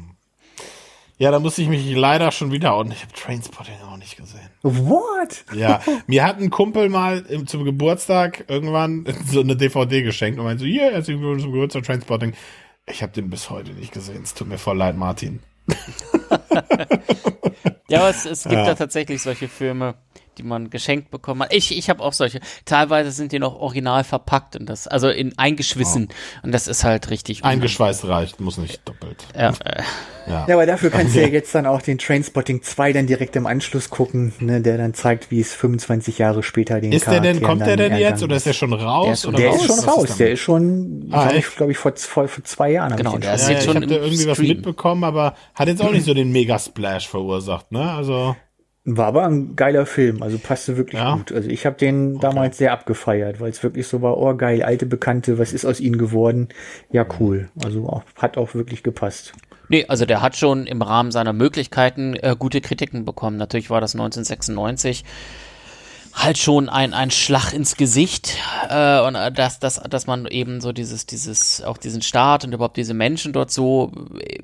Ja, 1.16 1.30
da 1.30 1.40
muss 1.40 1.56
ich 1.56 1.68
mich 1.68 1.96
leider 1.96 2.30
schon 2.30 2.52
wieder 2.52 2.76
und 2.76 2.92
ich 2.92 3.02
habe 3.02 3.14
Trainspotting 3.14 3.76
auch 3.90 3.96
nicht 3.96 4.18
gesehen. 4.18 4.50
What? 4.66 5.44
Ja, 5.54 5.80
mir 6.08 6.24
hat 6.24 6.40
ein 6.40 6.50
Kumpel 6.50 6.88
mal 6.88 7.24
zum 7.46 7.64
Geburtstag 7.64 8.46
irgendwann 8.48 9.06
so 9.30 9.40
eine 9.40 9.54
DVD 9.54 10.02
geschenkt 10.02 10.40
und 10.40 10.44
meinte 10.44 10.64
so, 10.64 10.66
hier, 10.68 10.90
herzlich 10.90 11.20
willkommen 11.20 11.38
zum 11.38 11.52
Geburtstag 11.52 11.84
Trainspotting. 11.84 12.34
Ich 12.86 13.00
habe 13.00 13.12
den 13.12 13.30
bis 13.30 13.48
heute 13.48 13.72
nicht 13.74 13.92
gesehen. 13.92 14.24
Es 14.24 14.34
tut 14.34 14.48
mir 14.48 14.58
voll 14.58 14.76
leid, 14.76 14.96
Martin. 14.96 15.38
ja, 17.88 18.00
aber 18.00 18.10
es, 18.10 18.26
es 18.26 18.42
gibt 18.42 18.54
ja. 18.54 18.64
da 18.64 18.74
tatsächlich 18.74 19.22
solche 19.22 19.46
Filme 19.46 19.94
die 20.38 20.42
man 20.42 20.70
geschenkt 20.70 21.10
bekommen 21.10 21.42
hat. 21.42 21.52
Ich, 21.52 21.76
ich 21.76 21.90
habe 21.90 22.02
auch 22.02 22.12
solche. 22.12 22.40
Teilweise 22.64 23.10
sind 23.10 23.32
die 23.32 23.38
noch 23.38 23.56
original 23.56 24.04
verpackt 24.04 24.56
und 24.56 24.66
das, 24.66 24.86
also 24.86 25.08
in 25.08 25.36
eingeschwissen. 25.38 26.08
Oh. 26.10 26.46
Und 26.46 26.52
das 26.52 26.68
ist 26.68 26.84
halt 26.84 27.10
richtig. 27.10 27.44
Eingeschweißt 27.44 28.06
reicht, 28.06 28.40
muss 28.40 28.58
nicht 28.58 28.86
doppelt. 28.88 29.26
Ja. 29.34 29.50
Äh. 29.64 29.82
Ja. 30.26 30.44
ja, 30.48 30.54
aber 30.54 30.66
dafür 30.66 30.90
kannst 30.90 31.14
du 31.14 31.20
ja 31.20 31.28
jetzt 31.28 31.54
dann 31.54 31.66
auch 31.66 31.80
den 31.80 31.98
Trainspotting 31.98 32.62
2 32.62 32.92
dann 32.92 33.06
direkt 33.06 33.36
im 33.36 33.46
Anschluss 33.46 33.90
gucken, 33.90 34.32
ne, 34.40 34.60
der 34.60 34.76
dann 34.76 34.92
zeigt, 34.92 35.30
wie 35.30 35.40
es 35.40 35.54
25 35.54 36.18
Jahre 36.18 36.42
später 36.42 36.80
den 36.80 36.90
Ist 36.90 37.06
der 37.06 37.20
denn, 37.20 37.40
kommt 37.40 37.64
der 37.64 37.76
denn 37.76 37.96
jetzt 37.96 38.22
oder 38.22 38.36
ist 38.36 38.46
der 38.46 38.52
schon 38.52 38.72
raus? 38.72 39.04
Der 39.04 39.12
ist, 39.12 39.26
oder 39.26 39.36
der 39.38 39.48
raus? 39.50 39.60
ist 39.60 39.66
schon 39.66 39.88
raus, 39.88 40.04
ist 40.04 40.20
der 40.20 40.30
ist 40.32 40.40
schon, 40.40 41.08
ah, 41.12 41.22
glaube 41.22 41.38
ich, 41.38 41.56
glaub 41.56 41.70
ich, 41.70 41.78
vor, 41.78 41.92
vor, 41.94 42.28
vor 42.28 42.44
zwei 42.44 42.72
Jahren. 42.72 42.96
Genau, 42.96 43.18
der 43.18 43.34
ist 43.34 43.48
ja, 43.48 43.54
jetzt 43.54 43.64
schon. 43.66 43.76
Ich 43.76 43.82
habe 43.82 43.86
da 43.86 43.94
irgendwie 43.96 44.16
Stream. 44.16 44.30
was 44.30 44.38
mitbekommen, 44.38 45.04
aber 45.04 45.34
hat 45.54 45.68
jetzt 45.68 45.82
auch 45.82 45.92
nicht 45.92 46.04
so 46.04 46.14
den 46.14 46.32
Mega-Splash 46.32 47.08
verursacht, 47.08 47.70
ne? 47.70 47.92
Also. 47.92 48.34
War 48.88 49.06
aber 49.06 49.26
ein 49.26 49.56
geiler 49.56 49.84
Film, 49.84 50.22
also 50.22 50.38
passte 50.38 50.76
wirklich 50.76 51.00
ja. 51.00 51.16
gut. 51.16 51.32
Also 51.32 51.50
ich 51.50 51.66
habe 51.66 51.76
den 51.76 52.12
okay. 52.12 52.18
damals 52.20 52.58
sehr 52.58 52.72
abgefeiert, 52.72 53.40
weil 53.40 53.50
es 53.50 53.60
wirklich 53.64 53.88
so 53.88 54.00
war, 54.00 54.16
oh 54.16 54.32
geil, 54.36 54.62
alte 54.62 54.86
Bekannte, 54.86 55.40
was 55.40 55.52
ist 55.52 55.64
aus 55.64 55.80
ihnen 55.80 55.98
geworden? 55.98 56.50
Ja, 56.92 57.04
cool. 57.18 57.48
Also 57.64 57.88
auch, 57.88 58.04
hat 58.14 58.38
auch 58.38 58.54
wirklich 58.54 58.84
gepasst. 58.84 59.32
Nee, 59.68 59.86
also 59.88 60.06
der 60.06 60.22
hat 60.22 60.36
schon 60.36 60.66
im 60.68 60.82
Rahmen 60.82 61.10
seiner 61.10 61.32
Möglichkeiten 61.32 62.14
äh, 62.14 62.36
gute 62.38 62.60
Kritiken 62.60 63.04
bekommen. 63.04 63.36
Natürlich 63.36 63.70
war 63.70 63.80
das 63.80 63.96
1996 63.96 65.04
halt 66.16 66.38
schon 66.38 66.70
ein, 66.70 66.94
ein 66.94 67.10
Schlag 67.10 67.52
ins 67.52 67.76
Gesicht 67.76 68.38
äh, 68.70 69.00
und 69.00 69.14
äh, 69.14 69.30
dass, 69.30 69.60
dass, 69.60 69.74
dass 69.76 70.06
man 70.06 70.26
eben 70.26 70.62
so 70.62 70.72
dieses, 70.72 71.04
dieses, 71.04 71.62
auch 71.62 71.76
diesen 71.76 72.00
Staat 72.00 72.44
und 72.44 72.54
überhaupt 72.54 72.78
diese 72.78 72.94
Menschen 72.94 73.34
dort 73.34 73.50
so 73.50 73.92
äh, 74.18 74.38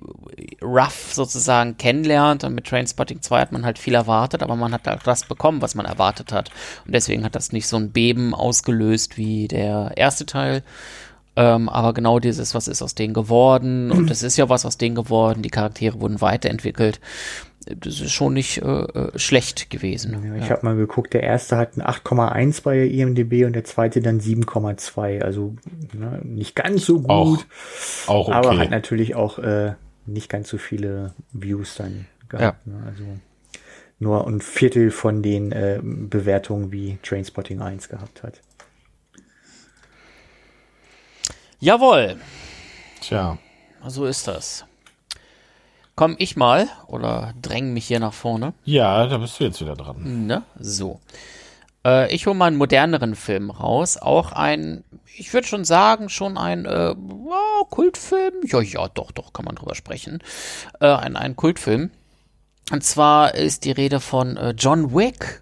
rough 0.63 1.15
sozusagen 1.15 1.79
kennenlernt. 1.79 2.45
Und 2.45 2.55
mit 2.55 2.67
Trainspotting 2.67 3.23
2 3.23 3.41
hat 3.41 3.53
man 3.53 3.65
halt 3.65 3.79
viel 3.79 3.95
erwartet, 3.95 4.43
aber 4.43 4.55
man 4.55 4.73
hat 4.73 4.87
halt 4.87 5.01
das 5.05 5.25
bekommen, 5.25 5.63
was 5.63 5.75
man 5.75 5.87
erwartet 5.87 6.31
hat. 6.31 6.51
Und 6.85 6.95
deswegen 6.95 7.25
hat 7.25 7.35
das 7.35 7.53
nicht 7.53 7.67
so 7.67 7.79
ein 7.79 7.91
Beben 7.91 8.35
ausgelöst 8.35 9.17
wie 9.17 9.49
der 9.49 9.93
erste 9.97 10.27
Teil. 10.27 10.63
Ähm, 11.35 11.71
aber 11.71 11.95
genau 11.95 12.19
dieses, 12.19 12.55
was 12.55 12.69
ist 12.69 12.83
aus 12.83 12.95
denen 12.95 13.15
geworden? 13.15 13.91
Und 13.91 14.11
es 14.11 14.23
ist 14.23 14.37
ja 14.37 14.51
was 14.51 14.67
aus 14.67 14.77
denen 14.77 14.95
geworden, 14.95 15.41
die 15.43 15.49
Charaktere 15.49 16.01
wurden 16.01 16.21
weiterentwickelt 16.21 17.01
das 17.67 18.01
ist 18.01 18.13
schon 18.13 18.35
nicht 18.35 18.63
äh, 18.63 18.83
äh 18.83 19.19
schlecht 19.19 19.71
gewesen. 19.71 20.25
Ja, 20.25 20.35
ich 20.37 20.45
ja. 20.45 20.51
habe 20.51 20.65
mal 20.65 20.77
geguckt, 20.77 21.15
der 21.15 21.23
erste 21.23 21.57
hat 21.57 21.77
ein 21.77 21.83
8,1 21.83 22.63
bei 22.63 22.79
IMDB 22.79 23.45
und 23.45 23.53
der 23.55 23.65
zweite 23.65 24.01
dann 24.01 24.21
7,2. 24.21 25.23
Also 25.23 25.55
ne, 25.93 26.21
nicht 26.25 26.55
ganz 26.55 26.87
so 26.87 27.01
gut, 27.01 27.09
auch, 27.09 28.09
auch 28.09 28.29
okay. 28.29 28.37
aber 28.37 28.59
hat 28.59 28.71
natürlich 28.71 29.15
auch 29.15 29.39
äh, 29.39 29.75
nicht 30.07 30.29
ganz 30.29 30.49
so 30.49 30.59
viele 30.59 31.15
Views 31.33 31.77
dann 31.77 32.07
gehabt. 32.29 32.67
Ja. 32.67 32.73
Ne? 32.73 32.85
Also 32.87 33.05
nur 33.99 34.27
ein 34.27 34.41
Viertel 34.41 34.91
von 34.91 35.23
den 35.23 35.53
äh, 35.53 35.79
Bewertungen 35.83 36.73
wie 36.73 36.99
Trainspotting 37.03 37.61
1 37.61 37.89
gehabt 37.89 38.23
hat. 38.23 38.41
Jawohl. 41.61 42.17
Tja. 43.01 43.39
So 43.87 44.07
ist 44.07 44.27
das. 44.27 44.65
Komm 45.95 46.17
ich 46.19 46.37
mal 46.37 46.69
oder 46.87 47.35
dräng 47.41 47.73
mich 47.73 47.87
hier 47.87 48.01
nach 48.01 48.15
vorne? 48.15 48.55
Ja, 48.65 49.07
da 49.07 49.19
bist 49.19 49.39
du 49.39 49.45
jetzt 49.45 49.61
wieder 49.61 49.75
dran. 49.75 50.27
Ne? 50.27 50.43
So. 50.59 51.01
Äh, 51.85 52.13
ich 52.15 52.27
hole 52.27 52.35
mal 52.35 52.47
einen 52.47 52.57
moderneren 52.57 53.15
Film 53.15 53.51
raus. 53.51 53.99
Auch 53.99 54.33
ein, 54.33 54.85
ich 55.17 55.35
würde 55.35 55.47
schon 55.47 55.65
sagen, 55.65 56.09
schon 56.09 56.39
ein 56.39 56.65
äh, 56.65 56.95
wow, 56.97 57.69
Kultfilm. 57.69 58.35
Ja, 58.45 58.61
ja, 58.63 58.89
doch, 58.89 59.13
doch, 59.13 59.33
kann 59.33 59.45
man 59.45 59.55
drüber 59.55 59.75
sprechen. 59.75 60.23
Äh, 60.81 60.87
ein, 60.87 61.17
ein 61.17 61.37
Kultfilm. 61.37 61.91
Und 62.71 62.85
zwar 62.85 63.35
ist 63.35 63.65
die 63.65 63.73
Rede 63.73 64.01
von 64.01 64.37
äh, 64.37 64.55
John 64.57 64.95
Wick 64.95 65.42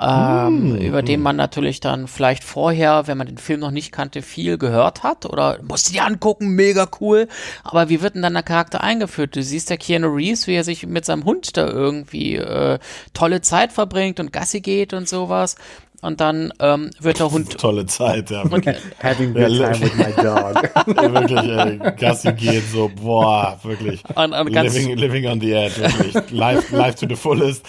ähm, 0.00 0.72
mm. 0.72 0.76
über 0.76 1.02
den 1.02 1.20
man 1.20 1.36
natürlich 1.36 1.80
dann 1.80 2.08
vielleicht 2.08 2.42
vorher, 2.42 3.06
wenn 3.06 3.18
man 3.18 3.26
den 3.26 3.38
Film 3.38 3.60
noch 3.60 3.70
nicht 3.70 3.92
kannte, 3.92 4.22
viel 4.22 4.56
gehört 4.56 5.02
hat 5.02 5.26
oder 5.26 5.58
musste 5.62 5.92
die 5.92 6.00
angucken, 6.00 6.54
mega 6.54 6.88
cool. 7.00 7.28
Aber 7.64 7.88
wie 7.90 8.00
wird 8.00 8.14
denn 8.14 8.22
dann 8.22 8.32
der 8.32 8.42
Charakter 8.42 8.82
eingeführt? 8.82 9.36
Du 9.36 9.42
siehst 9.42 9.68
ja 9.68 9.76
Keanu 9.76 10.08
Reeves, 10.08 10.46
wie 10.46 10.54
er 10.54 10.64
sich 10.64 10.86
mit 10.86 11.04
seinem 11.04 11.24
Hund 11.24 11.56
da 11.56 11.66
irgendwie 11.66 12.36
äh, 12.36 12.78
tolle 13.12 13.42
Zeit 13.42 13.72
verbringt 13.72 14.20
und 14.20 14.32
Gassi 14.32 14.60
geht 14.60 14.94
und 14.94 15.08
sowas 15.08 15.56
und 16.00 16.20
dann 16.20 16.52
ähm, 16.60 16.90
wird 17.00 17.18
der 17.18 17.30
Hund. 17.30 17.58
Tolle 17.58 17.86
Zeit, 17.86 18.30
ja. 18.30 18.42
Und, 18.42 18.66
Having 19.02 19.34
good 19.34 19.48
time 19.48 19.80
with 19.80 19.94
my 19.96 20.12
dog. 20.22 20.70
ja, 20.96 21.12
wirklich, 21.12 21.38
ey, 21.38 21.78
Gassi 21.96 22.32
geht 22.32 22.64
so, 22.70 22.90
boah, 22.94 23.58
wirklich. 23.62 24.02
Und, 24.14 24.32
und 24.32 24.48
living, 24.48 24.96
living 24.96 25.26
on 25.26 25.40
the 25.40 25.52
edge, 25.52 25.80
wirklich. 25.80 26.30
Life, 26.30 26.74
life 26.74 26.98
to 26.98 27.06
the 27.08 27.16
fullest. 27.16 27.66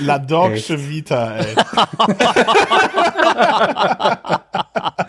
La 0.00 0.18
Dogsche 0.18 0.78
Vita, 0.88 1.36
ey. 1.36 1.54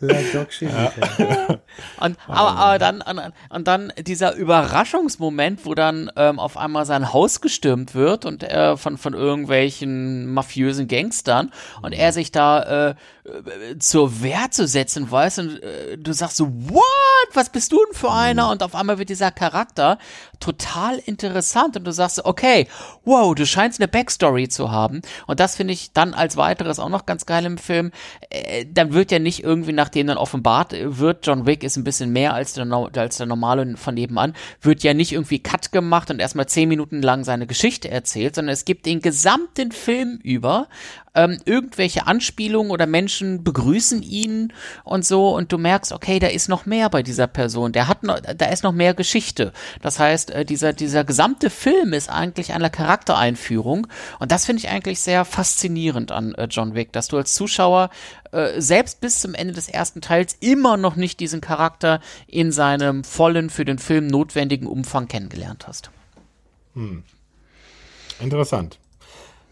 La 0.00 0.18
Dogsche 0.32 0.66
Vita. 0.66 1.60
Und, 2.00 2.18
aber, 2.26 2.56
aber 2.56 2.78
dann, 2.78 3.00
und, 3.00 3.20
und, 3.48 3.66
dann 3.66 3.92
dieser 3.98 4.34
Überraschungsmoment, 4.34 5.64
wo 5.64 5.74
dann 5.74 6.10
ähm, 6.16 6.38
auf 6.38 6.56
einmal 6.56 6.84
sein 6.84 7.12
Haus 7.12 7.40
gestürmt 7.40 7.94
wird 7.94 8.24
und 8.24 8.42
äh, 8.42 8.76
von, 8.76 8.98
von 8.98 9.14
irgendwelchen 9.14 10.32
mafiösen 10.32 10.88
Gangstern 10.88 11.52
und 11.82 11.92
er 11.92 12.12
sich 12.12 12.32
da 12.32 12.90
äh, 12.90 12.94
äh, 13.26 13.78
zur 13.78 14.22
Wehr 14.22 14.50
zu 14.50 14.66
setzen 14.66 15.10
weiß 15.10 15.38
und 15.38 15.62
äh, 15.62 15.98
du 15.98 16.12
sagst 16.12 16.36
so, 16.36 16.46
what? 16.46 16.82
Was 17.32 17.50
bist 17.50 17.72
du 17.72 17.78
denn 17.84 17.94
für 17.94 18.10
einer? 18.12 18.50
Und 18.50 18.62
auf 18.62 18.74
einmal 18.74 18.98
wird 18.98 19.08
dieser 19.08 19.30
Charakter 19.30 19.98
total 20.40 20.98
interessant 20.98 21.76
und 21.76 21.84
du 21.84 21.92
sagst, 21.92 22.24
okay, 22.24 22.68
wow, 23.04 23.34
du 23.34 23.44
scheinst 23.46 23.80
eine 23.80 23.88
Backstory 23.88 24.48
zu 24.48 24.70
haben. 24.70 25.02
Und 25.26 25.40
das 25.40 25.56
finde 25.56 25.72
ich 25.72 25.92
dann 25.92 26.14
als 26.14 26.36
weiteres 26.36 26.78
auch 26.78 26.88
noch 26.88 27.06
ganz 27.06 27.26
geil 27.26 27.44
im 27.44 27.58
Film. 27.58 27.90
Äh, 28.30 28.66
dann 28.70 28.92
wird 28.92 29.10
ja 29.10 29.18
nicht 29.18 29.42
irgendwie, 29.42 29.72
nachdem 29.72 30.06
dann 30.06 30.18
offenbart 30.18 30.74
wird, 30.78 31.26
John 31.26 31.46
Wick 31.46 31.64
ist 31.64 31.76
ein 31.76 31.84
bisschen 31.84 32.12
mehr 32.12 32.34
als 32.34 32.54
der, 32.54 32.66
als 32.96 33.16
der 33.16 33.26
normale 33.26 33.76
von 33.76 33.94
nebenan, 33.94 34.34
wird 34.60 34.82
ja 34.82 34.94
nicht 34.94 35.12
irgendwie 35.12 35.40
Cut 35.40 35.72
gemacht 35.72 36.10
und 36.10 36.20
erstmal 36.20 36.46
zehn 36.46 36.68
Minuten 36.68 37.02
lang 37.02 37.24
seine 37.24 37.46
Geschichte 37.46 37.90
erzählt, 37.90 38.36
sondern 38.36 38.52
es 38.52 38.64
gibt 38.64 38.86
den 38.86 39.00
gesamten 39.00 39.72
Film 39.72 40.18
über 40.22 40.68
ähm, 41.16 41.38
irgendwelche 41.44 42.06
Anspielungen 42.06 42.70
oder 42.70 42.86
Menschen 42.86 43.42
begrüßen 43.42 44.02
ihn 44.02 44.52
und 44.84 45.04
so 45.04 45.34
und 45.34 45.50
du 45.50 45.58
merkst, 45.58 45.92
okay, 45.92 46.18
da 46.18 46.28
ist 46.28 46.48
noch 46.48 46.66
mehr 46.66 46.90
bei 46.90 47.02
dieser 47.02 47.26
Person. 47.26 47.72
Der 47.72 47.88
hat 47.88 48.02
noch, 48.02 48.20
da 48.20 48.46
ist 48.46 48.62
noch 48.62 48.72
mehr 48.72 48.94
Geschichte. 48.94 49.52
Das 49.82 49.98
heißt, 49.98 50.30
äh, 50.30 50.44
dieser, 50.44 50.72
dieser 50.72 51.04
gesamte 51.04 51.50
Film 51.50 51.92
ist 51.92 52.10
eigentlich 52.10 52.52
eine 52.52 52.70
Charaktereinführung 52.70 53.86
und 54.20 54.30
das 54.30 54.44
finde 54.46 54.60
ich 54.60 54.68
eigentlich 54.68 55.00
sehr 55.00 55.24
faszinierend 55.24 56.12
an 56.12 56.34
äh, 56.34 56.46
John 56.50 56.74
Wick, 56.74 56.92
dass 56.92 57.08
du 57.08 57.16
als 57.16 57.34
Zuschauer 57.34 57.90
äh, 58.32 58.60
selbst 58.60 59.00
bis 59.00 59.20
zum 59.20 59.34
Ende 59.34 59.54
des 59.54 59.68
ersten 59.68 60.02
Teils 60.02 60.36
immer 60.40 60.76
noch 60.76 60.96
nicht 60.96 61.18
diesen 61.20 61.40
Charakter 61.40 62.00
in 62.26 62.52
seinem 62.52 63.02
vollen, 63.02 63.48
für 63.48 63.64
den 63.64 63.78
Film 63.78 64.06
notwendigen 64.06 64.66
Umfang 64.66 65.08
kennengelernt 65.08 65.66
hast. 65.66 65.90
Hm. 66.74 67.02
Interessant. 68.20 68.78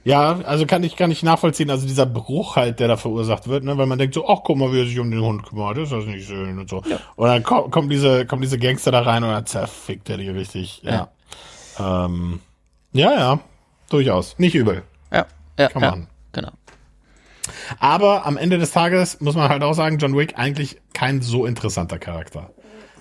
Ja, 0.05 0.41
also 0.45 0.67
kann 0.67 0.85
ich, 0.85 0.97
kann 0.97 1.11
ich 1.11 1.23
nachvollziehen, 1.23 1.71
also 1.71 1.87
dieser 1.87 2.05
Bruch 2.05 2.57
halt, 2.57 2.79
der 2.79 2.89
da 2.89 2.97
verursacht 2.99 3.49
wird, 3.49 3.65
ne, 3.65 3.79
weil 3.79 3.87
man 3.87 3.99
denkt 3.99 4.15
so, 4.15 4.29
ach, 4.29 4.41
guck 4.45 4.59
mal, 4.59 4.71
wie 4.73 4.81
er 4.81 4.87
sich 4.87 4.99
um 4.99 5.11
den 5.11 5.23
Hund 5.23 5.45
kümmert, 5.47 5.79
ist 5.79 5.93
das 5.93 6.05
nicht 6.05 6.27
schön 6.27 6.59
und 6.59 6.69
so. 6.69 6.83
Ja. 6.87 6.99
Und 7.17 7.29
dann 7.29 7.43
kommt, 7.43 7.71
kommt 7.73 7.91
diese, 7.91 8.27
kommt 8.27 8.45
diese 8.45 8.59
Gangster 8.59 8.93
da 8.93 9.01
rein 9.01 9.25
und 9.25 9.31
dann 9.31 9.47
zerfickt 9.47 10.11
er 10.11 10.19
die 10.19 10.29
richtig, 10.29 10.83
ja. 10.83 11.09
Ja, 11.79 12.05
ähm, 12.05 12.41
ja, 12.93 13.13
ja, 13.13 13.41
durchaus. 13.89 14.39
Nicht 14.39 14.55
übel. 14.55 14.83
Ja, 15.11 15.27
ja, 15.59 15.69
kann 15.69 15.81
man. 15.81 16.01
Ja, 16.01 16.07
genau. 16.33 16.53
Aber 17.79 18.27
am 18.27 18.37
Ende 18.37 18.59
des 18.59 18.73
Tages 18.73 19.21
muss 19.21 19.35
man 19.35 19.49
halt 19.49 19.63
auch 19.63 19.75
sagen, 19.75 19.99
John 19.99 20.17
Wick 20.17 20.39
eigentlich 20.39 20.79
kein 20.93 21.23
so 21.23 21.47
interessanter 21.47 21.99
Charakter. 21.99 22.51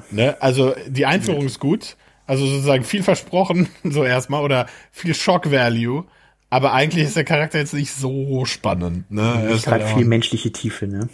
Ne? 0.10 0.38
Also 0.40 0.74
die 0.88 1.06
Einführung 1.06 1.46
ist 1.46 1.60
gut, 1.60 1.98
also 2.28 2.46
sozusagen 2.46 2.84
viel 2.84 3.04
versprochen, 3.04 3.68
so 3.84 4.04
erstmal, 4.04 4.44
oder 4.44 4.68
viel 4.92 5.14
Shock 5.14 5.52
Value. 5.52 6.06
Aber 6.54 6.72
eigentlich 6.72 7.06
ist 7.06 7.16
der 7.16 7.24
Charakter 7.24 7.58
jetzt 7.58 7.74
nicht 7.74 7.92
so 7.92 8.46
spannend. 8.46 9.10
Ne? 9.10 9.44
Er 9.44 9.50
ist 9.50 9.66
halt 9.66 9.82
viel 9.86 10.06
menschliche 10.06 10.52
Tiefe, 10.52 10.86
ne? 10.86 11.10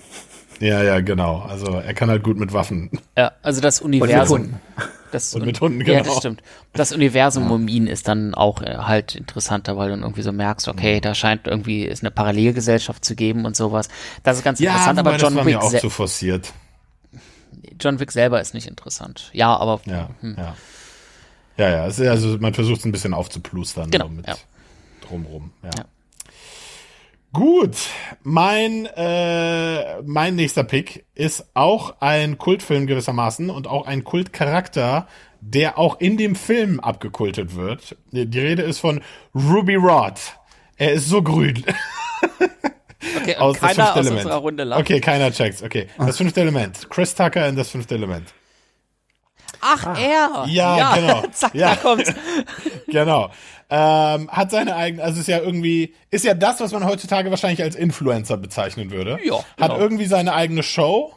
Ja, 0.60 0.84
ja, 0.84 1.00
genau. 1.00 1.40
Also 1.40 1.76
er 1.76 1.94
kann 1.94 2.10
halt 2.10 2.24
gut 2.24 2.38
mit 2.38 2.52
Waffen. 2.52 2.92
Ja, 3.18 3.32
also 3.42 3.62
das 3.62 3.80
Universum. 3.80 4.42
Und 4.42 4.42
mit 4.42 4.52
Hunden. 4.52 4.62
Das, 5.14 5.34
und 5.34 5.46
mit 5.46 5.62
Hunden, 5.62 5.80
genau. 5.80 6.00
Ja, 6.00 6.04
das 6.04 6.18
stimmt. 6.18 6.44
Das 6.74 6.92
Universum 6.92 7.46
ja. 7.46 7.50
um 7.52 7.70
ihn 7.70 7.88
ist 7.88 8.10
dann 8.10 8.36
auch 8.36 8.62
äh, 8.62 8.80
halt 8.80 9.16
interessanter, 9.16 9.78
weil 9.78 9.88
du 9.88 9.96
irgendwie 9.96 10.24
so 10.24 10.34
merkst, 10.34 10.68
okay, 10.68 10.98
mhm. 10.98 11.02
da 11.04 11.16
scheint 11.16 11.48
irgendwie 11.48 11.86
ist 11.86 12.04
eine 12.04 12.12
Parallelgesellschaft 12.12 13.06
zu 13.06 13.16
geben 13.16 13.46
und 13.46 13.56
sowas. 13.56 13.88
Das 14.24 14.38
ist 14.38 14.44
ganz 14.44 14.60
ja, 14.60 14.72
interessant, 14.72 15.00
aber 15.00 15.12
John 15.12 15.22
das 15.22 15.36
war 15.36 15.46
Wick 15.46 15.56
mir 15.56 15.64
auch 15.64 15.74
zu 15.74 15.90
forciert. 15.90 16.52
John 17.80 18.02
Wick 18.02 18.12
selber 18.12 18.42
ist 18.42 18.54
nicht 18.54 18.68
interessant. 18.68 19.30
Ja, 19.32 19.56
aber 19.56 19.80
ja, 19.86 20.10
hm. 20.20 20.36
ja. 20.38 20.56
Ja, 21.60 21.70
ja, 21.70 21.84
also 22.12 22.38
man 22.40 22.54
versucht 22.54 22.80
es 22.80 22.86
ein 22.86 22.92
bisschen 22.92 23.14
aufzuplustern. 23.14 23.90
Genau, 23.90 24.06
so 24.06 24.12
mit 24.12 24.28
ja. 24.28 24.36
Drumrum. 25.10 25.52
Ja. 25.64 25.70
ja. 25.78 25.86
Gut, 27.32 27.76
mein, 28.24 28.88
äh, 28.88 30.02
mein 30.02 30.36
nächster 30.36 30.64
Pick 30.64 31.06
ist 31.14 31.46
auch 31.54 31.96
ein 32.00 32.40
Kultfilm 32.40 32.88
gewissermaßen 32.88 33.52
und 33.52 33.68
auch 33.68 33.86
ein 33.86 34.04
Kultcharakter, 34.04 35.08
der 35.40 35.78
auch 35.78 36.00
in 36.00 36.18
dem 36.18 36.36
Film 36.36 36.80
abgekultet 36.80 37.56
wird. 37.56 37.96
Die 38.12 38.40
Rede 38.40 38.64
ist 38.64 38.80
von 38.80 39.02
Ruby 39.36 39.76
Rod. 39.76 40.20
Er 40.78 40.94
ist 40.94 41.08
so 41.08 41.22
grün. 41.22 41.64
Okay, 43.22 43.38
aus 43.38 43.58
keiner 43.58 43.96
aus 43.96 44.10
unserer 44.10 44.36
Runde 44.36 44.66
lacht. 44.66 44.82
Okay, 44.82 45.00
keiner 45.00 45.32
checks. 45.32 45.64
Okay, 45.64 45.88
das 45.98 46.18
fünfte 46.18 46.42
Element. 46.42 46.90
Chris 46.90 47.16
Tucker 47.16 47.48
in 47.48 47.56
das 47.56 47.70
fünfte 47.70 47.96
Element. 47.96 48.34
Ach, 49.62 49.86
ah. 49.86 49.96
er. 49.98 50.46
Ja, 50.48 50.78
ja, 50.78 50.96
genau. 50.96 51.24
Zack, 51.32 51.56
ja. 51.56 51.70
da 51.70 51.76
kommt's. 51.78 52.14
genau. 52.88 53.32
Ähm, 53.72 54.30
hat 54.32 54.50
seine 54.50 54.76
eigene, 54.76 55.04
also 55.04 55.20
ist 55.20 55.28
ja 55.28 55.40
irgendwie, 55.40 55.94
ist 56.10 56.26
ja 56.26 56.34
das, 56.34 56.60
was 56.60 56.72
man 56.72 56.86
heutzutage 56.86 57.30
wahrscheinlich 57.30 57.62
als 57.62 57.76
Influencer 57.76 58.38
bezeichnen 58.38 58.90
würde. 58.90 59.20
Ja. 59.24 59.36
Genau. 59.36 59.44
Hat 59.60 59.78
irgendwie 59.78 60.06
seine 60.06 60.34
eigene 60.34 60.64
Show. 60.64 61.14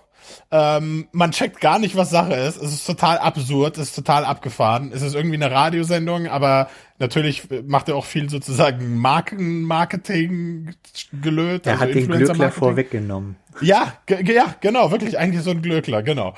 Ähm, 0.51 1.09
man 1.12 1.33
checkt 1.33 1.61
gar 1.61 1.79
nicht, 1.79 1.97
was 1.97 2.11
Sache 2.11 2.35
ist. 2.35 2.57
Es 2.57 2.73
ist 2.73 2.87
total 2.87 3.19
absurd, 3.19 3.79
es 3.79 3.88
ist 3.88 3.97
total 3.97 4.25
abgefahren. 4.25 4.93
Es 4.95 5.01
ist 5.03 5.15
irgendwie 5.15 5.37
eine 5.37 5.51
Radiosendung, 5.51 6.27
aber 6.27 6.69
natürlich 6.99 7.49
macht 7.67 7.88
er 7.88 7.97
auch 7.97 8.05
viel 8.05 8.29
sozusagen 8.29 8.97
Markenmarketing 8.97 10.75
gelöt. 11.23 11.67
Er 11.67 11.73
also 11.73 11.85
hat 11.85 11.95
den 11.95 12.07
Glöckler 12.07 12.51
vorweggenommen. 12.53 13.37
Ja, 13.61 13.95
ja, 14.09 14.55
genau, 14.61 14.91
wirklich 14.91 15.19
eigentlich 15.19 15.43
so 15.43 15.51
ein 15.51 15.62
Glöckler, 15.62 16.03
genau. 16.03 16.35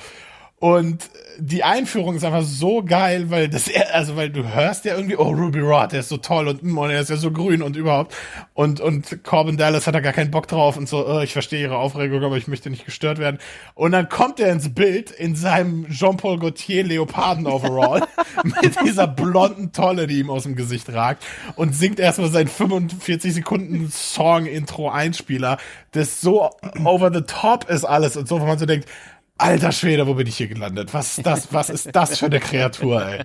Und 0.61 1.11
die 1.39 1.63
Einführung 1.65 2.15
ist 2.15 2.25
einfach 2.25 2.43
so 2.43 2.83
geil, 2.83 3.31
weil 3.31 3.49
das, 3.49 3.69
also 3.93 4.17
weil 4.17 4.31
du 4.31 4.49
hörst 4.49 4.85
ja 4.85 4.95
irgendwie, 4.95 5.17
oh, 5.17 5.31
Ruby 5.31 5.61
Rod, 5.61 5.93
der 5.93 6.01
ist 6.01 6.09
so 6.09 6.17
toll 6.17 6.49
und, 6.49 6.63
mm, 6.63 6.79
und 6.79 6.91
er 6.91 7.01
ist 7.01 7.11
ja 7.11 7.17
so 7.17 7.33
grün 7.33 7.61
und 7.61 7.77
überhaupt. 7.77 8.15
Und, 8.55 8.81
und 8.81 9.25
Corbin 9.25 9.57
Dallas 9.57 9.87
hat 9.87 9.95
da 9.95 10.01
gar 10.01 10.13
keinen 10.13 10.31
Bock 10.31 10.47
drauf 10.47 10.77
und 10.77 10.89
so, 10.89 11.07
oh, 11.07 11.21
ich 11.21 11.33
verstehe 11.33 11.61
ihre 11.61 11.77
Aufregung, 11.77 12.23
aber 12.23 12.37
ich 12.37 12.49
möchte 12.49 12.71
nicht 12.71 12.85
gestört 12.85 13.19
werden. 13.19 13.39
Und 13.75 13.93
dann 13.93 14.09
kommt 14.09 14.41
er 14.41 14.53
ins 14.53 14.73
Bild 14.73 15.11
in 15.11 15.35
seinem 15.35 15.89
Jean-Paul 15.91 16.39
Gaultier 16.39 16.85
Leoparden-Overall 16.85 18.07
mit 18.45 18.81
dieser 18.87 19.09
blonden 19.09 19.73
Tolle, 19.73 20.07
die 20.07 20.21
ihm 20.21 20.31
aus 20.31 20.45
dem 20.45 20.55
Gesicht 20.55 20.91
ragt 20.93 21.25
und 21.57 21.75
singt 21.75 21.99
erstmal 21.99 22.31
sein 22.31 22.49
45 22.49 23.35
Sekunden 23.35 23.91
Song-Intro-Einspieler, 23.91 25.59
das 25.91 26.21
so 26.21 26.51
over 26.85 27.13
the 27.13 27.23
top 27.23 27.69
ist 27.69 27.85
alles 27.85 28.17
und 28.17 28.29
so, 28.29 28.41
wo 28.41 28.47
man 28.47 28.59
so 28.59 28.67
denkt, 28.67 28.89
Alter 29.37 29.73
Schwede, 29.73 30.07
wo 30.07 30.15
bin 30.15 30.29
ich 30.29 30.37
hier 30.37 30.47
gelandet? 30.47 30.95
Was 30.95 31.19
ist 31.19 31.27
das, 31.27 31.53
was 31.53 31.69
ist 31.69 31.89
das 31.93 32.21
für 32.21 32.27
eine 32.27 32.39
Kreatur, 32.39 33.05
ey? 33.05 33.25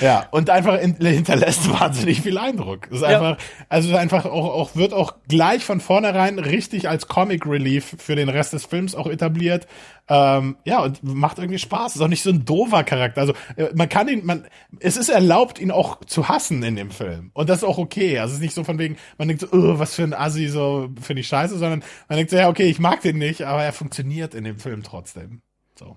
Ja, 0.00 0.26
und 0.30 0.48
einfach 0.48 0.80
in, 0.80 0.96
hinterlässt 0.96 1.70
wahnsinnig 1.70 2.22
viel 2.22 2.38
Eindruck. 2.38 2.90
ist 2.90 3.02
einfach, 3.02 3.38
ja. 3.38 3.46
also 3.68 3.94
einfach 3.94 4.24
auch, 4.24 4.54
auch, 4.54 4.76
wird 4.76 4.94
auch 4.94 5.16
gleich 5.28 5.62
von 5.62 5.80
vornherein 5.80 6.38
richtig 6.38 6.88
als 6.88 7.06
Comic 7.06 7.44
Relief 7.44 7.96
für 7.98 8.16
den 8.16 8.30
Rest 8.30 8.54
des 8.54 8.64
Films 8.64 8.94
auch 8.94 9.06
etabliert. 9.06 9.66
Ähm, 10.08 10.56
ja, 10.64 10.82
und 10.82 11.02
macht 11.04 11.38
irgendwie 11.38 11.58
Spaß. 11.58 11.94
Ist 11.94 12.02
auch 12.02 12.08
nicht 12.08 12.22
so 12.22 12.30
ein 12.30 12.44
doofer 12.44 12.84
Charakter. 12.84 13.20
Also, 13.20 13.34
äh, 13.56 13.70
man 13.74 13.88
kann 13.88 14.08
ihn, 14.08 14.26
man, 14.26 14.46
es 14.80 14.96
ist 14.96 15.08
erlaubt, 15.08 15.58
ihn 15.58 15.70
auch 15.70 16.04
zu 16.04 16.28
hassen 16.28 16.62
in 16.62 16.76
dem 16.76 16.90
Film. 16.90 17.30
Und 17.34 17.48
das 17.48 17.58
ist 17.58 17.64
auch 17.64 17.78
okay. 17.78 18.18
Also, 18.18 18.32
es 18.32 18.38
ist 18.38 18.42
nicht 18.42 18.54
so 18.54 18.64
von 18.64 18.78
wegen, 18.78 18.96
man 19.16 19.28
denkt 19.28 19.42
so, 19.42 19.48
oh, 19.52 19.78
was 19.78 19.94
für 19.94 20.02
ein 20.02 20.14
Assi, 20.14 20.48
so, 20.48 20.90
finde 21.00 21.20
ich 21.20 21.28
scheiße, 21.28 21.56
sondern 21.56 21.84
man 22.08 22.16
denkt 22.16 22.30
so, 22.30 22.36
ja, 22.36 22.48
okay, 22.48 22.64
ich 22.64 22.80
mag 22.80 23.00
den 23.00 23.18
nicht, 23.18 23.42
aber 23.42 23.62
er 23.62 23.72
funktioniert 23.72 24.34
in 24.34 24.44
dem 24.44 24.58
Film 24.58 24.82
trotzdem. 24.82 25.40
So. 25.78 25.96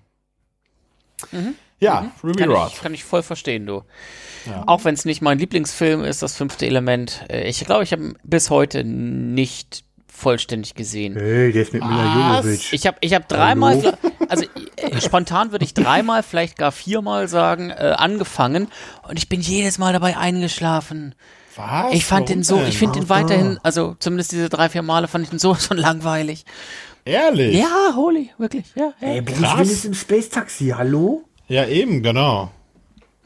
Mhm. 1.31 1.55
Ja, 1.79 2.01
mhm. 2.01 2.11
Ruby 2.23 2.39
kann 2.39 2.51
Rod. 2.51 2.71
Ich, 2.73 2.81
kann 2.81 2.93
ich 2.93 3.03
voll 3.03 3.23
verstehen, 3.23 3.65
du. 3.65 3.83
Ja. 4.45 4.63
Auch 4.67 4.85
wenn 4.85 4.93
es 4.93 5.05
nicht 5.05 5.21
mein 5.21 5.39
Lieblingsfilm 5.39 6.03
ist, 6.03 6.21
das 6.21 6.37
fünfte 6.37 6.65
Element. 6.65 7.25
Äh, 7.29 7.49
ich 7.49 7.65
glaube, 7.65 7.83
ich 7.83 7.91
habe 7.91 8.13
bis 8.23 8.49
heute 8.49 8.83
nicht 8.83 9.83
vollständig 10.15 10.75
gesehen. 10.75 11.15
Hey, 11.17 11.51
der 11.51 11.62
ist 11.63 11.73
mit 11.73 11.84
Mila 11.84 12.38
Jovovich. 12.38 12.73
Ich 12.73 12.88
habe 12.88 12.97
ich 13.01 13.13
hab 13.13 13.28
dreimal, 13.28 13.97
also 14.30 14.45
äh, 14.78 15.01
spontan 15.01 15.51
würde 15.51 15.65
ich 15.65 15.73
dreimal, 15.73 16.23
vielleicht 16.23 16.58
gar 16.58 16.71
viermal 16.71 17.28
sagen, 17.28 17.69
äh, 17.69 17.93
angefangen 17.97 18.67
und 19.08 19.17
ich 19.17 19.30
bin 19.30 19.41
jedes 19.41 19.78
Mal 19.78 19.93
dabei 19.93 20.17
eingeschlafen. 20.17 21.15
Was? 21.56 21.93
Ich 21.93 22.06
fand 22.06 22.30
den 22.30 22.43
so, 22.43 22.62
ich 22.67 22.78
finde 22.78 22.99
den 22.99 23.10
weiterhin, 23.10 23.60
also 23.63 23.95
zumindest 23.99 24.32
diese 24.32 24.49
drei, 24.49 24.69
vier 24.69 24.82
Male 24.82 25.08
fand 25.08 25.23
ich 25.23 25.30
den 25.30 25.39
so 25.39 25.56
schon 25.56 25.78
langweilig. 25.78 26.45
Ehrlich? 27.06 27.56
Ja, 27.56 27.93
holy, 27.95 28.32
wirklich, 28.38 28.65
ja. 28.75 28.93
ja. 28.99 29.08
Ey, 29.08 29.21
Bruce 29.21 29.58
Willis 29.58 29.86
im 29.86 29.93
Space 29.93 30.30
Taxi, 30.30 30.73
hallo? 30.75 31.23
Ja, 31.47 31.65
eben, 31.67 32.01
genau. 32.01 32.51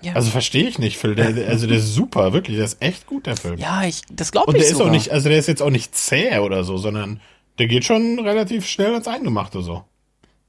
Ja. 0.01 0.13
Also 0.13 0.31
verstehe 0.31 0.67
ich 0.67 0.79
nicht, 0.79 0.97
Phil. 0.97 1.15
Der, 1.15 1.47
also 1.49 1.67
der 1.67 1.77
ist 1.77 1.93
super, 1.93 2.31
wirklich. 2.31 2.55
Der 2.57 2.65
ist 2.65 2.81
echt 2.81 3.05
gut, 3.05 3.25
der 3.25 3.35
Film. 3.35 3.57
Ja, 3.57 3.83
ich, 3.83 4.01
das 4.09 4.31
glaube 4.31 4.51
ich 4.51 4.55
Und 4.55 4.61
der 4.61 4.69
sogar. 4.69 4.81
ist 4.81 4.87
auch 4.87 4.91
nicht, 4.91 5.11
also 5.11 5.29
der 5.29 5.37
ist 5.39 5.47
jetzt 5.47 5.61
auch 5.61 5.69
nicht 5.69 5.95
zäh 5.95 6.39
oder 6.39 6.63
so, 6.63 6.77
sondern 6.77 7.19
der 7.57 7.67
geht 7.67 7.83
schon 7.83 8.19
relativ 8.19 8.65
schnell 8.65 8.93
ans 8.93 9.07
Eingemachte 9.07 9.61
so. 9.61 9.83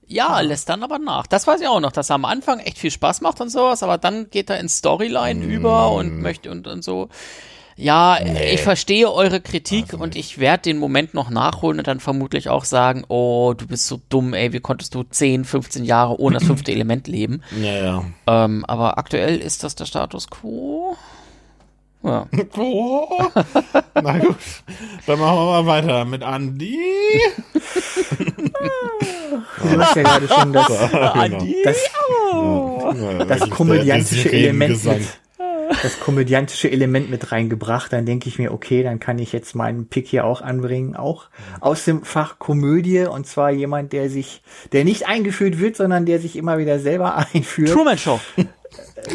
Ja, 0.07 0.41
lässt 0.41 0.69
dann 0.69 0.83
aber 0.83 0.99
nach. 0.99 1.27
Das 1.27 1.47
weiß 1.47 1.61
ich 1.61 1.69
auch 1.69 1.81
noch, 1.81 1.93
dass 1.93 2.11
er 2.11 2.17
am 2.17 2.25
Anfang 2.25 2.59
echt 2.59 2.79
viel 2.79 2.91
Spaß 2.91 3.21
macht 3.21 3.41
und 3.41 3.49
sowas, 3.49 3.83
aber 3.83 3.97
dann 3.97 4.29
geht 4.31 4.51
er 4.51 4.59
ins 4.59 4.79
Storyline 4.79 5.47
mm. 5.47 5.51
über 5.51 5.93
und 5.93 6.21
möchte 6.21 6.51
und, 6.51 6.67
und 6.67 6.83
so. 6.83 7.09
Ja, 7.81 8.19
nee. 8.23 8.55
ich 8.55 8.61
verstehe 8.61 9.11
eure 9.11 9.41
Kritik 9.41 9.93
also 9.93 10.03
und 10.03 10.15
ich 10.15 10.39
werde 10.39 10.65
den 10.65 10.79
Moment 10.79 11.15
noch 11.15 11.31
nachholen 11.31 11.79
und 11.79 11.87
dann 11.87 11.99
vermutlich 11.99 12.49
auch 12.49 12.65
sagen, 12.65 13.05
oh, 13.09 13.55
du 13.57 13.67
bist 13.67 13.87
so 13.87 14.01
dumm, 14.09 14.35
ey, 14.35 14.53
wie 14.53 14.61
konntest 14.61 14.95
du 14.95 15.03
10, 15.03 15.45
15 15.45 15.85
Jahre 15.85 16.21
ohne 16.21 16.39
das 16.39 16.45
fünfte 16.45 16.73
Element 16.73 17.09
leben? 17.09 17.43
Ja, 17.59 17.73
ja. 17.73 18.05
Ähm, 18.27 18.65
aber 18.67 18.99
aktuell 18.99 19.39
ist 19.39 19.65
das 19.65 19.75
der 19.77 19.87
Status 19.87 20.29
quo. 20.29 20.97
Ja. 22.03 22.27
Oh. 22.57 23.09
Na 23.95 24.19
gut, 24.19 24.37
dann 25.07 25.19
machen 25.19 25.37
wir 25.37 25.63
mal 25.63 25.67
weiter 25.67 26.05
mit 26.05 26.23
Andy. 26.23 26.79
du 29.63 29.81
hast 29.81 29.97
ja 29.97 30.03
gerade 30.03 30.29
schon 30.29 30.53
das, 30.55 30.71
Andi? 30.71 31.57
das, 31.65 31.77
das, 33.29 33.41
das 33.41 33.51
komödiantische 33.51 34.33
Element 34.33 34.85
mit, 34.85 35.09
das 35.83 36.01
komödiantische 36.01 36.71
Element 36.71 37.11
mit 37.11 37.33
reingebracht, 37.33 37.93
dann 37.93 38.07
denke 38.07 38.29
ich 38.29 38.39
mir, 38.39 38.53
okay, 38.53 38.83
dann 38.83 39.01
kann 39.01 39.19
ich 39.19 39.33
jetzt 39.33 39.55
meinen 39.55 39.89
Pick 39.89 40.09
hier 40.09 40.25
auch 40.25 40.43
anbringen, 40.43 40.97
auch 40.97 41.29
aus 41.61 41.85
dem 41.85 42.03
Fach 42.03 42.39
Komödie 42.39 43.07
und 43.07 43.27
zwar 43.27 43.51
jemand, 43.51 43.93
der 43.93 44.11
sich, 44.11 44.43
der 44.73 44.85
nicht 44.85 45.07
eingeführt 45.07 45.59
wird, 45.59 45.77
sondern 45.77 46.07
der 46.07 46.21
sich 46.21 46.37
immer 46.37 46.59
wieder 46.59 46.79
selber 46.79 47.17
einführt. 47.35 47.71
Truman 47.71 47.99
Show. 47.99 48.21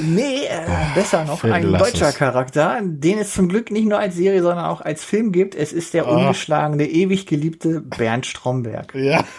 Nee, 0.02 0.45
äh, 0.45 0.62
besser 0.93 1.26
noch, 1.26 1.43
ein 1.43 1.71
deutscher 1.71 2.10
es. 2.10 2.15
Charakter, 2.15 2.80
den 2.84 3.19
es 3.19 3.34
zum 3.34 3.50
Glück 3.50 3.71
nicht 3.71 3.88
nur 3.88 4.00
als 4.00 4.15
Serie, 4.15 4.41
sondern 4.41 4.65
auch 4.65 4.82
als 4.82 5.04
Film 5.04 5.32
gibt. 5.32 5.56
Es 5.56 5.74
ist 5.74 5.93
der 5.93 6.08
oh. 6.08 6.15
ungeschlagene, 6.15 6.86
ewig 6.86 7.26
geliebte 7.26 7.82
Bernd 7.82 8.26
Stromberg. 8.26 8.93
Ja. 8.95 9.24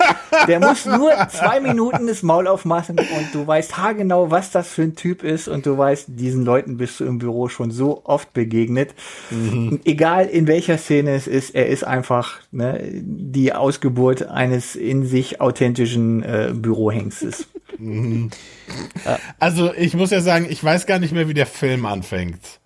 Der 0.49 0.61
muss 0.61 0.85
nur 0.85 1.13
zwei 1.31 1.61
Minuten 1.61 2.09
das 2.09 2.23
Maul 2.23 2.47
aufmachen 2.47 2.99
und 2.99 3.29
du 3.33 3.47
weißt 3.47 3.79
haargenau, 3.79 4.31
was 4.31 4.51
das 4.51 4.69
für 4.69 4.83
ein 4.83 4.97
Typ 4.97 5.23
ist 5.23 5.49
und 5.49 5.67
du 5.67 5.79
weißt, 5.79 6.09
diesen 6.09 6.45
Leuten 6.45 6.77
bist 6.77 7.01
du 7.01 7.05
im 7.05 7.19
Büro 7.19 7.49
schon 7.49 7.71
so 7.71 8.03
oft 8.05 8.33
begegnet. 8.33 8.95
Mhm. 9.31 9.81
Egal 9.85 10.27
in 10.27 10.47
welcher 10.47 10.79
Szene 10.79 11.15
es 11.15 11.27
ist, 11.27 11.55
er 11.55 11.69
ist 11.69 11.85
einfach 11.85 12.41
ne, 12.51 12.81
die 12.93 13.53
Ausgeburt 13.53 14.29
eines 14.29 14.77
in 14.77 15.07
sich 15.07 15.41
authentischen 15.41 16.23
äh, 16.23 16.53
Bürohengstes. 16.55 17.47
Mhm. 17.79 18.31
Also 19.39 19.73
ich 19.75 19.95
muss 19.95 20.11
ja 20.11 20.21
sagen, 20.21 20.47
ich 20.49 20.63
weiß 20.63 20.87
gar 20.87 20.99
nicht 20.99 21.13
mehr, 21.13 21.29
wie 21.29 21.35
der 21.35 21.47
Film 21.47 21.87
anfängt. 21.87 22.61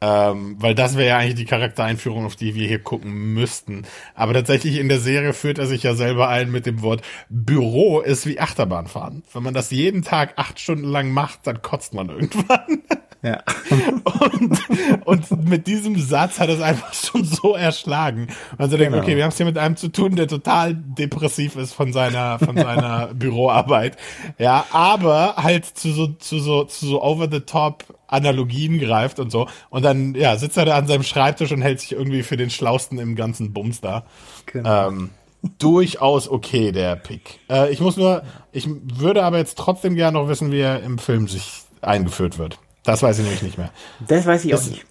Ähm, 0.00 0.56
weil 0.58 0.74
das 0.74 0.96
wäre 0.96 1.10
ja 1.10 1.18
eigentlich 1.18 1.36
die 1.36 1.44
Charaktereinführung, 1.44 2.26
auf 2.26 2.34
die 2.34 2.56
wir 2.56 2.66
hier 2.66 2.80
gucken 2.80 3.34
müssten. 3.34 3.84
Aber 4.16 4.34
tatsächlich 4.34 4.78
in 4.78 4.88
der 4.88 4.98
Serie 4.98 5.32
führt 5.32 5.60
er 5.60 5.68
sich 5.68 5.84
ja 5.84 5.94
selber 5.94 6.28
ein 6.28 6.50
mit 6.50 6.66
dem 6.66 6.82
Wort 6.82 7.02
Büro 7.28 8.00
ist 8.00 8.26
wie 8.26 8.40
Achterbahnfahren. 8.40 9.22
Wenn 9.32 9.44
man 9.44 9.54
das 9.54 9.70
jeden 9.70 10.02
Tag 10.02 10.32
acht 10.36 10.58
Stunden 10.58 10.88
lang 10.88 11.12
macht, 11.12 11.46
dann 11.46 11.62
kotzt 11.62 11.94
man 11.94 12.08
irgendwann. 12.08 12.82
Ja. 13.22 13.40
und, 15.04 15.30
und 15.30 15.48
mit 15.48 15.68
diesem 15.68 15.98
Satz 15.98 16.40
hat 16.40 16.48
es 16.48 16.60
einfach 16.60 16.92
schon 16.92 17.24
so 17.24 17.54
erschlagen. 17.54 18.26
Und 18.58 18.70
so 18.70 18.76
denkt, 18.76 18.92
genau. 18.92 19.02
okay, 19.02 19.16
wir 19.16 19.22
haben 19.22 19.30
es 19.30 19.36
hier 19.36 19.46
mit 19.46 19.58
einem 19.58 19.76
zu 19.76 19.88
tun, 19.88 20.16
der 20.16 20.26
total 20.26 20.74
depressiv 20.74 21.54
ist 21.54 21.72
von 21.72 21.92
seiner, 21.92 22.40
von 22.40 22.56
seiner 22.56 23.14
Büroarbeit. 23.14 23.96
Ja, 24.38 24.66
aber 24.72 25.36
halt 25.36 25.66
zu 25.66 25.92
so, 25.92 26.08
zu 26.08 26.40
so, 26.40 26.64
zu 26.64 26.86
so 26.86 27.02
over 27.02 27.28
the 27.30 27.40
top 27.40 27.84
Analogien 28.08 28.80
greift 28.80 29.20
und 29.20 29.30
so. 29.30 29.48
Und 29.70 29.84
dann, 29.84 30.14
ja, 30.16 30.36
sitzt 30.36 30.56
er 30.56 30.64
da 30.64 30.76
an 30.76 30.88
seinem 30.88 31.04
Schreibtisch 31.04 31.52
und 31.52 31.62
hält 31.62 31.80
sich 31.80 31.92
irgendwie 31.92 32.24
für 32.24 32.36
den 32.36 32.50
Schlausten 32.50 32.98
im 32.98 33.14
ganzen 33.14 33.52
Bums 33.52 33.80
da. 33.80 34.04
Genau. 34.46 34.88
Ähm, 34.88 35.10
durchaus 35.58 36.28
okay, 36.28 36.72
der 36.72 36.96
Pick. 36.96 37.38
Äh, 37.48 37.72
ich 37.72 37.80
muss 37.80 37.96
nur, 37.96 38.22
ich 38.50 38.68
würde 38.68 39.22
aber 39.22 39.38
jetzt 39.38 39.58
trotzdem 39.58 39.94
gerne 39.94 40.18
noch 40.18 40.28
wissen, 40.28 40.50
wie 40.50 40.60
er 40.60 40.82
im 40.82 40.98
Film 40.98 41.28
sich 41.28 41.62
eingeführt 41.80 42.38
wird. 42.38 42.58
Das 42.84 43.02
weiß 43.02 43.18
ich 43.18 43.24
nämlich 43.24 43.42
nicht 43.42 43.58
mehr. 43.58 43.70
Das 44.06 44.26
weiß 44.26 44.44
ich 44.44 44.50
das, 44.50 44.66
auch 44.66 44.70
nicht. 44.70 44.84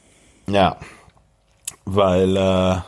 Ja. 0.48 0.78
Weil, 1.86 2.38
äh, 2.38 2.82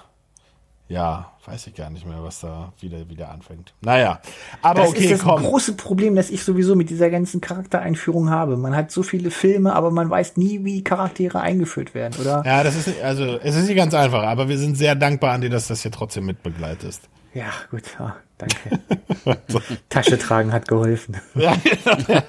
ja, 0.87 1.33
weiß 1.45 1.67
ich 1.67 1.75
gar 1.75 1.89
nicht 1.89 2.05
mehr, 2.05 2.23
was 2.23 2.39
da 2.39 2.71
wieder, 2.79 3.09
wieder 3.09 3.29
anfängt. 3.29 3.73
Naja, 3.81 4.21
aber 4.61 4.81
das 4.81 4.89
okay, 4.91 5.03
ist 5.05 5.11
das 5.11 5.23
komm. 5.23 5.41
große 5.43 5.73
Problem, 5.73 6.15
das 6.15 6.29
ich 6.29 6.43
sowieso 6.43 6.75
mit 6.75 6.89
dieser 6.89 7.09
ganzen 7.09 7.41
Charaktereinführung 7.41 8.29
habe. 8.29 8.55
Man 8.55 8.75
hat 8.75 8.91
so 8.91 9.03
viele 9.03 9.29
Filme, 9.31 9.73
aber 9.73 9.91
man 9.91 10.09
weiß 10.09 10.37
nie, 10.37 10.63
wie 10.63 10.83
Charaktere 10.83 11.41
eingeführt 11.41 11.93
werden, 11.93 12.19
oder? 12.21 12.43
Ja, 12.45 12.63
das 12.63 12.75
ist, 12.75 13.01
also, 13.01 13.39
es 13.39 13.55
ist 13.55 13.67
nicht 13.67 13.75
ganz 13.75 13.93
einfach, 13.93 14.23
aber 14.23 14.47
wir 14.47 14.57
sind 14.57 14.77
sehr 14.77 14.95
dankbar 14.95 15.33
an 15.33 15.41
dir, 15.41 15.49
dass 15.49 15.67
das 15.67 15.81
hier 15.81 15.91
trotzdem 15.91 16.25
mitbegleitest. 16.25 17.09
Ja, 17.33 17.51
gut, 17.71 17.83
oh, 17.99 18.11
danke. 18.37 18.79
Tasche 19.89 20.17
tragen 20.17 20.53
hat 20.53 20.67
geholfen. 20.67 21.17
ja, 21.35 21.55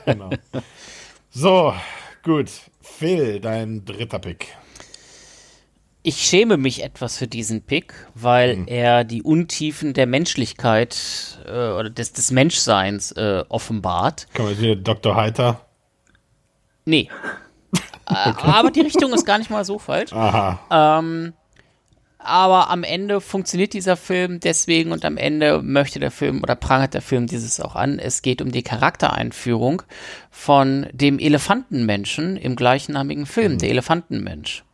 genau. 0.07 0.31
So, 1.37 1.75
Gut, 2.25 2.51
Phil, 2.81 3.39
dein 3.39 3.85
dritter 3.85 4.19
Pick. 4.19 4.57
Ich 6.03 6.17
schäme 6.17 6.57
mich 6.57 6.83
etwas 6.83 7.19
für 7.19 7.27
diesen 7.27 7.63
Pick, 7.63 7.95
weil 8.15 8.57
hm. 8.57 8.67
er 8.67 9.05
die 9.05 9.23
Untiefen 9.23 9.93
der 9.93 10.07
Menschlichkeit 10.07 11.39
äh, 11.47 11.51
oder 11.51 11.91
des, 11.91 12.15
des 12.15 12.31
Menschseins 12.31 13.13
äh, 13.13 13.45
offenbart. 13.51 14.27
Kann 14.33 14.47
man 14.47 14.55
hier 14.55 14.75
Dr. 14.77 15.15
Heiter? 15.17 15.67
Nee. 16.87 17.11
okay. 18.07 18.35
Aber 18.43 18.71
die 18.71 18.81
Richtung 18.81 19.13
ist 19.13 19.27
gar 19.27 19.37
nicht 19.37 19.51
mal 19.51 19.65
so 19.67 19.79
falsch. 19.79 20.13
Aha. 20.15 20.99
Ähm, 20.99 21.35
aber 22.25 22.71
am 22.71 22.83
Ende 22.83 23.21
funktioniert 23.21 23.73
dieser 23.73 23.97
Film 23.97 24.41
deswegen 24.41 24.93
und 24.93 25.05
am 25.05 25.17
Ende 25.17 25.63
möchte 25.63 26.01
der 26.01 26.11
Film 26.11 26.43
oder 26.43 26.57
prangert 26.57 26.95
der 26.95 27.03
Film 27.03 27.27
dieses 27.27 27.61
auch 27.61 27.77
an. 27.77 27.99
Es 27.99 28.23
geht 28.23 28.43
um 28.43 28.51
die 28.51 28.63
Charaktereinführung 28.63 29.83
von 30.31 30.87
dem 30.93 31.19
Elefantenmenschen 31.19 32.37
im 32.37 32.57
gleichnamigen 32.57 33.27
Film, 33.27 33.53
mhm. 33.53 33.59
der 33.59 33.71
Elefantenmensch. 33.71 34.65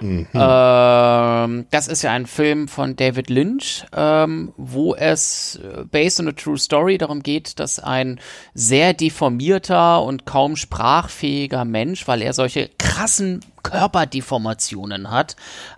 Mhm. 0.00 0.26
Ähm, 0.34 1.66
das 1.70 1.88
ist 1.88 2.02
ja 2.02 2.12
ein 2.12 2.26
Film 2.26 2.68
von 2.68 2.96
David 2.96 3.30
Lynch, 3.30 3.84
ähm, 3.94 4.52
wo 4.56 4.94
es 4.94 5.56
äh, 5.56 5.84
based 5.84 6.20
on 6.20 6.28
a 6.28 6.32
true 6.32 6.58
story 6.58 6.98
darum 6.98 7.22
geht, 7.22 7.58
dass 7.58 7.78
ein 7.78 8.20
sehr 8.54 8.94
deformierter 8.94 10.02
und 10.02 10.26
kaum 10.26 10.56
sprachfähiger 10.56 11.64
Mensch, 11.64 12.06
weil 12.06 12.22
er 12.22 12.32
solche 12.32 12.70
krassen 12.78 13.40
Körperdeformationen 13.62 15.10
hat, 15.10 15.36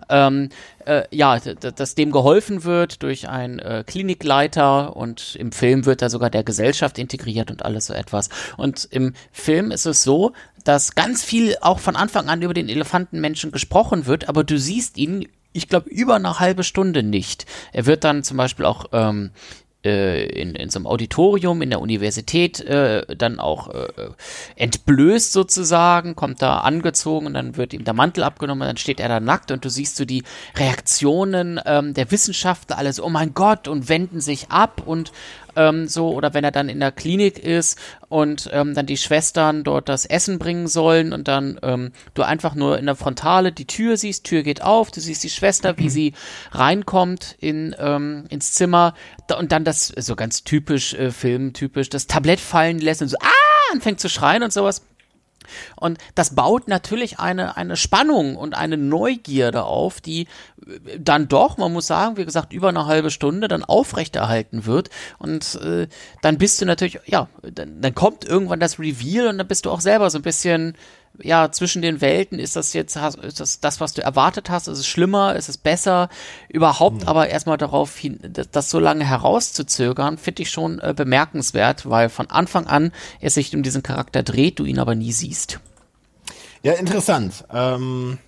ähm, 0.09 0.49
äh, 0.85 1.03
ja, 1.11 1.39
dass 1.39 1.95
dem 1.95 2.11
geholfen 2.11 2.63
wird 2.63 3.03
durch 3.03 3.27
einen 3.27 3.59
äh, 3.59 3.83
Klinikleiter 3.85 4.95
und 4.95 5.35
im 5.35 5.51
Film 5.51 5.85
wird 5.85 6.01
er 6.01 6.09
sogar 6.09 6.29
der 6.29 6.43
Gesellschaft 6.43 6.97
integriert 6.97 7.51
und 7.51 7.65
alles 7.65 7.87
so 7.87 7.93
etwas. 7.93 8.29
Und 8.57 8.87
im 8.91 9.13
Film 9.31 9.71
ist 9.71 9.85
es 9.85 10.03
so, 10.03 10.31
dass 10.63 10.95
ganz 10.95 11.23
viel 11.23 11.55
auch 11.61 11.79
von 11.79 11.95
Anfang 11.95 12.29
an 12.29 12.41
über 12.41 12.53
den 12.53 12.69
Elefantenmenschen 12.69 13.51
gesprochen 13.51 14.05
wird, 14.05 14.29
aber 14.29 14.43
du 14.43 14.57
siehst 14.57 14.97
ihn 14.97 15.27
ich 15.53 15.67
glaube, 15.67 15.89
über 15.89 16.15
eine 16.15 16.39
halbe 16.39 16.63
Stunde 16.63 17.03
nicht. 17.03 17.45
Er 17.73 17.85
wird 17.85 18.05
dann 18.05 18.23
zum 18.23 18.37
Beispiel 18.37 18.63
auch 18.63 18.85
ähm, 18.93 19.31
äh, 19.83 20.25
in, 20.27 20.53
in 20.53 20.69
so 20.69 20.77
einem 20.77 20.85
Auditorium 20.85 21.61
in 21.61 21.71
der 21.71 21.81
Universität 21.81 22.59
äh, 22.59 23.03
dann 23.15 23.39
auch 23.39 23.69
äh, 23.69 23.87
entblößt 24.55 25.31
sozusagen, 25.31 26.15
kommt 26.15 26.41
da 26.41 26.59
angezogen 26.59 27.25
und 27.25 27.33
dann 27.33 27.57
wird 27.57 27.73
ihm 27.73 27.83
der 27.83 27.95
Mantel 27.95 28.23
abgenommen 28.23 28.61
und 28.61 28.67
dann 28.67 28.77
steht 28.77 28.99
er 28.99 29.09
da 29.09 29.19
nackt 29.19 29.51
und 29.51 29.65
du 29.65 29.69
siehst 29.69 29.95
so 29.95 30.05
die 30.05 30.23
Reaktionen 30.55 31.59
ähm, 31.65 31.95
der 31.95 32.11
Wissenschaftler, 32.11 32.77
alles, 32.77 33.01
oh 33.01 33.09
mein 33.09 33.33
Gott, 33.33 33.67
und 33.67 33.89
wenden 33.89 34.21
sich 34.21 34.51
ab 34.51 34.83
und 34.85 35.11
ähm, 35.55 35.87
so, 35.87 36.09
oder 36.11 36.33
wenn 36.33 36.43
er 36.43 36.51
dann 36.51 36.69
in 36.69 36.79
der 36.79 36.91
Klinik 36.91 37.39
ist 37.39 37.77
und 38.09 38.49
ähm, 38.53 38.73
dann 38.73 38.85
die 38.85 38.97
Schwestern 38.97 39.63
dort 39.63 39.89
das 39.89 40.05
Essen 40.05 40.39
bringen 40.39 40.67
sollen 40.67 41.13
und 41.13 41.27
dann 41.27 41.59
ähm, 41.63 41.91
du 42.13 42.23
einfach 42.23 42.55
nur 42.55 42.77
in 42.77 42.85
der 42.85 42.95
Frontale 42.95 43.51
die 43.51 43.67
Tür 43.67 43.97
siehst, 43.97 44.25
Tür 44.25 44.43
geht 44.43 44.61
auf, 44.61 44.91
du 44.91 44.99
siehst 44.99 45.23
die 45.23 45.29
Schwester, 45.29 45.77
wie 45.77 45.89
sie 45.91 46.13
reinkommt 46.51 47.35
in, 47.39 47.75
ähm, 47.79 48.25
ins 48.29 48.53
Zimmer 48.53 48.93
und 49.37 49.51
dann 49.51 49.63
das, 49.63 49.87
so 49.87 50.15
ganz 50.15 50.43
typisch, 50.43 50.93
äh, 50.93 51.11
filmtypisch, 51.11 51.89
das 51.89 52.07
Tablett 52.07 52.39
fallen 52.39 52.79
lässt 52.79 53.01
und 53.01 53.07
so, 53.07 53.17
ah, 53.21 53.73
anfängt 53.73 53.99
zu 53.99 54.09
schreien 54.09 54.43
und 54.43 54.53
sowas. 54.53 54.81
Und 55.75 55.97
das 56.15 56.35
baut 56.35 56.67
natürlich 56.67 57.19
eine, 57.19 57.57
eine 57.57 57.77
Spannung 57.77 58.35
und 58.35 58.55
eine 58.55 58.77
Neugierde 58.77 59.63
auf, 59.63 60.01
die 60.01 60.27
äh, 60.65 60.99
dann 60.99 61.27
doch, 61.27 61.57
man 61.57 61.73
muss 61.73 61.87
sagen, 61.87 62.17
wie 62.17 62.25
gesagt, 62.25 62.53
über 62.53 62.69
eine 62.69 62.85
halbe 62.85 63.11
Stunde 63.11 63.47
dann 63.47 63.63
aufrechterhalten 63.63 64.65
wird. 64.65 64.89
Und 65.17 65.55
äh, 65.55 65.87
dann 66.21 66.37
bist 66.37 66.61
du 66.61 66.65
natürlich, 66.65 66.99
ja, 67.05 67.27
dann, 67.41 67.81
dann 67.81 67.95
kommt 67.95 68.25
irgendwann 68.25 68.59
das 68.59 68.79
Reveal 68.79 69.27
und 69.27 69.37
dann 69.37 69.47
bist 69.47 69.65
du 69.65 69.71
auch 69.71 69.81
selber 69.81 70.09
so 70.09 70.19
ein 70.19 70.23
bisschen 70.23 70.75
ja, 71.21 71.51
zwischen 71.51 71.81
den 71.81 72.01
Welten, 72.01 72.39
ist 72.39 72.55
das 72.55 72.73
jetzt, 72.73 72.95
ist 72.95 73.39
das, 73.39 73.59
das 73.59 73.79
was 73.79 73.93
du 73.93 74.01
erwartet 74.01 74.49
hast, 74.49 74.67
ist 74.67 74.79
es 74.79 74.87
schlimmer, 74.87 75.35
ist 75.35 75.49
es 75.49 75.57
besser? 75.57 76.09
Überhaupt 76.49 77.03
mhm. 77.03 77.07
aber 77.07 77.29
erstmal 77.29 77.57
darauf 77.57 77.97
hin, 77.97 78.19
das, 78.51 78.69
so 78.69 78.79
lange 78.79 79.05
herauszuzögern, 79.05 80.17
finde 80.17 80.43
ich 80.43 80.49
schon 80.49 80.79
äh, 80.79 80.93
bemerkenswert, 80.95 81.89
weil 81.89 82.09
von 82.09 82.29
Anfang 82.29 82.67
an 82.67 82.91
es 83.19 83.35
sich 83.35 83.55
um 83.55 83.63
diesen 83.63 83.83
Charakter 83.83 84.23
dreht, 84.23 84.59
du 84.59 84.65
ihn 84.65 84.79
aber 84.79 84.95
nie 84.95 85.11
siehst. 85.11 85.59
Ja, 86.63 86.73
interessant. 86.73 87.45
Ähm, 87.51 88.19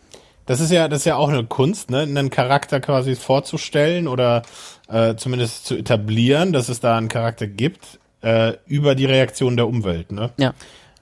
das 0.45 0.59
ist 0.59 0.71
ja, 0.71 0.87
das 0.87 0.99
ist 0.99 1.05
ja 1.05 1.15
auch 1.15 1.29
eine 1.29 1.45
Kunst, 1.45 1.89
ne, 1.89 2.01
einen 2.01 2.29
Charakter 2.29 2.79
quasi 2.79 3.15
vorzustellen 3.15 4.07
oder 4.07 4.41
äh, 4.89 5.15
zumindest 5.15 5.65
zu 5.65 5.75
etablieren, 5.75 6.51
dass 6.51 6.69
es 6.69 6.79
da 6.79 6.97
einen 6.97 7.09
Charakter 7.09 7.47
gibt, 7.47 7.99
äh, 8.21 8.53
über 8.65 8.95
die 8.95 9.05
Reaktion 9.05 9.55
der 9.55 9.67
Umwelt, 9.67 10.11
ne? 10.11 10.31
Ja 10.37 10.53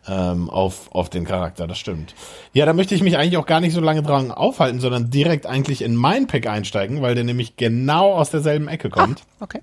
ähm, 0.08 0.50
auf, 0.50 0.92
auf 0.94 1.10
den 1.10 1.26
Charakter, 1.26 1.68
das 1.68 1.78
stimmt. 1.78 2.16
Ja, 2.54 2.66
da 2.66 2.74
möchte 2.74 2.96
ich 2.96 3.04
mich 3.04 3.18
eigentlich 3.18 3.38
auch 3.38 3.46
gar 3.46 3.62
nicht 3.62 3.74
so 3.74 3.82
lange 3.82 4.02
dran 4.04 4.32
aufhalten, 4.32 4.80
sondern 4.80 5.10
direkt 5.10 5.46
eigentlich 5.46 5.82
in 5.82 5.96
mein 5.96 6.28
Pack 6.28 6.48
einsteigen, 6.48 7.02
weil 7.02 7.16
der 7.16 7.24
nämlich 7.24 7.56
genau 7.56 8.14
aus 8.14 8.32
derselben 8.32 8.68
Ecke 8.68 8.90
kommt. 8.90 9.22
Ah, 9.40 9.44
okay. 9.44 9.62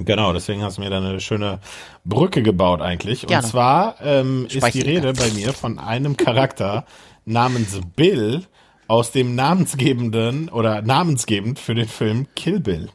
Genau, 0.00 0.32
deswegen 0.32 0.62
hast 0.62 0.78
du 0.78 0.82
mir 0.82 0.90
da 0.90 0.98
eine 0.98 1.20
schöne 1.20 1.58
Brücke 2.04 2.42
gebaut 2.42 2.80
eigentlich. 2.80 3.26
Gerne. 3.26 3.44
Und 3.44 3.50
zwar 3.50 3.96
ähm, 4.00 4.46
ist 4.48 4.74
die 4.74 4.80
Rede 4.80 5.12
bei 5.12 5.30
mir 5.30 5.52
von 5.52 5.78
einem 5.78 6.16
Charakter 6.16 6.84
namens 7.24 7.80
Bill 7.96 8.44
aus 8.86 9.12
dem 9.12 9.34
namensgebenden 9.34 10.48
oder 10.48 10.82
namensgebend 10.82 11.58
für 11.58 11.74
den 11.74 11.88
Film 11.88 12.26
Kill 12.34 12.60
Bill. 12.60 12.88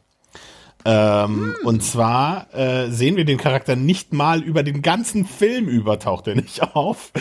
Ähm, 0.86 1.54
hm. 1.58 1.66
Und 1.66 1.82
zwar 1.82 2.52
äh, 2.54 2.90
sehen 2.90 3.16
wir 3.16 3.24
den 3.24 3.38
Charakter 3.38 3.74
nicht 3.74 4.12
mal 4.12 4.42
über 4.42 4.62
den 4.62 4.82
ganzen 4.82 5.24
Film 5.24 5.66
über, 5.66 5.98
taucht 5.98 6.26
er 6.26 6.34
nicht 6.34 6.62
auf, 6.74 7.12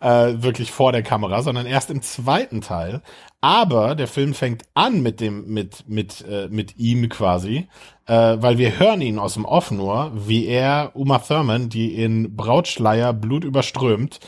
äh, 0.00 0.34
wirklich 0.36 0.72
vor 0.72 0.92
der 0.92 1.02
Kamera, 1.02 1.42
sondern 1.42 1.66
erst 1.66 1.90
im 1.90 2.02
zweiten 2.02 2.60
Teil. 2.60 3.02
Aber 3.42 3.94
der 3.94 4.06
Film 4.06 4.34
fängt 4.34 4.64
an 4.74 5.02
mit 5.02 5.20
dem, 5.20 5.46
mit, 5.48 5.88
mit, 5.88 6.24
äh, 6.28 6.48
mit 6.50 6.76
ihm 6.78 7.08
quasi, 7.08 7.68
äh, 8.06 8.36
weil 8.38 8.58
wir 8.58 8.78
hören 8.78 9.00
ihn 9.00 9.18
aus 9.18 9.34
dem 9.34 9.46
Off 9.46 9.70
nur, 9.70 10.12
wie 10.14 10.46
er 10.46 10.90
Uma 10.94 11.18
Thurman, 11.18 11.70
die 11.70 11.94
in 11.94 12.36
Brautschleier 12.36 13.14
Blut 13.14 13.44
überströmt, 13.44 14.20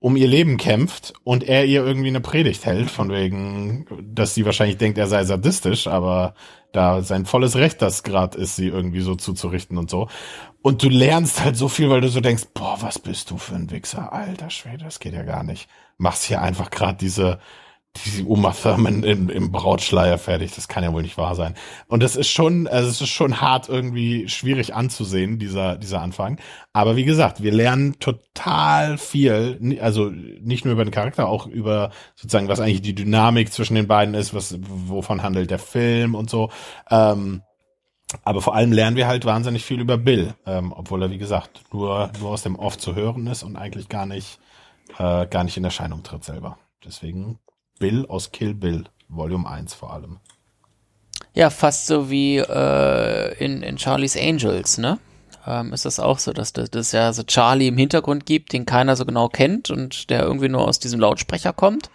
um 0.00 0.16
ihr 0.16 0.28
Leben 0.28 0.56
kämpft 0.56 1.12
und 1.24 1.42
er 1.42 1.64
ihr 1.64 1.84
irgendwie 1.84 2.08
eine 2.08 2.20
Predigt 2.20 2.64
hält, 2.66 2.90
von 2.90 3.10
wegen, 3.10 3.86
dass 4.02 4.34
sie 4.34 4.44
wahrscheinlich 4.44 4.78
denkt, 4.78 4.98
er 4.98 5.08
sei 5.08 5.24
sadistisch, 5.24 5.88
aber 5.88 6.34
da 6.72 7.02
sein 7.02 7.26
volles 7.26 7.56
Recht 7.56 7.82
das 7.82 8.02
gerade 8.02 8.38
ist, 8.38 8.56
sie 8.56 8.68
irgendwie 8.68 9.00
so 9.00 9.14
zuzurichten 9.14 9.76
und 9.78 9.90
so. 9.90 10.08
Und 10.62 10.82
du 10.82 10.88
lernst 10.88 11.42
halt 11.42 11.56
so 11.56 11.68
viel, 11.68 11.90
weil 11.90 12.00
du 12.00 12.08
so 12.08 12.20
denkst, 12.20 12.44
boah, 12.54 12.76
was 12.80 12.98
bist 12.98 13.30
du 13.30 13.38
für 13.38 13.54
ein 13.54 13.70
Wichser, 13.70 14.12
alter 14.12 14.50
Schwede, 14.50 14.84
das 14.84 15.00
geht 15.00 15.14
ja 15.14 15.22
gar 15.22 15.42
nicht. 15.42 15.68
Machst 15.96 16.24
hier 16.24 16.42
einfach 16.42 16.70
gerade 16.70 16.98
diese 16.98 17.40
die 17.96 18.22
Uma 18.24 18.52
Thurman 18.52 19.02
im, 19.02 19.28
im 19.28 19.50
Brautschleier 19.50 20.18
fertig. 20.18 20.54
Das 20.54 20.68
kann 20.68 20.84
ja 20.84 20.92
wohl 20.92 21.02
nicht 21.02 21.18
wahr 21.18 21.34
sein. 21.34 21.54
Und 21.88 22.02
das 22.02 22.16
ist 22.16 22.28
schon, 22.28 22.66
also 22.66 22.88
es 22.88 23.00
ist 23.00 23.08
schon 23.08 23.40
hart 23.40 23.68
irgendwie 23.68 24.28
schwierig 24.28 24.74
anzusehen, 24.74 25.38
dieser, 25.38 25.76
dieser 25.76 26.00
Anfang. 26.00 26.38
Aber 26.72 26.96
wie 26.96 27.04
gesagt, 27.04 27.42
wir 27.42 27.52
lernen 27.52 27.98
total 27.98 28.98
viel, 28.98 29.78
also 29.80 30.10
nicht 30.10 30.64
nur 30.64 30.74
über 30.74 30.84
den 30.84 30.92
Charakter, 30.92 31.28
auch 31.28 31.46
über 31.46 31.90
sozusagen, 32.14 32.48
was 32.48 32.60
eigentlich 32.60 32.82
die 32.82 32.94
Dynamik 32.94 33.52
zwischen 33.52 33.74
den 33.74 33.88
beiden 33.88 34.14
ist, 34.14 34.34
was, 34.34 34.56
wovon 34.60 35.22
handelt 35.22 35.50
der 35.50 35.58
Film 35.58 36.14
und 36.14 36.30
so. 36.30 36.50
Ähm, 36.90 37.42
aber 38.24 38.40
vor 38.40 38.54
allem 38.54 38.72
lernen 38.72 38.96
wir 38.96 39.06
halt 39.06 39.24
wahnsinnig 39.26 39.64
viel 39.64 39.80
über 39.80 39.98
Bill, 39.98 40.34
ähm, 40.46 40.72
obwohl 40.72 41.02
er, 41.02 41.10
wie 41.10 41.18
gesagt, 41.18 41.62
nur, 41.72 42.10
nur 42.20 42.30
aus 42.30 42.42
dem 42.42 42.56
Off 42.56 42.78
zu 42.78 42.94
hören 42.94 43.26
ist 43.26 43.42
und 43.42 43.56
eigentlich 43.56 43.88
gar 43.88 44.06
nicht, 44.06 44.38
äh, 44.98 45.26
gar 45.26 45.44
nicht 45.44 45.56
in 45.56 45.64
Erscheinung 45.64 46.02
tritt 46.02 46.24
selber. 46.24 46.58
Deswegen 46.84 47.38
Bill 47.78 48.06
aus 48.06 48.32
Kill 48.32 48.54
Bill, 48.54 48.84
Volume 49.08 49.48
1 49.48 49.74
vor 49.74 49.92
allem. 49.92 50.18
Ja, 51.34 51.50
fast 51.50 51.86
so 51.86 52.10
wie 52.10 52.38
äh, 52.38 53.44
in, 53.44 53.62
in 53.62 53.78
Charlie's 53.78 54.16
Angels, 54.16 54.78
ne? 54.78 54.98
Ähm, 55.46 55.72
ist 55.72 55.84
das 55.84 55.98
auch 55.98 56.18
so, 56.18 56.32
dass 56.32 56.52
das 56.52 56.92
ja 56.92 57.12
so 57.12 57.22
Charlie 57.22 57.68
im 57.68 57.78
Hintergrund 57.78 58.26
gibt, 58.26 58.52
den 58.52 58.66
keiner 58.66 58.96
so 58.96 59.06
genau 59.06 59.28
kennt 59.28 59.70
und 59.70 60.10
der 60.10 60.22
irgendwie 60.22 60.48
nur 60.48 60.66
aus 60.66 60.78
diesem 60.78 61.00
Lautsprecher 61.00 61.52
kommt. 61.52 61.90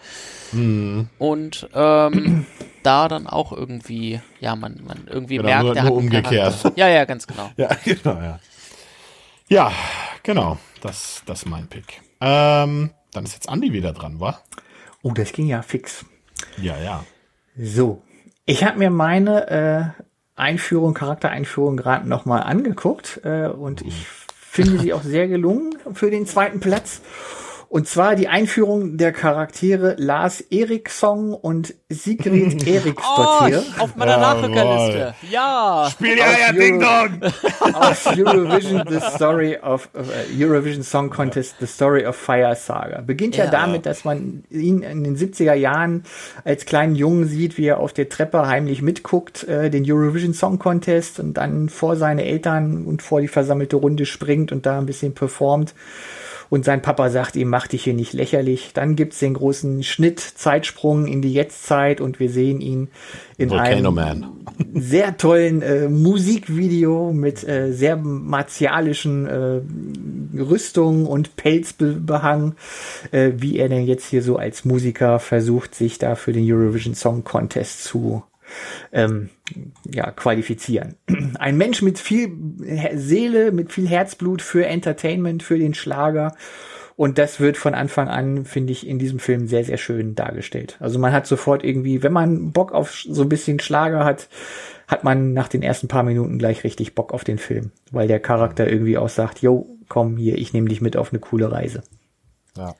Mhm. 0.54 1.10
Und 1.20 1.68
ähm, 1.74 2.46
da 2.84 3.08
dann 3.08 3.28
auch 3.28 3.52
irgendwie, 3.52 4.22
ja, 4.40 4.56
man, 4.56 4.82
man 4.84 5.08
irgendwie 5.08 5.38
genau, 5.38 5.50
merkt, 5.50 5.64
nur, 5.66 5.74
der 5.74 5.84
nur 5.84 5.92
hat 5.92 5.98
umgekehrt. 5.98 6.62
Charakter. 6.62 6.72
Ja, 6.76 6.88
ja, 6.88 7.06
ganz 7.06 7.28
genau. 7.28 7.52
ja, 7.58 7.70
genau, 7.84 8.22
ja. 8.22 8.40
Ja, 9.50 9.72
genau. 10.24 10.58
Das, 10.82 11.22
das 11.26 11.44
ist 11.44 11.46
mein 11.46 11.68
Pick. 11.68 12.02
Ähm, 12.22 12.92
dann 13.12 13.24
ist 13.24 13.34
jetzt 13.34 13.50
Andi 13.50 13.72
wieder 13.72 13.94
dran, 13.94 14.20
wa? 14.20 14.40
Oh, 15.04 15.12
das 15.12 15.34
ging 15.34 15.48
ja 15.48 15.62
fix. 15.62 16.06
Ja, 16.58 16.78
ja. 16.80 17.04
So, 17.58 18.02
ich 18.46 18.64
habe 18.64 18.80
mir 18.80 18.90
meine 18.90 19.96
äh, 19.98 20.04
Einführung, 20.36 20.94
Charaktereinführung 20.94 21.78
gerade 21.78 22.08
nochmal 22.08 22.44
angeguckt 22.44 23.22
äh, 23.24 23.48
und 23.48 23.82
ich 23.82 24.08
finde 24.32 24.80
sie 24.80 24.94
auch 24.94 25.04
sehr 25.04 25.28
gelungen 25.28 25.78
für 25.94 26.10
den 26.10 26.26
zweiten 26.26 26.60
Platz. 26.60 27.02
Und 27.74 27.88
zwar 27.88 28.16
die 28.16 28.28
Einführung 28.28 28.98
der 28.98 29.12
Charaktere 29.12 29.96
Lars 29.98 30.42
Eriksson 30.42 31.34
und 31.34 31.74
Sigrid 31.90 32.68
Eriksdottir. 32.68 33.64
Oh, 33.80 33.82
auf 33.82 33.96
meiner 33.96 34.18
Nachrückerliste. 34.18 35.16
Ja. 35.32 35.90
Spiel 35.92 36.16
ja, 36.16 36.26
ja, 36.40 36.54
Ding 36.54 36.80
Dong. 36.80 37.20
Aus 37.74 38.06
Eurovision, 38.06 38.84
The 38.88 39.00
Story 39.16 39.58
of 39.58 39.90
uh, 39.96 40.02
Eurovision 40.40 40.84
Song 40.84 41.10
Contest, 41.10 41.56
The 41.62 41.66
Story 41.66 42.06
of 42.06 42.16
Fire 42.16 42.56
Saga. 42.56 43.02
Beginnt 43.02 43.38
ja. 43.38 43.46
ja 43.46 43.50
damit, 43.50 43.88
dass 43.88 44.06
man 44.06 44.44
ihn 44.52 44.84
in 44.84 45.04
den 45.04 45.18
70er 45.18 45.56
Jahren 45.56 46.04
als 46.46 46.68
kleinen 46.68 46.94
Jungen 46.94 47.26
sieht, 47.26 47.58
wie 47.58 47.66
er 47.66 47.80
auf 47.80 47.92
der 47.92 48.08
Treppe 48.08 48.46
heimlich 48.46 48.84
mitguckt, 48.84 49.48
äh, 49.48 49.72
den 49.72 49.84
Eurovision 49.92 50.36
Song 50.36 50.60
Contest 50.60 51.20
und 51.20 51.38
dann 51.38 51.70
vor 51.70 51.96
seine 51.96 52.24
Eltern 52.24 52.86
und 52.86 53.02
vor 53.02 53.20
die 53.20 53.28
versammelte 53.28 53.78
Runde 53.78 54.06
springt 54.06 54.52
und 54.52 54.68
da 54.68 54.78
ein 54.78 54.86
bisschen 54.86 55.16
performt 55.16 55.74
und 56.54 56.64
sein 56.66 56.84
Papa 56.84 57.10
sagt 57.10 57.36
ihm, 57.36 57.50
mach 57.50 57.66
dich 57.66 57.84
hier 57.84 57.96
nicht 57.96 58.14
lächerlich. 58.14 58.74
Dann 58.76 58.96
gibt's 58.96 59.18
den 59.18 59.34
großen 59.34 59.82
Schnitt, 59.82 60.20
Zeitsprung 60.20 61.08
in 61.08 61.24
die 61.24 61.34
Jetztzeit 61.34 62.00
und 62.00 62.20
wir 62.20 62.30
sehen 62.30 62.62
ihn 62.62 62.90
in 63.40 63.50
Volcano 63.50 63.90
einem 63.90 63.96
Man. 63.96 64.26
sehr 64.76 65.18
tollen 65.18 65.64
äh, 65.64 65.90
Musikvideo 65.90 67.12
mit 67.12 67.44
äh, 67.44 67.72
sehr 67.72 67.96
martialischen 67.96 69.26
äh, 69.26 69.62
Rüstungen 70.40 71.08
und 71.08 71.36
Pelzbehang, 71.38 72.54
äh, 73.10 73.32
wie 73.36 73.58
er 73.58 73.68
denn 73.68 73.88
jetzt 73.88 74.06
hier 74.06 74.22
so 74.22 74.36
als 74.36 74.64
Musiker 74.64 75.18
versucht, 75.18 75.74
sich 75.74 75.98
da 75.98 76.14
für 76.14 76.34
den 76.34 76.46
Eurovision 76.46 76.94
Song 76.94 77.24
Contest 77.24 77.84
zu 77.84 78.22
ähm, 78.92 79.30
ja, 79.92 80.12
qualifizieren. 80.12 80.96
Ein 81.40 81.58
Mensch 81.58 81.82
mit 81.82 82.00
viel 82.00 82.32
Seele, 82.94 83.52
mit 83.52 83.72
viel 83.72 83.88
Herzblut 83.88 84.42
für 84.42 84.66
Entertainment, 84.66 85.44
für 85.44 85.58
den 85.58 85.74
Schlager. 85.74 86.36
Und 86.96 87.18
das 87.18 87.40
wird 87.40 87.58
von 87.58 87.74
Anfang 87.74 88.08
an, 88.08 88.46
finde 88.46 88.72
ich, 88.72 88.88
in 88.88 89.00
diesem 89.00 89.20
Film 89.20 89.48
sehr, 89.48 89.64
sehr 89.64 89.78
schön 89.78 90.14
dargestellt. 90.16 90.78
Also 90.80 91.00
man 91.00 91.12
hat 91.12 91.26
sofort 91.26 91.64
irgendwie, 91.64 92.04
wenn 92.04 92.14
man 92.14 92.52
Bock 92.52 92.72
auf 92.72 92.94
so 92.94 93.24
ein 93.24 93.30
bisschen 93.30 93.60
Schlager 93.60 94.06
hat, 94.06 94.30
hat 94.88 95.04
man 95.04 95.34
nach 95.34 95.48
den 95.48 95.64
ersten 95.64 95.88
paar 95.88 96.04
Minuten 96.04 96.38
gleich 96.38 96.64
richtig 96.64 96.94
Bock 96.94 97.14
auf 97.14 97.24
den 97.24 97.40
Film, 97.40 97.72
weil 97.92 98.08
der 98.08 98.20
Charakter 98.20 98.70
irgendwie 98.70 98.98
auch 98.98 99.10
sagt, 99.10 99.42
yo, 99.42 99.68
komm 99.90 100.18
hier, 100.18 100.38
ich 100.38 100.54
nehme 100.54 100.70
dich 100.70 100.82
mit 100.82 100.96
auf 100.96 101.12
eine 101.12 101.20
coole 101.20 101.52
Reise. 101.52 101.84
Ja. 102.56 102.76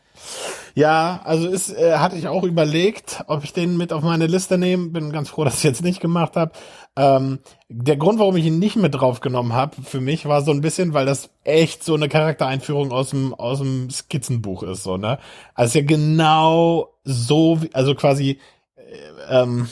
Ja, 0.76 1.22
also 1.24 1.48
ist, 1.48 1.70
äh, 1.70 1.98
hatte 1.98 2.16
ich 2.16 2.28
auch 2.28 2.44
überlegt, 2.44 3.24
ob 3.28 3.44
ich 3.44 3.54
den 3.54 3.78
mit 3.78 3.94
auf 3.94 4.02
meine 4.02 4.26
Liste 4.26 4.58
nehme. 4.58 4.90
Bin 4.90 5.12
ganz 5.12 5.30
froh, 5.30 5.44
dass 5.46 5.58
ich 5.58 5.64
jetzt 5.64 5.84
nicht 5.84 6.00
gemacht 6.00 6.36
habe. 6.36 6.52
Ähm, 6.96 7.40
der 7.70 7.98
Grund, 7.98 8.20
warum 8.20 8.36
ich 8.38 8.46
ihn 8.46 8.60
nicht 8.60 8.76
mit 8.76 8.96
draufgenommen 8.96 9.54
habe, 9.54 9.82
für 9.84 10.02
mich 10.02 10.26
war 10.26 10.42
so 10.42 10.52
ein 10.52 10.62
bisschen, 10.62 10.94
weil 10.94 11.06
das 11.06 11.30
echt 11.44 11.84
so 11.84 11.94
eine 11.94 12.10
Charaktereinführung 12.10 12.92
aus 12.92 13.12
dem 13.12 13.34
aus 13.34 13.60
dem 13.60 13.90
Skizzenbuch 13.90 14.64
ist, 14.64 14.84
so 14.84 14.98
ne. 14.98 15.20
Also 15.54 15.80
ja 15.80 15.86
genau 15.86 16.90
so, 17.04 17.60
also 17.74 17.96
quasi, 17.96 18.40
äh, 18.76 19.42
ähm, 19.42 19.70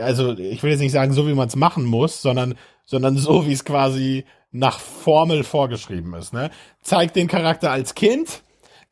also 0.00 0.36
ich 0.36 0.62
will 0.62 0.70
jetzt 0.70 0.80
nicht 0.80 0.92
sagen, 0.92 1.12
so 1.12 1.26
wie 1.26 1.34
man 1.34 1.48
es 1.48 1.56
machen 1.56 1.84
muss, 1.84 2.20
sondern 2.22 2.54
sondern 2.84 3.16
so 3.16 3.46
wie 3.46 3.52
es 3.52 3.64
quasi 3.64 4.24
nach 4.52 4.78
Formel 4.78 5.42
vorgeschrieben 5.42 6.14
ist. 6.14 6.32
Ne? 6.32 6.50
Zeigt 6.80 7.16
den 7.16 7.28
Charakter 7.28 7.72
als 7.72 7.94
Kind 7.94 8.42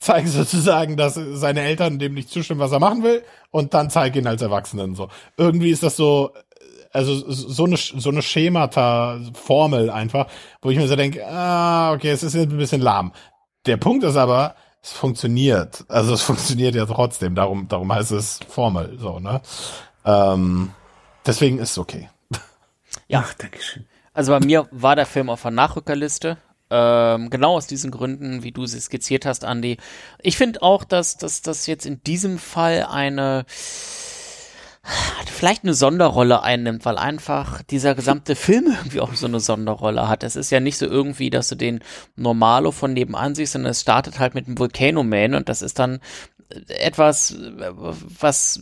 zeige 0.02 0.28
sozusagen, 0.28 0.96
dass 0.96 1.14
seine 1.14 1.62
Eltern 1.62 1.98
dem 1.98 2.14
nicht 2.14 2.28
zustimmen, 2.28 2.60
was 2.60 2.72
er 2.72 2.80
machen 2.80 3.02
will, 3.02 3.22
und 3.50 3.74
dann 3.74 3.90
zeige 3.90 4.18
ihn 4.18 4.26
als 4.26 4.42
Erwachsenen 4.42 4.94
so. 4.94 5.08
Irgendwie 5.36 5.70
ist 5.70 5.82
das 5.82 5.96
so, 5.96 6.32
also 6.92 7.14
so 7.30 7.64
eine 7.64 7.76
so 7.76 8.10
eine 8.10 8.22
Schemata 8.22 9.20
Formel 9.34 9.90
einfach, 9.90 10.26
wo 10.60 10.70
ich 10.70 10.76
mir 10.76 10.88
so 10.88 10.96
denke, 10.96 11.26
ah, 11.26 11.92
okay, 11.92 12.10
es 12.10 12.22
ist 12.22 12.34
jetzt 12.34 12.50
ein 12.50 12.58
bisschen 12.58 12.82
lahm. 12.82 13.12
Der 13.66 13.76
Punkt 13.76 14.04
ist 14.04 14.16
aber, 14.16 14.56
es 14.82 14.92
funktioniert. 14.92 15.84
Also 15.88 16.14
es 16.14 16.22
funktioniert 16.30 16.74
ja 16.74 16.84
trotzdem. 16.86 17.34
Darum 17.34 17.68
darum 17.68 17.92
heißt 17.92 18.12
es 18.12 18.40
Formel 18.48 18.98
so 18.98 19.20
ne. 19.20 19.40
Ähm, 20.04 20.72
deswegen 21.24 21.58
ist 21.58 21.70
es 21.70 21.78
okay. 21.78 22.08
Ja, 23.08 23.24
Ach, 23.26 23.34
Dankeschön. 23.34 23.86
Also 24.14 24.32
bei 24.32 24.44
mir 24.44 24.68
war 24.70 24.96
der 24.96 25.06
Film 25.06 25.30
auf 25.30 25.42
der 25.42 25.50
Nachrückerliste. 25.50 26.38
Ähm, 26.74 27.28
genau 27.28 27.56
aus 27.56 27.66
diesen 27.66 27.90
Gründen, 27.90 28.42
wie 28.42 28.50
du 28.52 28.64
sie 28.64 28.80
skizziert 28.80 29.26
hast, 29.26 29.44
Andy. 29.44 29.76
Ich 30.22 30.38
finde 30.38 30.62
auch, 30.62 30.84
dass 30.84 31.18
das 31.18 31.66
jetzt 31.66 31.84
in 31.84 32.02
diesem 32.02 32.38
Fall 32.38 32.86
eine 32.90 33.44
vielleicht 35.26 35.62
eine 35.62 35.74
Sonderrolle 35.74 36.42
einnimmt, 36.42 36.84
weil 36.84 36.98
einfach 36.98 37.62
dieser 37.62 37.94
gesamte 37.94 38.34
Film 38.34 38.66
irgendwie 38.66 39.00
auch 39.00 39.14
so 39.14 39.26
eine 39.26 39.38
Sonderrolle 39.38 40.08
hat. 40.08 40.24
Es 40.24 40.34
ist 40.34 40.50
ja 40.50 40.60
nicht 40.60 40.78
so 40.78 40.86
irgendwie, 40.86 41.30
dass 41.30 41.48
du 41.48 41.54
den 41.54 41.80
Normalo 42.16 42.72
von 42.72 42.92
nebenan 42.92 43.34
siehst, 43.34 43.52
sondern 43.52 43.70
es 43.70 43.82
startet 43.82 44.18
halt 44.18 44.34
mit 44.34 44.46
dem 44.46 44.58
Volcano 44.58 45.04
Man 45.04 45.34
und 45.34 45.48
das 45.48 45.62
ist 45.62 45.78
dann 45.78 46.00
etwas, 46.68 47.36
was 47.38 48.60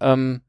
ähm, 0.00 0.40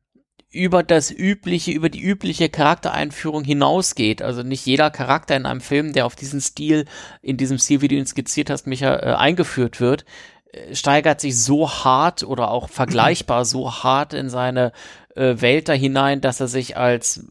über 0.50 0.82
das 0.82 1.12
übliche, 1.12 1.72
über 1.72 1.90
die 1.90 2.02
übliche 2.02 2.50
Charaktereinführung 2.50 3.44
hinausgeht. 3.44 4.22
Also 4.22 4.44
nicht 4.44 4.66
jeder 4.66 4.90
Charakter 4.90 5.36
in 5.36 5.46
einem 5.46 5.62
Film, 5.62 5.94
der 5.94 6.06
auf 6.06 6.16
diesen 6.16 6.40
Stil, 6.40 6.86
in 7.22 7.38
diesem 7.38 7.58
Stil, 7.58 7.82
wie 7.82 7.90
du 7.90 7.96
ihn 7.96 8.06
skizziert 8.06 8.50
hast, 8.50 8.66
Micha, 8.66 8.96
äh, 8.96 9.16
eingeführt 9.16 9.82
wird, 9.82 10.06
äh, 10.52 10.74
steigert 10.74 11.20
sich 11.20 11.38
so 11.42 11.70
hart 11.70 12.24
oder 12.24 12.52
auch 12.52 12.70
vergleichbar 12.70 13.46
so 13.46 13.72
hart 13.72 14.14
in 14.14 14.30
seine 14.30 14.72
äh, 15.16 15.36
Welt 15.42 15.68
da 15.68 15.74
hinein, 15.74 16.22
dass 16.22 16.40
er 16.40 16.48
sich 16.48 16.78
als 16.78 17.26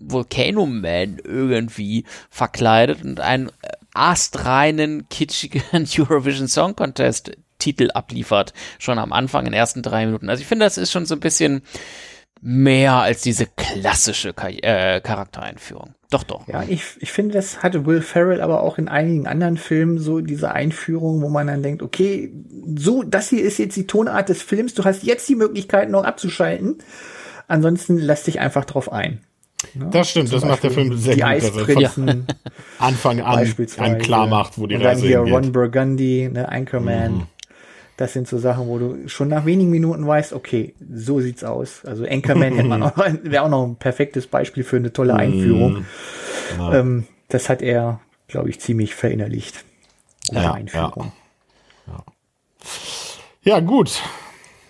Volcano 0.00 0.64
Man 0.64 1.18
irgendwie 1.22 2.04
verkleidet 2.30 3.04
und 3.04 3.20
einen 3.20 3.48
äh, 3.48 3.72
astreinen, 3.92 5.08
kitschigen 5.10 5.62
Eurovision 5.98 6.48
Song 6.48 6.74
Contest 6.74 7.32
Titel 7.58 7.90
abliefert, 7.92 8.52
schon 8.78 8.98
am 8.98 9.12
Anfang 9.12 9.46
in 9.46 9.52
den 9.52 9.58
ersten 9.58 9.82
drei 9.82 10.06
Minuten. 10.06 10.28
Also 10.28 10.40
ich 10.40 10.46
finde, 10.46 10.64
das 10.64 10.78
ist 10.78 10.92
schon 10.92 11.06
so 11.06 11.14
ein 11.14 11.20
bisschen 11.20 11.62
mehr 12.40 12.94
als 12.94 13.22
diese 13.22 13.46
klassische 13.46 14.32
Char 14.32 14.50
äh, 14.50 15.00
Charaktereinführung. 15.00 15.94
Doch, 16.10 16.22
doch. 16.22 16.48
Ja, 16.48 16.62
ich, 16.66 16.84
ich 17.00 17.12
finde, 17.12 17.34
das 17.34 17.62
hatte 17.62 17.84
Will 17.84 18.00
Ferrell 18.00 18.40
aber 18.40 18.62
auch 18.62 18.78
in 18.78 18.88
einigen 18.88 19.26
anderen 19.26 19.58
Filmen 19.58 19.98
so 19.98 20.20
diese 20.20 20.52
Einführung, 20.52 21.20
wo 21.20 21.28
man 21.28 21.48
dann 21.48 21.62
denkt, 21.62 21.82
okay, 21.82 22.32
so, 22.76 23.02
das 23.02 23.28
hier 23.28 23.42
ist 23.42 23.58
jetzt 23.58 23.76
die 23.76 23.86
Tonart 23.86 24.28
des 24.28 24.42
Films, 24.42 24.74
du 24.74 24.84
hast 24.84 25.02
jetzt 25.02 25.28
die 25.28 25.34
Möglichkeit 25.34 25.90
noch 25.90 26.04
abzuschalten. 26.04 26.78
Ansonsten 27.46 27.98
lass 27.98 28.24
dich 28.24 28.40
einfach 28.40 28.64
drauf 28.64 28.90
ein. 28.90 29.20
Ne? 29.74 29.88
Das 29.90 30.10
stimmt, 30.10 30.28
Zum 30.28 30.40
das 30.40 30.48
macht 30.48 30.62
der 30.62 30.70
Film 30.70 30.96
sehr 30.96 31.14
die 31.14 31.20
gut. 31.20 31.28
Eisprinzen 31.28 32.26
Anfang 32.78 33.20
an 33.20 33.44
einem 33.78 33.98
klar 33.98 34.26
macht, 34.26 34.58
wo 34.58 34.66
die 34.66 34.76
Und 34.76 34.82
dann 34.82 34.92
Reise 34.92 35.06
hier 35.06 35.18
hingeht. 35.18 35.34
Ron 35.34 35.52
Burgundy, 35.52 36.30
ne, 36.32 36.48
Anchorman. 36.48 37.12
Mhm. 37.12 37.26
Das 37.98 38.12
sind 38.12 38.28
so 38.28 38.38
Sachen, 38.38 38.68
wo 38.68 38.78
du 38.78 39.08
schon 39.08 39.26
nach 39.26 39.44
wenigen 39.44 39.70
Minuten 39.70 40.06
weißt, 40.06 40.32
okay, 40.32 40.72
so 40.88 41.20
sieht's 41.20 41.42
aus. 41.42 41.84
Also 41.84 42.04
Anchorman 42.04 42.56
wäre 43.24 43.42
auch 43.42 43.48
noch 43.48 43.66
ein 43.66 43.74
perfektes 43.74 44.28
Beispiel 44.28 44.62
für 44.62 44.76
eine 44.76 44.92
tolle 44.92 45.14
Einführung. 45.14 45.78
Mhm. 45.78 46.72
Ähm, 46.72 47.06
das 47.26 47.48
hat 47.48 47.60
er, 47.60 48.00
glaube 48.28 48.50
ich, 48.50 48.60
ziemlich 48.60 48.94
verinnerlicht. 48.94 49.64
Ja, 50.30 50.52
Einführung. 50.52 51.12
Ja. 51.88 52.04
ja. 53.42 53.54
ja, 53.54 53.60
gut. 53.60 54.00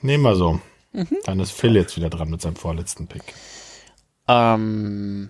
Nehmen 0.01 0.23
wir 0.23 0.35
so. 0.35 0.59
Mhm. 0.95 1.19
Dann 1.25 1.39
ist 1.41 1.53
Phil 1.53 1.77
jetzt 1.77 1.99
wieder 1.99 2.09
dran 2.09 2.31
mit 2.31 2.41
seinem 2.41 2.57
vorletzten 2.57 3.09
Pick. 3.09 3.35
Ähm, 4.27 5.29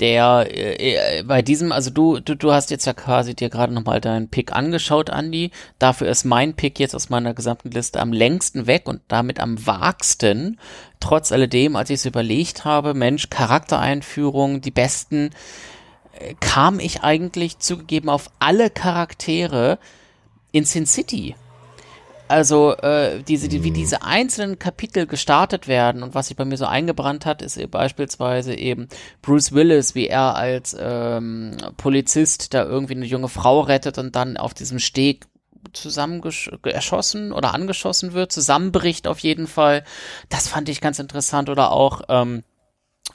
der 0.00 0.46
äh, 0.50 1.22
bei 1.22 1.42
diesem, 1.42 1.72
also 1.72 1.90
du, 1.90 2.20
du, 2.20 2.36
du 2.36 2.52
hast 2.52 2.70
jetzt 2.70 2.84
ja 2.84 2.92
quasi 2.92 3.34
dir 3.34 3.48
gerade 3.48 3.72
nochmal 3.72 4.00
deinen 4.00 4.28
Pick 4.28 4.52
angeschaut, 4.52 5.08
Andy. 5.08 5.50
Dafür 5.78 6.08
ist 6.08 6.24
mein 6.24 6.54
Pick 6.54 6.78
jetzt 6.78 6.94
aus 6.94 7.08
meiner 7.08 7.32
gesamten 7.32 7.70
Liste 7.70 8.00
am 8.00 8.12
längsten 8.12 8.66
weg 8.66 8.88
und 8.88 9.00
damit 9.08 9.40
am 9.40 9.66
vagsten. 9.66 10.58
Trotz 11.00 11.32
alledem, 11.32 11.76
als 11.76 11.90
ich 11.90 11.94
es 11.94 12.06
überlegt 12.06 12.64
habe, 12.64 12.92
Mensch, 12.92 13.30
Charaktereinführung, 13.30 14.60
die 14.60 14.70
besten, 14.70 15.30
äh, 16.18 16.34
kam 16.40 16.78
ich 16.78 17.02
eigentlich 17.02 17.58
zugegeben 17.58 18.10
auf 18.10 18.30
alle 18.38 18.68
Charaktere 18.68 19.78
in 20.52 20.64
Sin 20.64 20.86
City 20.86 21.34
also 22.28 22.76
äh, 22.76 23.22
diese, 23.22 23.48
die, 23.48 23.62
wie 23.64 23.70
mhm. 23.70 23.74
diese 23.74 24.02
einzelnen 24.02 24.58
Kapitel 24.58 25.06
gestartet 25.06 25.68
werden 25.68 26.02
und 26.02 26.14
was 26.14 26.28
sich 26.28 26.36
bei 26.36 26.44
mir 26.44 26.56
so 26.56 26.66
eingebrannt 26.66 27.26
hat, 27.26 27.42
ist 27.42 27.58
beispielsweise 27.70 28.54
eben 28.54 28.88
Bruce 29.22 29.52
Willis, 29.52 29.94
wie 29.94 30.08
er 30.08 30.34
als 30.34 30.76
ähm, 30.78 31.56
Polizist 31.76 32.54
da 32.54 32.64
irgendwie 32.64 32.94
eine 32.94 33.06
junge 33.06 33.28
Frau 33.28 33.60
rettet 33.60 33.98
und 33.98 34.16
dann 34.16 34.36
auf 34.36 34.54
diesem 34.54 34.78
Steg 34.78 35.26
zusammen 35.72 36.22
erschossen 36.64 37.32
oder 37.32 37.54
angeschossen 37.54 38.12
wird, 38.12 38.32
zusammenbricht 38.32 39.06
auf 39.06 39.18
jeden 39.20 39.46
Fall. 39.46 39.84
Das 40.28 40.48
fand 40.48 40.68
ich 40.68 40.80
ganz 40.80 40.98
interessant. 40.98 41.48
Oder 41.48 41.72
auch 41.72 42.02
ähm, 42.08 42.42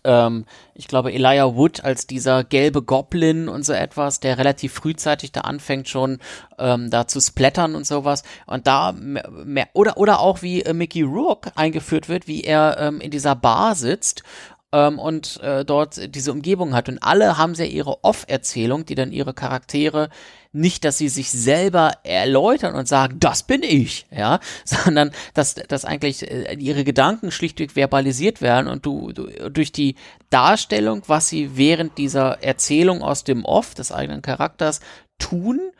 ähm, 0.03 0.45
ich 0.73 0.87
glaube, 0.87 1.13
Elijah 1.13 1.55
Wood 1.55 1.83
als 1.83 2.07
dieser 2.07 2.43
gelbe 2.43 2.81
Goblin 2.81 3.47
und 3.49 3.65
so 3.65 3.73
etwas, 3.73 4.19
der 4.19 4.37
relativ 4.37 4.73
frühzeitig 4.73 5.31
da 5.31 5.41
anfängt 5.41 5.89
schon 5.89 6.19
ähm, 6.57 6.89
da 6.89 7.07
zu 7.07 7.19
splattern 7.19 7.75
und 7.75 7.85
sowas. 7.85 8.23
Und 8.45 8.67
da 8.67 8.93
mehr, 8.93 9.69
oder 9.73 9.97
oder 9.97 10.19
auch 10.19 10.41
wie 10.41 10.61
äh, 10.63 10.73
Mickey 10.73 11.03
Rourke 11.03 11.51
eingeführt 11.55 12.09
wird, 12.09 12.27
wie 12.27 12.43
er 12.43 12.77
ähm, 12.79 13.01
in 13.01 13.11
dieser 13.11 13.35
Bar 13.35 13.75
sitzt 13.75 14.23
ähm, 14.71 14.99
und 14.99 15.39
äh, 15.41 15.65
dort 15.65 16.15
diese 16.15 16.31
Umgebung 16.31 16.73
hat. 16.73 16.89
Und 16.89 17.03
alle 17.03 17.37
haben 17.37 17.55
sehr 17.55 17.69
ihre 17.69 18.03
Off-Erzählung, 18.03 18.85
die 18.85 18.95
dann 18.95 19.11
ihre 19.11 19.33
Charaktere 19.33 20.09
nicht, 20.53 20.83
dass 20.83 20.97
sie 20.97 21.09
sich 21.09 21.31
selber 21.31 21.93
erläutern 22.03 22.75
und 22.75 22.87
sagen, 22.87 23.19
das 23.19 23.43
bin 23.43 23.63
ich, 23.63 24.05
ja, 24.11 24.39
sondern 24.65 25.11
dass, 25.33 25.55
dass 25.55 25.85
eigentlich 25.85 26.29
äh, 26.29 26.55
ihre 26.55 26.83
Gedanken 26.83 27.31
schlichtweg 27.31 27.71
verbalisiert 27.71 28.41
werden 28.41 28.67
und 28.67 28.85
du, 28.85 29.11
du 29.11 29.27
durch 29.49 29.71
die 29.71 29.95
Darstellung, 30.29 31.03
was 31.07 31.29
sie 31.29 31.57
während 31.57 31.97
dieser 31.97 32.43
Erzählung 32.43 33.01
aus 33.01 33.23
dem 33.23 33.45
Off 33.45 33.75
des 33.75 33.91
eigenen 33.91 34.21
Charakters 34.21 34.81
tun, 35.17 35.71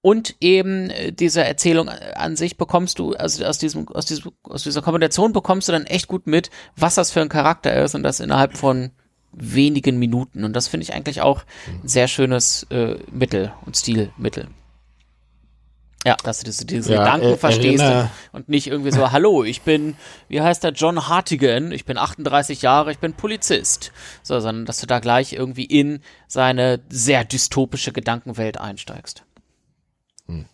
und 0.00 0.36
eben 0.40 0.90
äh, 0.90 1.12
diese 1.12 1.44
Erzählung 1.44 1.88
an 1.88 2.36
sich 2.36 2.56
bekommst 2.56 2.98
du, 2.98 3.14
also 3.14 3.44
aus 3.44 3.58
diesem, 3.58 3.88
aus 3.88 4.06
diesem, 4.06 4.32
aus 4.44 4.62
dieser 4.62 4.80
Kombination 4.80 5.32
bekommst 5.32 5.68
du 5.68 5.72
dann 5.72 5.86
echt 5.86 6.08
gut 6.08 6.26
mit, 6.26 6.50
was 6.76 6.94
das 6.94 7.10
für 7.10 7.20
ein 7.20 7.28
Charakter 7.28 7.74
ist 7.82 7.94
und 7.94 8.04
das 8.04 8.20
innerhalb 8.20 8.56
von 8.56 8.90
wenigen 9.32 9.98
Minuten. 9.98 10.44
Und 10.44 10.54
das 10.54 10.68
finde 10.68 10.84
ich 10.84 10.94
eigentlich 10.94 11.20
auch 11.20 11.42
ein 11.66 11.88
sehr 11.88 12.08
schönes 12.08 12.66
äh, 12.70 12.96
Mittel 13.10 13.52
und 13.64 13.76
Stilmittel. 13.76 14.48
Ja, 16.06 16.16
dass 16.22 16.38
du 16.38 16.44
diese, 16.44 16.64
diese 16.64 16.94
ja, 16.94 17.00
Gedanken 17.00 17.26
äh, 17.26 17.36
verstehst 17.36 17.84
und, 17.84 18.08
und, 18.32 18.48
nicht 18.48 18.68
irgendwie 18.68 18.92
so, 18.92 19.10
hallo, 19.10 19.42
ich 19.42 19.62
bin, 19.62 19.96
wie 20.28 20.40
heißt 20.40 20.62
der, 20.62 20.70
John 20.70 21.08
Hartigan, 21.08 21.72
ich 21.72 21.84
bin 21.84 21.98
38 21.98 22.62
Jahre, 22.62 22.92
ich 22.92 22.98
bin 22.98 23.14
Polizist. 23.14 23.92
So, 24.22 24.38
sondern 24.38 24.64
dass 24.64 24.78
du 24.78 24.86
da 24.86 25.00
gleich 25.00 25.32
irgendwie 25.32 25.64
in 25.64 26.00
seine 26.28 26.80
sehr 26.88 27.24
dystopische 27.24 27.92
Gedankenwelt 27.92 28.58
einsteigst. 28.58 29.24
Hm. 30.26 30.46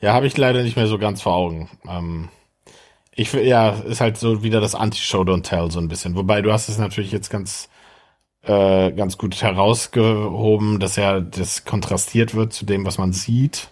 Ja, 0.00 0.14
habe 0.14 0.26
ich 0.26 0.36
leider 0.36 0.62
nicht 0.62 0.76
mehr 0.76 0.86
so 0.86 0.98
ganz 0.98 1.20
vor 1.20 1.34
Augen. 1.34 1.68
Ähm, 1.86 2.28
ich 3.14 3.32
ja, 3.32 3.70
ist 3.70 4.00
halt 4.00 4.16
so 4.18 4.42
wieder 4.42 4.60
das 4.60 4.74
Anti-Show 4.74 5.22
Don't 5.22 5.42
Tell 5.42 5.70
so 5.70 5.80
ein 5.80 5.88
bisschen. 5.88 6.16
Wobei 6.16 6.42
du 6.42 6.52
hast 6.52 6.68
es 6.68 6.78
natürlich 6.78 7.12
jetzt 7.12 7.30
ganz 7.30 7.68
äh, 8.42 8.90
ganz 8.92 9.18
gut 9.18 9.40
herausgehoben, 9.40 10.80
dass 10.80 10.96
ja 10.96 11.20
das 11.20 11.64
kontrastiert 11.64 12.34
wird 12.34 12.52
zu 12.52 12.64
dem, 12.64 12.84
was 12.84 12.98
man 12.98 13.12
sieht. 13.12 13.68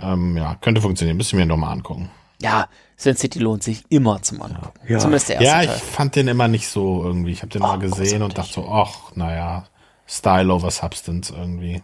Ähm, 0.00 0.36
ja, 0.36 0.54
könnte 0.56 0.80
funktionieren. 0.80 1.16
Müssen 1.16 1.38
wir 1.38 1.46
nochmal 1.46 1.72
angucken. 1.72 2.10
Ja, 2.40 2.68
Sin 2.96 3.16
City 3.16 3.38
lohnt 3.38 3.62
sich 3.62 3.84
immer 3.88 4.22
zum 4.22 4.40
Angucken. 4.42 4.78
Ja. 4.88 4.98
Zumindest 4.98 5.28
der 5.28 5.36
erste 5.36 5.48
Ja, 5.48 5.62
ich 5.62 5.68
Teil. 5.68 5.78
fand 5.78 6.16
den 6.16 6.28
immer 6.28 6.48
nicht 6.48 6.68
so 6.68 7.02
irgendwie. 7.04 7.32
Ich 7.32 7.42
habe 7.42 7.50
den 7.50 7.62
oh, 7.62 7.66
mal 7.66 7.78
gesehen 7.78 8.20
großartig. 8.20 8.22
und 8.22 8.38
dachte 8.38 8.52
so, 8.52 8.68
ach, 8.70 9.14
naja, 9.14 9.64
Style 10.06 10.52
over 10.52 10.70
Substance 10.70 11.32
irgendwie. 11.36 11.82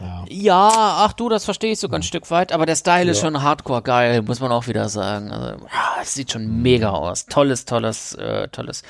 Ja. 0.00 0.24
ja, 0.28 0.70
ach 0.72 1.12
du, 1.12 1.28
das 1.28 1.44
verstehe 1.44 1.72
ich 1.72 1.78
sogar 1.78 1.98
ein 1.98 2.02
Stück 2.02 2.30
weit, 2.30 2.52
aber 2.52 2.64
der 2.64 2.76
Style 2.76 3.04
ja. 3.04 3.10
ist 3.12 3.20
schon 3.20 3.42
hardcore 3.42 3.82
geil, 3.82 4.22
muss 4.22 4.40
man 4.40 4.50
auch 4.50 4.66
wieder 4.66 4.88
sagen. 4.88 5.30
Also, 5.30 5.66
es 6.00 6.14
sieht 6.14 6.32
schon 6.32 6.62
mega 6.62 6.90
aus. 6.90 7.26
Tolles, 7.26 7.66
tolles, 7.66 8.14
äh, 8.14 8.48
tolles 8.48 8.82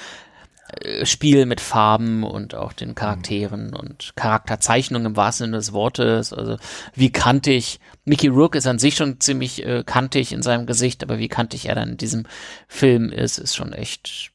äh, 0.68 1.04
Spiel 1.04 1.46
mit 1.46 1.60
Farben 1.60 2.22
und 2.22 2.54
auch 2.54 2.72
den 2.72 2.94
Charakteren 2.94 3.74
und 3.74 4.12
Charakterzeichnungen 4.14 5.06
im 5.06 5.16
wahrsten 5.16 5.46
Sinne 5.46 5.56
des 5.56 5.72
Wortes. 5.72 6.32
Also 6.32 6.58
wie 6.94 7.10
kantig, 7.10 7.80
Mickey 8.04 8.28
Rook 8.28 8.54
ist 8.54 8.66
an 8.66 8.78
sich 8.78 8.94
schon 8.94 9.20
ziemlich 9.20 9.64
äh, 9.66 9.82
kantig 9.84 10.32
in 10.32 10.42
seinem 10.42 10.66
Gesicht, 10.66 11.02
aber 11.02 11.18
wie 11.18 11.28
kantig 11.28 11.66
er 11.66 11.74
dann 11.74 11.90
in 11.90 11.96
diesem 11.96 12.26
Film 12.68 13.10
ist, 13.10 13.38
ist 13.38 13.56
schon 13.56 13.72
echt 13.72 14.30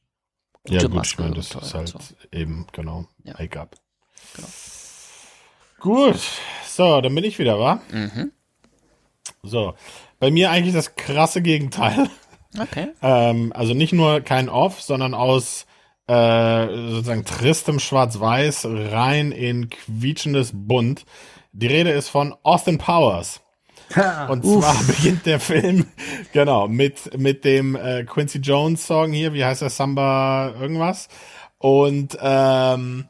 gute 0.64 0.76
ja, 0.76 0.82
gut, 0.84 0.94
Maske. 0.94 1.24
Ich 1.24 1.30
meine, 1.30 1.36
das 1.36 1.52
ist 1.52 1.74
halt 1.74 1.88
so. 1.88 2.00
eben, 2.32 2.68
genau, 2.74 3.06
ja. 3.24 3.36
Make-up. 3.38 3.76
Genau. 4.36 4.48
Gut, 5.86 6.20
so, 6.66 7.00
dann 7.00 7.14
bin 7.14 7.24
ich 7.24 7.38
wieder, 7.38 7.60
wa? 7.60 7.80
Mhm. 7.92 8.32
So, 9.44 9.76
bei 10.20 10.32
mir 10.32 10.50
eigentlich 10.50 10.74
das 10.74 10.96
krasse 10.96 11.44
Gegenteil. 11.44 12.10
Okay. 12.60 12.88
ähm, 13.04 13.54
also 13.54 13.76
nicht 13.76 13.94
nur 13.94 14.22
kein 14.22 14.50
Off, 14.50 14.82
sondern 14.82 15.14
aus 15.14 15.68
äh, 16.08 16.66
sozusagen 16.90 17.24
tristem 17.24 17.80
Schwarz-Weiß 17.80 18.66
rein 18.66 19.32
in 19.32 19.70
quietschendes 19.70 20.54
Bunt. 20.56 21.06
Die 21.52 21.68
Rede 21.68 21.92
ist 21.92 22.10
von 22.10 22.34
Austin 22.42 22.80
Powers. 22.80 23.42
Und 24.28 24.44
zwar 24.44 24.76
beginnt 24.88 25.28
der 25.28 25.40
Film, 25.40 25.86
genau, 26.34 26.68
mit, 26.68 27.16
mit 27.16 27.46
dem 27.46 27.76
äh, 27.76 28.06
Quincy 28.06 28.40
Jones 28.40 28.88
Song 28.88 29.12
hier, 29.12 29.34
wie 29.34 29.46
heißt 29.46 29.62
der, 29.62 29.70
Samba 29.70 30.52
irgendwas. 30.60 31.10
Und 31.60 32.18
ähm, 32.20 33.08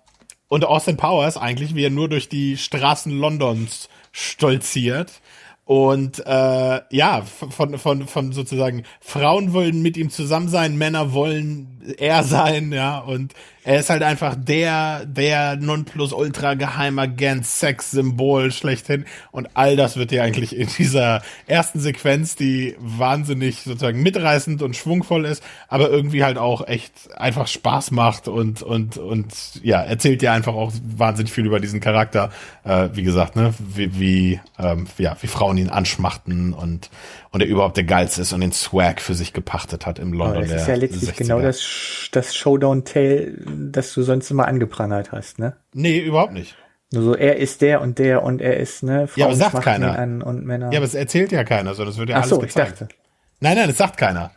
und 0.48 0.66
Austin 0.66 0.98
Powers 0.98 1.38
eigentlich, 1.38 1.76
wie 1.76 1.84
er 1.84 1.90
nur 1.90 2.10
durch 2.10 2.30
die 2.30 2.58
Straßen 2.58 3.12
Londons 3.18 3.90
stolziert. 4.12 5.22
Und 5.66 6.24
äh, 6.26 6.82
ja, 6.92 7.24
von, 7.24 7.78
von, 7.80 8.08
von 8.08 8.32
sozusagen 8.34 8.84
Frauen 9.02 9.54
wollen 9.54 9.82
mit 9.82 9.98
ihm 9.98 10.12
zusammen 10.12 10.48
sein, 10.48 10.78
Männer 10.78 11.14
wollen 11.14 11.75
er 11.98 12.24
sein, 12.24 12.72
ja, 12.72 13.00
und 13.00 13.34
er 13.66 13.80
ist 13.80 13.90
halt 13.90 14.04
einfach 14.04 14.36
der, 14.38 15.08
der 15.08 15.56
Nonplusultra 15.56 16.54
Geheimagent, 16.54 17.48
Sex-Symbol 17.48 18.52
schlechthin. 18.52 19.06
Und 19.32 19.50
all 19.56 19.76
das 19.76 19.98
wird 19.98 20.12
dir 20.12 20.24
eigentlich 20.24 20.56
in 20.56 20.68
dieser 20.78 21.24
ersten 21.48 21.80
Sequenz, 21.80 22.36
die 22.36 22.76
wahnsinnig 22.78 23.62
sozusagen 23.64 24.04
mitreißend 24.04 24.62
und 24.62 24.76
schwungvoll 24.76 25.26
ist, 25.26 25.42
aber 25.68 25.90
irgendwie 25.90 26.24
halt 26.24 26.38
auch 26.38 26.68
echt 26.68 26.94
einfach 27.18 27.48
Spaß 27.48 27.90
macht 27.90 28.28
und, 28.28 28.62
und, 28.62 28.98
und 28.98 29.34
ja, 29.64 29.82
erzählt 29.82 30.22
dir 30.22 30.32
einfach 30.32 30.54
auch 30.54 30.72
wahnsinnig 30.96 31.34
viel 31.34 31.48
über 31.48 31.60
diesen 31.60 31.80
Charakter. 31.80 32.30
Äh, 32.64 32.90
wie 32.94 33.04
gesagt, 33.04 33.36
ne, 33.36 33.56
wie, 33.58 34.00
wie, 34.00 34.40
ähm, 34.60 34.86
ja, 35.00 35.18
wie 35.22 35.28
Frauen 35.28 35.58
ihn 35.58 35.70
anschmachten 35.70 36.54
und, 36.54 36.92
und 37.32 37.42
er 37.42 37.48
überhaupt 37.48 37.78
der 37.78 37.84
Geilste 37.84 38.22
ist 38.22 38.32
und 38.32 38.42
den 38.42 38.52
Swag 38.52 39.02
für 39.02 39.16
sich 39.16 39.34
gepachtet 39.34 39.88
hat 39.88 39.98
im 39.98 40.14
London. 40.14 40.44
Aber 40.44 40.46
das 40.46 40.62
ist 40.62 40.68
ja 40.68 40.76
letztlich 40.76 41.10
60er. 41.10 41.18
genau 41.18 41.42
das, 41.42 41.64
das 42.12 42.36
Showdown-Tale, 42.36 43.34
das 43.72 43.94
du 43.94 44.04
sonst 44.04 44.30
immer 44.32 44.48
angeprangert 44.48 45.12
hast, 45.12 45.40
ne? 45.40 45.56
Nee, 45.74 46.00
überhaupt 46.00 46.34
nicht. 46.34 46.56
Nur 46.92 47.04
so, 47.04 47.16
er 47.16 47.38
ist 47.38 47.62
der 47.62 47.82
und 47.82 48.00
der 48.00 48.24
und 48.24 48.42
er 48.42 48.58
ist, 48.58 48.84
ne, 48.84 49.08
Frauen 49.08 49.20
ja, 49.20 49.26
aber 49.26 49.36
sagt 49.36 49.62
keiner. 49.62 50.26
und 50.26 50.46
Männer. 50.46 50.72
Ja, 50.72 50.80
aber 50.80 50.86
es 50.86 50.94
erzählt 50.94 51.32
ja 51.32 51.44
keiner, 51.44 51.74
sondern 51.74 51.94
es 51.94 51.98
wird 51.98 52.10
ja 52.10 52.16
Ach 52.16 52.22
alles 52.22 52.30
so, 52.30 52.40
gezeigt. 52.40 52.74
Ich 52.74 52.80
dachte. 52.80 52.96
Nein, 53.40 53.58
nein, 53.58 53.70
es 53.70 53.78
sagt 53.78 53.98
keiner. 53.98 54.32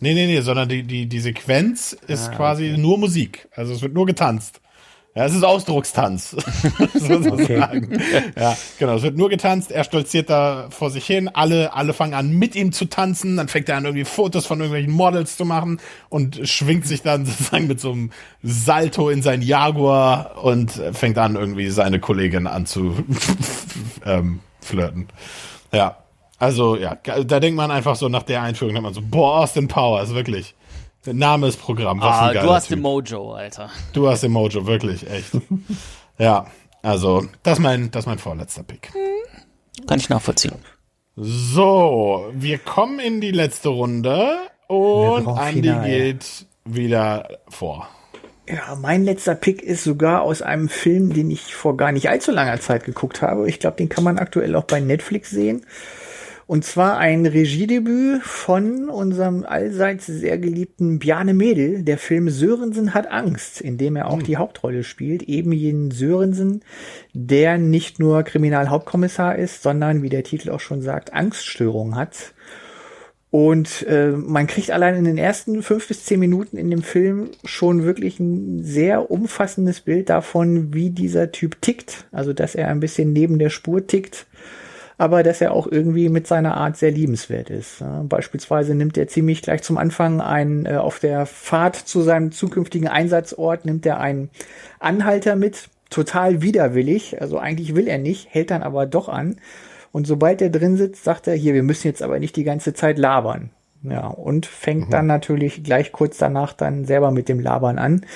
Nee, 0.00 0.14
nee, 0.14 0.26
nee, 0.26 0.40
sondern 0.40 0.68
die, 0.68 0.82
die, 0.82 1.06
die 1.06 1.20
Sequenz 1.20 1.96
ist 2.08 2.28
ah, 2.28 2.34
quasi 2.34 2.72
okay. 2.72 2.80
nur 2.80 2.98
Musik. 2.98 3.48
Also 3.54 3.72
es 3.72 3.82
wird 3.82 3.94
nur 3.94 4.04
getanzt. 4.04 4.60
Ja, 5.14 5.26
es 5.26 5.34
ist 5.34 5.44
Ausdruckstanz. 5.44 6.30
sozusagen. 6.94 7.92
Okay. 7.92 8.32
Ja, 8.34 8.56
genau. 8.78 8.94
Es 8.94 9.02
wird 9.02 9.18
nur 9.18 9.28
getanzt. 9.28 9.70
Er 9.70 9.84
stolziert 9.84 10.30
da 10.30 10.68
vor 10.70 10.90
sich 10.90 11.04
hin. 11.04 11.28
Alle, 11.28 11.74
alle 11.74 11.92
fangen 11.92 12.14
an, 12.14 12.30
mit 12.30 12.54
ihm 12.56 12.72
zu 12.72 12.86
tanzen. 12.86 13.36
Dann 13.36 13.48
fängt 13.48 13.68
er 13.68 13.76
an, 13.76 13.84
irgendwie 13.84 14.06
Fotos 14.06 14.46
von 14.46 14.60
irgendwelchen 14.60 14.92
Models 14.92 15.36
zu 15.36 15.44
machen 15.44 15.80
und 16.08 16.48
schwingt 16.48 16.86
sich 16.86 17.02
dann 17.02 17.26
sozusagen 17.26 17.66
mit 17.66 17.78
so 17.78 17.92
einem 17.92 18.10
Salto 18.42 19.10
in 19.10 19.20
sein 19.20 19.42
Jaguar 19.42 20.42
und 20.42 20.70
fängt 20.92 21.18
an, 21.18 21.36
irgendwie 21.36 21.68
seine 21.68 22.00
Kollegin 22.00 22.46
anzu 22.46 22.96
ähm, 24.06 24.40
flirten. 24.60 25.08
Ja. 25.72 25.98
Also, 26.38 26.74
ja, 26.76 26.96
da 26.96 27.38
denkt 27.38 27.56
man 27.56 27.70
einfach 27.70 27.94
so 27.94 28.08
nach 28.08 28.24
der 28.24 28.42
Einführung, 28.42 28.74
denkt 28.74 28.84
man 28.84 28.94
so, 28.94 29.02
boah, 29.04 29.40
Austin 29.40 29.68
Powers, 29.68 30.12
wirklich. 30.14 30.54
Der 31.04 31.14
Name 31.14 31.48
ist 31.48 31.60
Programm. 31.60 32.00
Was 32.00 32.14
ah, 32.14 32.32
du 32.32 32.50
hast 32.50 32.68
typ. 32.68 32.76
den 32.76 32.82
Mojo, 32.82 33.34
Alter. 33.34 33.70
Du 33.92 34.08
hast 34.08 34.22
den 34.22 34.30
Mojo, 34.30 34.66
wirklich, 34.66 35.08
echt. 35.10 35.32
ja, 36.18 36.46
also, 36.80 37.26
das 37.42 37.58
ist 37.58 37.62
mein, 37.62 37.90
das 37.90 38.02
ist 38.02 38.06
mein 38.06 38.18
vorletzter 38.18 38.62
Pick. 38.62 38.92
Kann 39.88 39.98
ich 39.98 40.08
nachvollziehen. 40.08 40.54
So, 41.16 42.30
wir 42.34 42.58
kommen 42.58 43.00
in 43.00 43.20
die 43.20 43.32
letzte 43.32 43.70
Runde 43.70 44.36
und 44.68 45.26
Andy 45.26 45.62
Final. 45.62 45.84
geht 45.84 46.46
wieder 46.64 47.28
vor. 47.48 47.88
Ja, 48.48 48.76
mein 48.76 49.04
letzter 49.04 49.34
Pick 49.34 49.60
ist 49.60 49.82
sogar 49.82 50.22
aus 50.22 50.40
einem 50.40 50.68
Film, 50.68 51.12
den 51.12 51.32
ich 51.32 51.54
vor 51.54 51.76
gar 51.76 51.90
nicht 51.90 52.08
allzu 52.10 52.30
langer 52.30 52.60
Zeit 52.60 52.84
geguckt 52.84 53.22
habe. 53.22 53.48
Ich 53.48 53.58
glaube, 53.58 53.76
den 53.76 53.88
kann 53.88 54.04
man 54.04 54.18
aktuell 54.18 54.54
auch 54.54 54.64
bei 54.64 54.78
Netflix 54.78 55.30
sehen. 55.30 55.66
Und 56.46 56.64
zwar 56.64 56.98
ein 56.98 57.24
Regiedebüt 57.24 58.22
von 58.22 58.88
unserem 58.88 59.44
allseits 59.44 60.06
sehr 60.06 60.38
geliebten 60.38 60.98
Bjarne 60.98 61.34
Mädel. 61.34 61.82
Der 61.82 61.98
Film 61.98 62.28
Sörensen 62.28 62.94
hat 62.94 63.10
Angst, 63.10 63.60
in 63.60 63.78
dem 63.78 63.96
er 63.96 64.08
auch 64.08 64.18
mhm. 64.18 64.24
die 64.24 64.36
Hauptrolle 64.36 64.84
spielt. 64.84 65.22
Eben 65.22 65.52
jenen 65.52 65.90
Sörensen, 65.90 66.62
der 67.12 67.58
nicht 67.58 67.98
nur 68.00 68.22
Kriminalhauptkommissar 68.24 69.36
ist, 69.36 69.62
sondern, 69.62 70.02
wie 70.02 70.08
der 70.08 70.24
Titel 70.24 70.50
auch 70.50 70.60
schon 70.60 70.82
sagt, 70.82 71.12
Angststörungen 71.12 71.96
hat. 71.96 72.34
Und 73.30 73.86
äh, 73.88 74.08
man 74.10 74.46
kriegt 74.46 74.70
allein 74.70 74.94
in 74.94 75.04
den 75.04 75.16
ersten 75.16 75.62
fünf 75.62 75.88
bis 75.88 76.04
zehn 76.04 76.20
Minuten 76.20 76.58
in 76.58 76.70
dem 76.70 76.82
Film 76.82 77.30
schon 77.44 77.82
wirklich 77.82 78.20
ein 78.20 78.62
sehr 78.62 79.10
umfassendes 79.10 79.80
Bild 79.80 80.10
davon, 80.10 80.74
wie 80.74 80.90
dieser 80.90 81.32
Typ 81.32 81.62
tickt. 81.62 82.04
Also, 82.12 82.34
dass 82.34 82.54
er 82.54 82.68
ein 82.68 82.80
bisschen 82.80 83.14
neben 83.14 83.38
der 83.38 83.48
Spur 83.48 83.86
tickt 83.86 84.26
aber 85.02 85.24
dass 85.24 85.40
er 85.40 85.52
auch 85.52 85.66
irgendwie 85.66 86.08
mit 86.08 86.28
seiner 86.28 86.56
Art 86.56 86.76
sehr 86.76 86.92
liebenswert 86.92 87.50
ist. 87.50 87.82
Beispielsweise 88.04 88.76
nimmt 88.76 88.96
er 88.96 89.08
ziemlich 89.08 89.42
gleich 89.42 89.60
zum 89.64 89.76
Anfang 89.76 90.20
einen, 90.20 90.64
äh, 90.64 90.76
auf 90.76 91.00
der 91.00 91.26
Fahrt 91.26 91.74
zu 91.74 92.02
seinem 92.02 92.30
zukünftigen 92.30 92.86
Einsatzort, 92.86 93.64
nimmt 93.64 93.84
er 93.84 93.98
einen 93.98 94.30
Anhalter 94.78 95.34
mit, 95.34 95.70
total 95.90 96.40
widerwillig, 96.40 97.20
also 97.20 97.36
eigentlich 97.38 97.74
will 97.74 97.88
er 97.88 97.98
nicht, 97.98 98.28
hält 98.30 98.52
dann 98.52 98.62
aber 98.62 98.86
doch 98.86 99.08
an. 99.08 99.40
Und 99.90 100.06
sobald 100.06 100.40
er 100.40 100.50
drin 100.50 100.76
sitzt, 100.76 101.02
sagt 101.02 101.26
er, 101.26 101.34
hier, 101.34 101.52
wir 101.52 101.64
müssen 101.64 101.88
jetzt 101.88 102.04
aber 102.04 102.20
nicht 102.20 102.36
die 102.36 102.44
ganze 102.44 102.72
Zeit 102.72 102.96
labern. 102.96 103.50
Ja, 103.82 104.06
und 104.06 104.46
fängt 104.46 104.86
mhm. 104.86 104.90
dann 104.90 105.06
natürlich 105.06 105.64
gleich 105.64 105.92
kurz 105.92 106.18
danach 106.18 106.52
dann 106.52 106.84
selber 106.84 107.10
mit 107.10 107.28
dem 107.28 107.40
Labern 107.40 107.78
an 107.78 108.06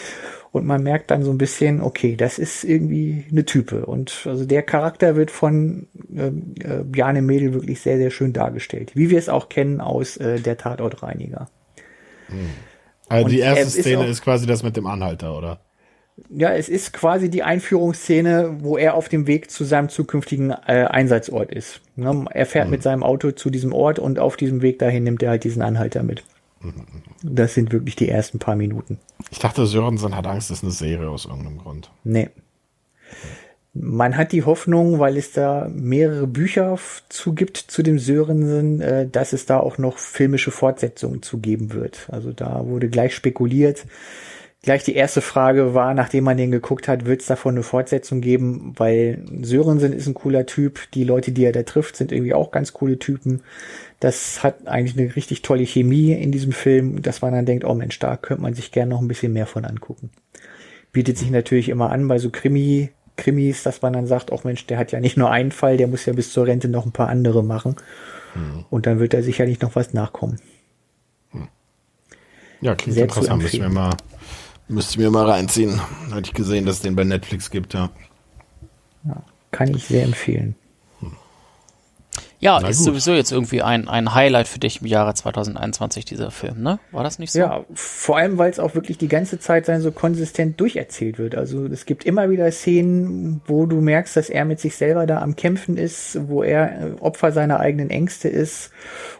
und 0.56 0.64
man 0.64 0.82
merkt 0.82 1.10
dann 1.10 1.22
so 1.22 1.30
ein 1.30 1.38
bisschen, 1.38 1.82
okay, 1.82 2.16
das 2.16 2.38
ist 2.38 2.64
irgendwie 2.64 3.26
eine 3.30 3.44
Type. 3.44 3.84
Und 3.84 4.26
also 4.26 4.46
der 4.46 4.62
Charakter 4.62 5.14
wird 5.16 5.30
von 5.30 5.86
äh, 6.14 6.28
äh, 6.28 6.82
Bjarne 6.82 7.20
Mädel 7.20 7.52
wirklich 7.52 7.80
sehr, 7.80 7.98
sehr 7.98 8.10
schön 8.10 8.32
dargestellt. 8.32 8.92
Wie 8.94 9.10
wir 9.10 9.18
es 9.18 9.28
auch 9.28 9.48
kennen 9.48 9.80
aus 9.80 10.16
äh, 10.16 10.40
der 10.40 10.56
Tatortreiniger. 10.56 11.48
Hm. 12.28 12.50
Also 13.08 13.28
die 13.28 13.40
erste 13.40 13.82
Szene 13.82 14.04
ist, 14.04 14.12
ist 14.12 14.22
quasi 14.22 14.46
das 14.46 14.62
mit 14.62 14.76
dem 14.76 14.86
Anhalter, 14.86 15.36
oder? 15.36 15.60
Ja, 16.30 16.54
es 16.54 16.68
ist 16.68 16.94
quasi 16.94 17.28
die 17.28 17.42
Einführungsszene, 17.42 18.58
wo 18.60 18.78
er 18.78 18.94
auf 18.94 19.08
dem 19.08 19.26
Weg 19.26 19.50
zu 19.50 19.64
seinem 19.64 19.90
zukünftigen 19.90 20.50
äh, 20.50 20.86
Einsatzort 20.88 21.50
ist. 21.50 21.82
Ne? 21.94 22.24
Er 22.30 22.46
fährt 22.46 22.64
hm. 22.64 22.70
mit 22.70 22.82
seinem 22.82 23.02
Auto 23.02 23.32
zu 23.32 23.50
diesem 23.50 23.72
Ort 23.72 23.98
und 23.98 24.18
auf 24.18 24.36
diesem 24.36 24.62
Weg 24.62 24.78
dahin 24.78 25.04
nimmt 25.04 25.22
er 25.22 25.30
halt 25.30 25.44
diesen 25.44 25.62
Anhalter 25.62 26.02
mit. 26.02 26.24
Das 27.22 27.54
sind 27.54 27.72
wirklich 27.72 27.96
die 27.96 28.08
ersten 28.08 28.38
paar 28.38 28.56
Minuten. 28.56 28.98
Ich 29.30 29.38
dachte, 29.38 29.66
Sörensen 29.66 30.16
hat 30.16 30.26
Angst, 30.26 30.50
das 30.50 30.58
ist 30.58 30.64
eine 30.64 30.72
Serie 30.72 31.08
aus 31.08 31.26
irgendeinem 31.26 31.58
Grund. 31.58 31.90
Nee. 32.04 32.30
Man 33.74 34.16
hat 34.16 34.32
die 34.32 34.44
Hoffnung, 34.44 34.98
weil 34.98 35.18
es 35.18 35.32
da 35.32 35.68
mehrere 35.70 36.26
Bücher 36.26 36.78
zu 37.10 37.34
gibt 37.34 37.58
zu 37.58 37.82
dem 37.82 37.98
Sörensen, 37.98 38.80
äh, 38.80 39.06
dass 39.06 39.34
es 39.34 39.44
da 39.44 39.60
auch 39.60 39.76
noch 39.76 39.98
filmische 39.98 40.50
Fortsetzungen 40.50 41.22
zu 41.22 41.38
geben 41.38 41.74
wird. 41.74 42.08
Also 42.10 42.32
da 42.32 42.66
wurde 42.66 42.88
gleich 42.88 43.14
spekuliert. 43.14 43.84
Gleich 44.66 44.82
die 44.82 44.96
erste 44.96 45.20
Frage 45.20 45.74
war, 45.74 45.94
nachdem 45.94 46.24
man 46.24 46.36
den 46.36 46.50
geguckt 46.50 46.88
hat, 46.88 47.06
wird 47.06 47.20
es 47.20 47.28
davon 47.28 47.54
eine 47.54 47.62
Fortsetzung 47.62 48.20
geben, 48.20 48.72
weil 48.74 49.22
Sörensen 49.42 49.92
ist 49.92 50.08
ein 50.08 50.14
cooler 50.14 50.44
Typ, 50.44 50.90
die 50.92 51.04
Leute, 51.04 51.30
die 51.30 51.44
er 51.44 51.52
da 51.52 51.62
trifft, 51.62 51.94
sind 51.94 52.10
irgendwie 52.10 52.34
auch 52.34 52.50
ganz 52.50 52.72
coole 52.72 52.98
Typen. 52.98 53.44
Das 54.00 54.42
hat 54.42 54.66
eigentlich 54.66 54.98
eine 54.98 55.14
richtig 55.14 55.42
tolle 55.42 55.64
Chemie 55.64 56.14
in 56.14 56.32
diesem 56.32 56.50
Film, 56.50 57.00
dass 57.00 57.22
man 57.22 57.32
dann 57.32 57.46
denkt, 57.46 57.64
oh 57.64 57.74
Mensch, 57.74 57.96
da 58.00 58.16
könnte 58.16 58.42
man 58.42 58.54
sich 58.54 58.72
gerne 58.72 58.90
noch 58.90 59.00
ein 59.00 59.06
bisschen 59.06 59.32
mehr 59.32 59.46
von 59.46 59.64
angucken. 59.64 60.10
Bietet 60.90 61.16
sich 61.16 61.30
natürlich 61.30 61.68
immer 61.68 61.92
an 61.92 62.08
bei 62.08 62.18
so 62.18 62.30
Krimi, 62.30 62.90
Krimis, 63.14 63.62
dass 63.62 63.82
man 63.82 63.92
dann 63.92 64.08
sagt, 64.08 64.32
oh 64.32 64.40
Mensch, 64.42 64.66
der 64.66 64.78
hat 64.78 64.90
ja 64.90 64.98
nicht 64.98 65.16
nur 65.16 65.30
einen 65.30 65.52
Fall, 65.52 65.76
der 65.76 65.86
muss 65.86 66.06
ja 66.06 66.12
bis 66.12 66.32
zur 66.32 66.48
Rente 66.48 66.66
noch 66.66 66.86
ein 66.86 66.92
paar 66.92 67.08
andere 67.08 67.44
machen. 67.44 67.76
Hm. 68.32 68.64
Und 68.68 68.86
dann 68.86 68.98
wird 68.98 69.14
da 69.14 69.22
sicherlich 69.22 69.60
noch 69.60 69.76
was 69.76 69.94
nachkommen. 69.94 70.40
Hm. 71.30 71.46
Ja, 72.62 72.74
klingt 72.74 72.96
Sehr 72.96 73.04
interessant. 73.04 73.44
Müssen 73.44 73.60
wir 73.60 73.68
mal, 73.68 73.96
müsste 74.68 74.98
mir 75.00 75.10
mal 75.10 75.28
reinziehen. 75.28 75.80
Hatte 76.10 76.26
ich 76.26 76.34
gesehen, 76.34 76.66
dass 76.66 76.76
es 76.76 76.82
den 76.82 76.96
bei 76.96 77.04
Netflix 77.04 77.50
gibt, 77.50 77.74
ja. 77.74 77.90
ja 79.04 79.22
kann 79.50 79.74
ich 79.74 79.84
sehr 79.84 80.04
empfehlen. 80.04 80.54
Ja, 82.46 82.60
Na 82.62 82.68
ist 82.68 82.78
gut. 82.78 82.86
sowieso 82.86 83.12
jetzt 83.12 83.32
irgendwie 83.32 83.60
ein, 83.60 83.88
ein 83.88 84.14
Highlight 84.14 84.46
für 84.46 84.60
dich 84.60 84.80
im 84.80 84.86
Jahre 84.86 85.12
2021, 85.14 86.04
dieser 86.04 86.30
Film, 86.30 86.62
ne? 86.62 86.78
War 86.92 87.02
das 87.02 87.18
nicht 87.18 87.32
so? 87.32 87.40
Ja, 87.40 87.64
vor 87.74 88.16
allem, 88.18 88.38
weil 88.38 88.50
es 88.50 88.60
auch 88.60 88.76
wirklich 88.76 88.98
die 88.98 89.08
ganze 89.08 89.40
Zeit 89.40 89.66
sein 89.66 89.80
so 89.80 89.90
konsistent 89.90 90.60
durcherzählt 90.60 91.18
wird. 91.18 91.34
Also 91.34 91.66
es 91.66 91.86
gibt 91.86 92.04
immer 92.04 92.30
wieder 92.30 92.50
Szenen, 92.52 93.40
wo 93.46 93.66
du 93.66 93.80
merkst, 93.80 94.16
dass 94.16 94.30
er 94.30 94.44
mit 94.44 94.60
sich 94.60 94.76
selber 94.76 95.06
da 95.06 95.20
am 95.20 95.34
Kämpfen 95.34 95.76
ist, 95.76 96.18
wo 96.28 96.44
er 96.44 96.70
äh, 96.70 96.90
Opfer 97.00 97.32
seiner 97.32 97.58
eigenen 97.58 97.90
Ängste 97.90 98.28
ist. 98.28 98.70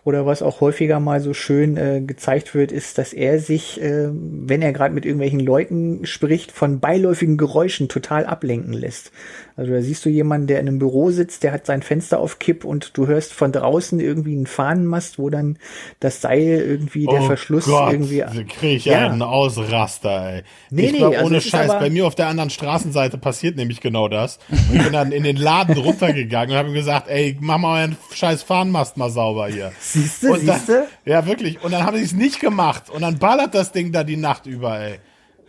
Oder 0.05 0.25
was 0.25 0.41
auch 0.41 0.61
häufiger 0.61 1.01
mal 1.01 1.21
so 1.21 1.35
schön 1.35 1.77
äh, 1.77 2.01
gezeigt 2.01 2.55
wird, 2.55 2.71
ist, 2.71 2.97
dass 2.97 3.13
er 3.13 3.41
sich, 3.41 3.83
äh, 3.83 4.09
wenn 4.13 4.63
er 4.63 4.73
gerade 4.73 4.95
mit 4.95 5.05
irgendwelchen 5.05 5.41
Leuten 5.41 6.07
spricht, 6.07 6.53
von 6.53 6.79
beiläufigen 6.79 7.37
Geräuschen 7.37 7.89
total 7.89 8.25
ablenken 8.25 8.73
lässt. 8.73 9.11
Also 9.57 9.73
da 9.73 9.81
siehst 9.81 10.05
du 10.05 10.11
jemanden, 10.11 10.47
der 10.47 10.61
in 10.61 10.69
einem 10.69 10.79
Büro 10.79 11.11
sitzt, 11.11 11.43
der 11.43 11.53
hat 11.53 11.67
sein 11.67 11.83
Fenster 11.83 12.21
auf 12.21 12.39
Kipp 12.39 12.65
und 12.65 12.97
du 12.97 13.07
hörst 13.07 13.16
von 13.25 13.53
draußen 13.53 14.01
irgendwie 14.01 14.35
einen 14.35 14.47
Fahnenmast, 14.47 15.19
wo 15.19 15.31
dann 15.31 15.59
das 16.01 16.21
Seil 16.21 16.61
irgendwie, 16.61 17.07
der 17.07 17.23
oh 17.23 17.27
Verschluss 17.27 17.67
Gott, 17.67 17.93
irgendwie. 17.93 18.25
krieg 18.45 18.77
ich 18.77 18.85
ja 18.87 19.07
einen 19.07 19.23
Ausraster, 19.23 20.35
ey. 20.35 20.43
Nee, 20.71 20.87
ich 20.87 20.93
nee, 20.93 20.99
glaub, 20.99 21.15
also 21.15 21.27
ohne 21.27 21.41
Scheiß, 21.41 21.69
bei 21.69 21.91
mir 21.91 22.07
auf 22.07 22.15
der 22.15 22.29
anderen 22.29 22.51
Straßenseite 22.51 23.19
passiert 23.19 23.57
nämlich 23.57 23.81
genau 23.81 24.09
das. 24.09 24.39
Und 24.49 24.77
ich 24.77 24.83
bin 24.85 24.93
dann 24.93 25.13
in 25.13 25.23
den 25.23 25.37
Laden 25.37 25.77
runtergegangen 25.77 26.51
und 26.51 26.57
habe 26.57 26.69
ihm 26.69 26.75
gesagt, 26.75 27.09
ey, 27.09 27.37
mach 27.41 27.59
mal 27.59 27.81
euren 27.81 27.97
scheiß 28.13 28.43
Fahnenmast 28.43 28.97
mal 28.97 29.11
sauber 29.11 29.49
hier. 29.49 29.73
Siehst 29.81 30.23
du, 30.23 30.35
siehst 30.37 30.69
du? 30.69 30.87
Ja, 31.05 31.27
wirklich. 31.27 31.63
Und 31.63 31.73
dann 31.73 31.85
haben 31.85 31.97
sie 31.97 32.05
es 32.05 32.13
nicht 32.13 32.41
gemacht. 32.41 32.91
Und 32.91 33.03
dann 33.03 33.19
ballert 33.19 33.55
das 33.55 33.73
Ding 33.73 33.93
da 33.93 34.05
die 34.05 34.17
Nacht 34.17 34.47
über, 34.47 34.81
ey. 34.81 34.99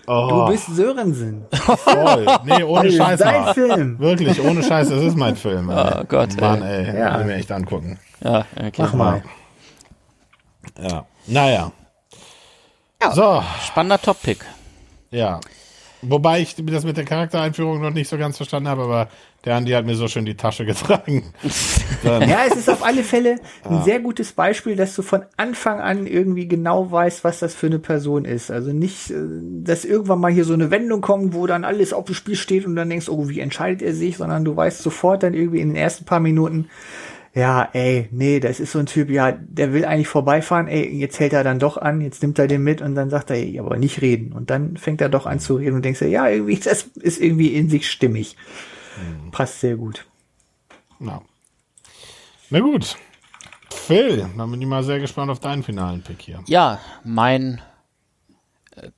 Oh. 0.10 0.46
Du 0.46 0.52
bist 0.52 0.68
Sörensen. 0.74 1.46
Voll. 1.52 2.26
Nee, 2.46 2.64
ohne 2.64 2.90
Scheiß. 2.90 3.20
Dein 3.20 3.54
Film. 3.54 4.00
Wirklich, 4.00 4.42
ohne 4.42 4.64
Scheiß, 4.64 4.90
das 4.90 5.02
ist 5.04 5.18
mein 5.18 5.36
Film. 5.36 5.70
Ey. 5.70 5.94
Oh 6.00 6.04
Gott. 6.08 6.40
Mann, 6.40 6.62
ey. 6.62 6.98
Ja. 6.98 7.20
Will 7.20 7.26
mir 7.26 7.36
echt 7.36 7.52
angucken. 7.52 8.00
Ja, 8.24 8.46
okay. 8.56 8.72
Mach 8.78 8.94
mal. 8.94 9.24
Ja. 10.82 11.06
Naja. 11.28 11.72
Ja, 13.02 13.12
so. 13.12 13.44
Spannender 13.66 14.02
Top-Pick. 14.02 14.46
Ja. 15.12 15.42
Wobei 16.02 16.42
ich 16.42 16.56
das 16.56 16.86
mit 16.86 16.98
der 16.98 17.06
Charaktereinführung 17.06 17.82
noch 17.82 17.94
nicht 17.94 18.08
so 18.08 18.18
ganz 18.18 18.38
verstanden 18.38 18.70
habe, 18.70 18.84
aber 18.84 19.10
der 19.46 19.56
Andi 19.56 19.72
hat 19.72 19.86
mir 19.86 19.96
so 19.96 20.08
schön 20.08 20.26
die 20.26 20.36
Tasche 20.36 20.66
getragen. 20.66 21.24
ja, 22.04 22.46
es 22.48 22.56
ist 22.56 22.70
auf 22.70 22.84
alle 22.84 23.04
Fälle 23.04 23.38
ein 23.68 23.84
sehr 23.84 24.00
gutes 24.00 24.34
Beispiel, 24.34 24.76
dass 24.76 24.96
du 24.96 25.02
von 25.02 25.26
Anfang 25.38 25.80
an 25.80 26.06
irgendwie 26.06 26.48
genau 26.48 26.92
weißt, 26.92 27.24
was 27.24 27.40
das 27.40 27.56
für 27.56 27.68
eine 27.68 27.80
Person 27.80 28.26
ist. 28.26 28.52
Also 28.52 28.74
nicht, 28.74 29.10
äh, 29.10 29.16
dass 29.64 29.86
irgendwann 29.86 30.20
mal 30.20 30.32
hier 30.32 30.46
so 30.46 30.54
eine 30.54 30.70
Wendung 30.70 31.02
kommt, 31.02 31.34
wo 31.34 31.48
dann 31.48 31.64
alles 31.64 31.94
auf 31.94 32.06
dem 32.06 32.16
Spiel 32.16 32.36
steht 32.36 32.66
und 32.66 32.76
dann 32.76 32.90
denkst, 32.90 33.10
oh, 33.10 33.30
wie 33.30 33.40
entscheidet 33.40 33.82
er 33.82 33.94
sich, 33.94 34.18
sondern 34.18 34.46
du 34.46 34.56
weißt 34.56 34.82
sofort 34.82 35.24
dann 35.24 35.34
irgendwie 35.34 35.62
in 35.62 35.70
den 35.70 35.78
ersten 35.78 36.06
paar 36.06 36.20
Minuten, 36.20 36.70
ja, 37.38 37.70
ey, 37.74 38.10
nee, 38.10 38.40
das 38.40 38.60
ist 38.60 38.72
so 38.72 38.80
ein 38.80 38.88
Typ, 38.88 39.12
ja, 39.12 39.32
der 39.32 39.72
will 39.72 39.86
eigentlich 39.86 40.08
vorbeifahren, 40.08 40.68
ey, 40.68 40.90
jetzt 40.98 41.20
hält 41.20 41.34
er 41.34 41.44
dann 41.44 41.60
doch 41.60 41.78
an, 41.78 42.02
jetzt 42.02 42.24
nimmt 42.24 42.40
er 42.40 42.48
den 42.48 42.64
mit 42.64 42.82
und 42.82 42.96
dann 42.96 43.12
sagt 43.12 43.30
er, 43.30 43.36
ey, 43.36 43.60
aber 43.60 43.78
nicht 43.78 44.02
reden. 44.02 44.34
Und 44.34 44.50
dann 44.50 44.76
fängt 44.76 45.02
er 45.02 45.10
doch 45.10 45.28
an 45.28 45.40
zu 45.40 45.58
reden 45.58 45.76
und 45.76 45.86
denkst 45.86 46.00
dir, 46.00 46.08
ja, 46.08 46.28
irgendwie, 46.28 46.58
das 46.64 46.84
ist 46.96 47.22
irgendwie 47.22 47.54
in 47.54 47.70
sich 47.70 47.92
stimmig. 47.92 48.36
Mhm. 48.98 49.30
Passt 49.30 49.60
sehr 49.60 49.76
gut. 49.76 50.08
Na. 50.98 51.22
Na 52.50 52.60
gut. 52.60 52.98
Phil, 53.70 54.28
dann 54.36 54.50
bin 54.50 54.60
ich 54.60 54.68
mal 54.68 54.84
sehr 54.84 55.00
gespannt 55.00 55.30
auf 55.30 55.40
deinen 55.40 55.62
finalen 55.62 56.02
Pick 56.02 56.24
hier. 56.24 56.42
Ja, 56.48 56.80
mein 57.04 57.62
äh, 58.76 58.90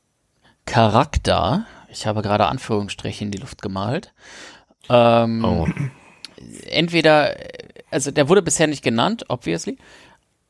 Charakter 0.65 1.65
Ich 1.89 2.07
habe 2.07 2.21
gerade 2.21 2.45
Anführungsstriche 2.45 3.25
in 3.25 3.31
die 3.31 3.39
Luft 3.39 3.61
gemalt. 3.61 4.13
Ähm, 4.87 5.43
oh. 5.43 5.67
Entweder, 6.69 7.35
also 7.91 8.11
der 8.11 8.29
wurde 8.29 8.41
bisher 8.41 8.67
nicht 8.67 8.83
genannt, 8.83 9.25
obviously. 9.29 9.77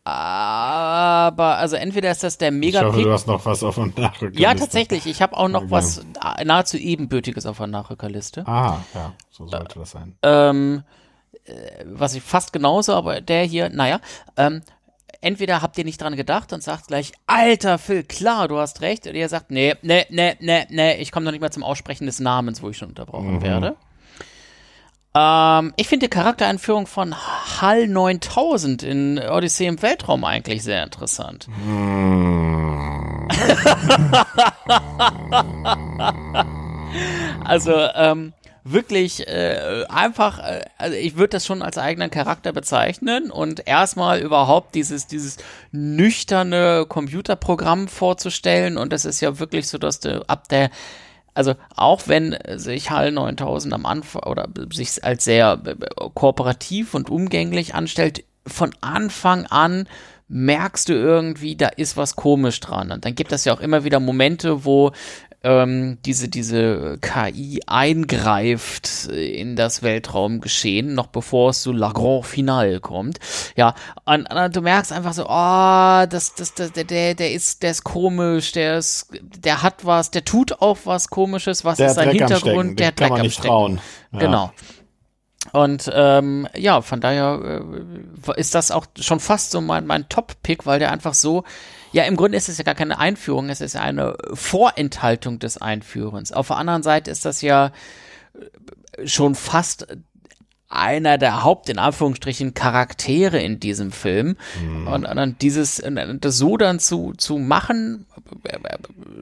Aber, 0.03 1.57
also 1.57 1.75
entweder 1.75 2.09
ist 2.09 2.23
das 2.23 2.37
der 2.37 2.51
mega 2.51 2.79
Ich 2.79 2.85
hoffe, 2.85 3.03
du 3.03 3.11
hast 3.11 3.27
noch 3.27 3.45
was 3.45 3.63
auf 3.63 3.75
der 3.75 3.85
Nachrückerliste. 3.85 4.41
Ja, 4.41 4.55
tatsächlich. 4.55 5.05
Ich 5.05 5.21
habe 5.21 5.37
auch 5.37 5.49
noch 5.49 5.63
okay. 5.63 5.71
was 5.71 6.01
nahezu 6.43 6.77
ebenbürtiges 6.77 7.45
auf 7.45 7.57
der 7.57 7.67
Nachrückerliste. 7.67 8.47
Ah, 8.47 8.79
ja, 8.95 9.13
so 9.29 9.45
sollte 9.45 9.77
das 9.77 9.91
sein. 9.91 10.15
Ähm, 10.23 10.83
äh, 11.43 11.53
was 11.85 12.15
ich 12.15 12.23
fast 12.23 12.53
genauso, 12.53 12.93
aber 12.93 13.21
der 13.21 13.43
hier, 13.43 13.69
naja, 13.69 13.99
ähm, 14.35 14.61
entweder 15.21 15.61
habt 15.61 15.77
ihr 15.77 15.85
nicht 15.85 16.01
dran 16.01 16.15
gedacht 16.15 16.53
und 16.53 16.63
sagt 16.63 16.87
gleich, 16.87 17.11
alter 17.27 17.77
Phil, 17.77 18.03
klar, 18.03 18.47
du 18.47 18.57
hast 18.57 18.81
recht, 18.81 19.05
oder 19.05 19.15
ihr 19.15 19.29
sagt, 19.29 19.51
nee, 19.51 19.75
nee, 19.81 20.05
nee, 20.09 20.35
nee, 20.39 20.65
nee, 20.69 20.95
ich 20.95 21.11
komme 21.11 21.25
noch 21.25 21.31
nicht 21.31 21.41
mal 21.41 21.51
zum 21.51 21.63
Aussprechen 21.63 22.05
des 22.05 22.19
Namens, 22.19 22.63
wo 22.63 22.69
ich 22.69 22.77
schon 22.77 22.89
unterbrochen 22.89 23.35
mhm. 23.35 23.41
werde. 23.41 23.75
Ähm, 25.15 25.73
ich 25.75 25.87
finde 25.87 26.07
die 26.07 26.09
Charaktereinführung 26.09 26.85
von 26.87 27.15
HAL 27.15 27.87
9000 27.87 28.83
in 28.83 29.19
Odyssee 29.19 29.65
im 29.67 29.81
Weltraum 29.81 30.23
eigentlich 30.23 30.63
sehr 30.63 30.83
interessant. 30.83 31.47
also, 37.45 37.73
ähm, 37.95 38.33
wirklich 38.63 39.27
äh, 39.27 39.85
einfach, 39.89 40.39
äh, 40.39 40.61
also 40.77 40.95
ich 40.95 41.15
würde 41.15 41.29
das 41.29 41.45
schon 41.45 41.61
als 41.61 41.77
eigenen 41.77 42.11
Charakter 42.11 42.51
bezeichnen 42.51 43.31
und 43.31 43.67
erstmal 43.67 44.19
überhaupt 44.19 44.75
dieses, 44.75 45.07
dieses 45.07 45.37
nüchterne 45.71 46.85
Computerprogramm 46.87 47.87
vorzustellen 47.87 48.77
und 48.77 48.93
das 48.93 49.05
ist 49.05 49.21
ja 49.21 49.39
wirklich 49.39 49.67
so, 49.67 49.77
dass 49.77 49.99
du 49.99 50.27
ab 50.27 50.47
der 50.49 50.69
also 51.33 51.55
auch 51.75 52.07
wenn 52.07 52.37
sich 52.55 52.89
HAL 52.89 53.11
9000 53.11 53.73
am 53.73 53.85
Anfang 53.85 54.23
oder 54.23 54.47
sich 54.71 55.03
als 55.03 55.23
sehr 55.25 55.61
äh, 55.65 55.75
kooperativ 56.13 56.93
und 56.93 57.09
umgänglich 57.09 57.75
anstellt, 57.75 58.23
von 58.45 58.71
Anfang 58.81 59.45
an 59.45 59.87
merkst 60.29 60.89
du 60.89 60.93
irgendwie, 60.93 61.55
da 61.55 61.67
ist 61.67 61.97
was 61.97 62.15
komisch 62.15 62.59
dran. 62.59 62.91
Und 62.91 63.03
dann 63.03 63.15
gibt 63.15 63.31
es 63.31 63.45
ja 63.45 63.53
auch 63.53 63.61
immer 63.61 63.83
wieder 63.83 63.99
Momente, 63.99 64.63
wo 64.63 64.91
ähm, 65.41 65.97
diese, 66.03 66.27
diese 66.27 66.97
KI 66.99 67.61
eingreift 67.65 69.07
in 69.07 69.55
das 69.55 69.81
Weltraumgeschehen, 69.81 70.93
noch 70.93 71.07
bevor 71.07 71.51
es 71.51 71.61
zu 71.61 71.71
La 71.71 71.91
Grand 71.91 72.25
Finale 72.25 72.81
kommt. 72.81 73.19
Ja, 73.55 73.73
und, 74.05 74.31
und 74.31 74.55
du 74.55 74.61
merkst 74.61 74.91
einfach 74.91 75.13
so, 75.13 75.23
oh, 75.23 76.05
das, 76.09 76.35
das, 76.35 76.53
das, 76.55 76.73
der, 76.73 76.83
der, 76.83 77.15
der 77.15 77.31
ist, 77.31 77.63
der 77.63 77.71
ist 77.71 77.83
komisch, 77.83 78.51
der 78.51 78.79
ist, 78.79 79.07
der 79.21 79.63
hat 79.63 79.85
was, 79.85 80.11
der 80.11 80.25
tut 80.25 80.61
auch 80.61 80.79
was 80.83 81.09
komisches, 81.09 81.63
was 81.63 81.77
der 81.77 81.87
ist 81.87 81.95
sein 81.95 82.09
Dreck 82.09 82.19
Hintergrund, 82.19 82.79
der 82.79 82.91
Dreck 82.91 83.11
am 83.11 83.29
Stecken. 83.29 83.79
Ja. 84.11 84.19
Genau. 84.19 84.51
Und 85.53 85.89
ähm, 85.93 86.47
ja, 86.55 86.81
von 86.81 86.99
daher 86.99 87.61
äh, 88.27 88.39
ist 88.39 88.55
das 88.55 88.71
auch 88.71 88.85
schon 88.99 89.19
fast 89.19 89.51
so 89.51 89.61
mein, 89.61 89.87
mein 89.87 90.07
Top-Pick, 90.09 90.65
weil 90.65 90.79
der 90.79 90.91
einfach 90.91 91.13
so 91.13 91.43
ja, 91.91 92.03
im 92.03 92.15
Grunde 92.15 92.37
ist 92.37 92.49
es 92.49 92.57
ja 92.57 92.63
gar 92.63 92.75
keine 92.75 92.99
Einführung, 92.99 93.49
es 93.49 93.61
ist 93.61 93.73
ja 93.73 93.81
eine 93.81 94.15
Vorenthaltung 94.33 95.39
des 95.39 95.57
Einführens. 95.57 96.31
Auf 96.31 96.47
der 96.47 96.57
anderen 96.57 96.83
Seite 96.83 97.11
ist 97.11 97.25
das 97.25 97.41
ja 97.41 97.71
äh, 98.97 99.07
schon 99.07 99.35
fast 99.35 99.87
einer 100.69 101.17
der 101.17 101.43
Haupt, 101.43 101.67
in 101.67 101.79
Anführungsstrichen, 101.79 102.53
Charaktere 102.53 103.41
in 103.41 103.59
diesem 103.59 103.91
Film. 103.91 104.37
Mhm. 104.61 104.87
Und, 104.87 105.05
und 105.05 105.41
dieses, 105.41 105.83
das 106.21 106.37
so 106.37 106.57
dann 106.57 106.79
zu, 106.79 107.13
zu 107.17 107.39
machen, 107.39 108.05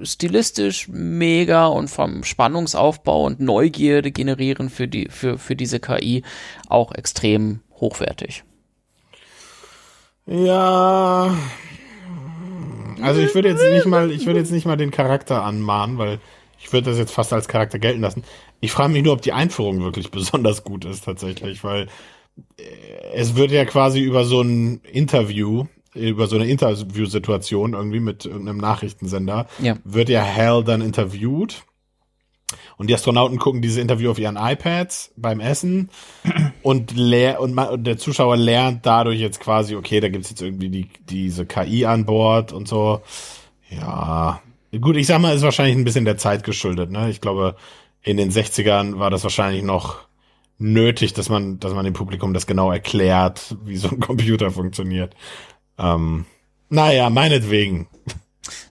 stilistisch 0.04 0.90
mega 0.90 1.68
und 1.68 1.90
vom 1.90 2.24
Spannungsaufbau 2.24 3.24
und 3.24 3.40
Neugierde 3.40 4.12
generieren 4.12 4.70
für 4.70 4.90
die, 4.90 5.08
für, 5.10 5.38
für 5.38 5.56
diese 5.56 5.80
KI 5.80 6.24
auch 6.68 6.94
extrem 6.94 7.62
hochwertig. 7.80 8.44
Ja, 10.26 11.34
also 13.02 13.22
ich 13.22 13.34
würde 13.36 13.50
jetzt 13.50 13.64
nicht 13.64 13.86
mal, 13.86 14.12
ich 14.12 14.26
würde 14.26 14.40
jetzt 14.40 14.52
nicht 14.52 14.66
mal 14.66 14.78
den 14.78 14.92
Charakter 14.92 15.44
anmahnen, 15.44 15.98
weil 15.98 16.20
ich 16.60 16.72
würde 16.74 16.90
das 16.90 16.98
jetzt 16.98 17.12
fast 17.12 17.34
als 17.34 17.48
Charakter 17.48 17.80
gelten 17.80 18.02
lassen. 18.02 18.24
Ich 18.60 18.72
frage 18.72 18.94
mich 18.94 19.04
nur, 19.04 19.14
ob 19.14 19.22
die 19.22 19.34
Einführung 19.34 19.82
wirklich 19.82 20.12
besonders 20.12 20.64
gut 20.64 20.86
ist 20.86 21.06
tatsächlich, 21.06 21.64
weil 21.64 21.88
äh, 22.58 22.64
es 23.14 23.36
wird 23.36 23.52
ja 23.52 23.66
quasi 23.66 24.00
über 24.00 24.26
so 24.26 24.42
ein 24.42 24.82
Interview, 24.92 25.66
über 25.94 26.28
so 26.28 26.36
eine 26.36 26.48
Interviewsituation 26.48 27.74
irgendwie 27.74 28.00
mit 28.00 28.26
irgendeinem 28.26 28.58
Nachrichtensender, 28.58 29.48
ja. 29.60 29.78
wird 29.84 30.10
ja 30.10 30.24
Hal 30.24 30.64
dann 30.64 30.82
interviewt 30.82 31.64
und 32.78 32.90
die 32.90 32.94
Astronauten 32.94 33.40
gucken 33.40 33.62
diese 33.62 33.82
Interview 33.82 34.12
auf 34.12 34.20
ihren 34.20 34.38
iPads 34.38 35.12
beim 35.18 35.40
Essen 35.40 35.90
und, 36.62 36.96
lehr 36.96 37.42
und, 37.42 37.58
und 37.58 37.84
der 37.84 37.98
Zuschauer 37.98 38.38
lernt 38.38 38.86
dadurch 38.86 39.20
jetzt 39.20 39.40
quasi, 39.40 39.76
okay, 39.76 40.00
da 40.00 40.10
gibt's 40.10 40.30
jetzt 40.30 40.42
irgendwie 40.42 40.70
die, 40.70 40.90
diese 41.10 41.46
KI 41.46 41.86
an 41.86 42.06
Bord 42.06 42.54
und 42.54 42.68
so. 42.68 43.02
Ja, 43.70 44.42
gut, 44.80 44.96
ich 44.96 45.08
sag 45.08 45.20
mal, 45.20 45.36
ist 45.36 45.42
wahrscheinlich 45.42 45.76
ein 45.76 45.84
bisschen 45.84 46.06
der 46.06 46.18
Zeit 46.18 46.44
geschuldet. 46.44 46.92
Ne? 46.92 47.10
Ich 47.10 47.20
glaube, 47.20 47.56
in 48.04 48.18
den 48.18 48.32
60ern 48.32 49.00
war 49.00 49.10
das 49.10 49.24
wahrscheinlich 49.24 49.64
noch 49.64 50.08
nötig, 50.60 51.14
dass 51.14 51.30
man, 51.30 51.60
dass 51.60 51.74
man 51.74 51.84
dem 51.84 51.94
Publikum 51.94 52.34
das 52.34 52.48
genau 52.48 52.72
erklärt, 52.72 53.56
wie 53.64 53.78
so 53.78 53.90
ein 53.90 54.00
Computer 54.00 54.52
funktioniert. 54.52 55.16
Ähm, 55.80 56.26
naja, 56.70 57.10
meinetwegen. 57.10 57.88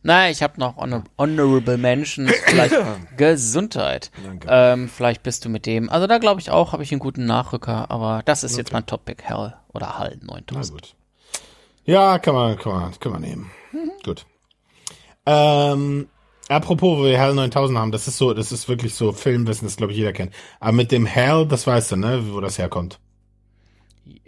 Naja, 0.02 0.30
ich 0.30 0.42
habe 0.42 0.58
noch 0.58 0.76
honor 0.76 1.04
Honorable 1.18 1.76
Mentions, 1.76 2.32
vielleicht 2.46 2.74
Gesundheit. 3.16 4.10
Ähm, 4.46 4.88
vielleicht 4.88 5.22
bist 5.22 5.44
du 5.44 5.48
mit 5.48 5.66
dem. 5.66 5.88
Also 5.90 6.06
da 6.06 6.18
glaube 6.18 6.40
ich 6.40 6.50
auch, 6.50 6.72
habe 6.72 6.82
ich 6.82 6.92
einen 6.92 7.00
guten 7.00 7.26
Nachrücker, 7.26 7.90
aber 7.90 8.22
das 8.24 8.44
ist 8.44 8.52
okay. 8.52 8.60
jetzt 8.60 8.72
mein 8.72 8.86
Topic, 8.86 9.22
Hell 9.22 9.54
oder 9.72 9.98
Hall 9.98 10.18
9000. 10.22 10.70
gut. 10.72 10.94
Ja, 11.84 12.18
kann 12.18 12.34
man, 12.34 12.58
kann 12.58 12.72
man, 12.72 12.98
kann 12.98 13.12
man 13.12 13.20
nehmen. 13.20 13.50
Mhm. 13.72 13.92
Gut. 14.04 14.26
Ähm, 15.24 16.08
apropos, 16.48 16.98
wo 16.98 17.04
wir 17.04 17.18
Hell 17.18 17.34
9000 17.34 17.78
haben, 17.78 17.92
das 17.92 18.08
ist 18.08 18.18
so, 18.18 18.34
das 18.34 18.52
ist 18.52 18.68
wirklich 18.68 18.94
so 18.94 19.12
Filmwissen, 19.12 19.66
das 19.66 19.76
glaube 19.76 19.92
ich 19.92 19.98
jeder 19.98 20.12
kennt. 20.12 20.32
Aber 20.60 20.72
mit 20.72 20.92
dem 20.92 21.06
Hell, 21.06 21.46
das 21.46 21.66
weißt 21.66 21.92
du, 21.92 21.96
ne, 21.96 22.32
wo 22.32 22.40
das 22.40 22.58
herkommt. 22.58 22.98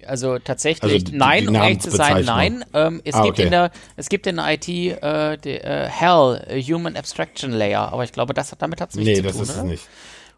Also 0.07 0.39
tatsächlich, 0.39 0.93
also 0.93 1.05
die, 1.05 1.17
nein, 1.17 1.43
die 1.43 1.49
um 1.49 1.55
ehrlich 1.55 1.81
zu 1.81 1.91
sein, 1.91 2.25
nein. 2.25 2.65
Ähm, 2.73 3.01
es, 3.05 3.15
ah, 3.15 3.23
gibt 3.23 3.35
okay. 3.35 3.45
in 3.45 3.51
der, 3.51 3.71
es 3.97 4.09
gibt 4.09 4.27
in 4.27 4.37
der 4.37 4.53
IT 4.53 4.69
äh, 4.69 5.37
die, 5.39 5.51
äh, 5.51 5.89
HAL, 5.89 6.47
Human 6.63 6.97
Abstraction 6.97 7.53
Layer, 7.53 7.93
aber 7.93 8.05
ich 8.05 8.13
glaube, 8.13 8.35
das 8.35 8.53
hat, 8.53 8.63
damit 8.63 8.81
hat 8.81 8.91
es 8.91 8.97
nichts 8.97 9.09
nee, 9.09 9.15
zu 9.17 9.23
tun. 9.23 9.33
Nee, 9.33 9.39
das 9.39 9.49
ist 9.49 9.55
oder? 9.57 9.65
es 9.65 9.71
nicht. 9.71 9.89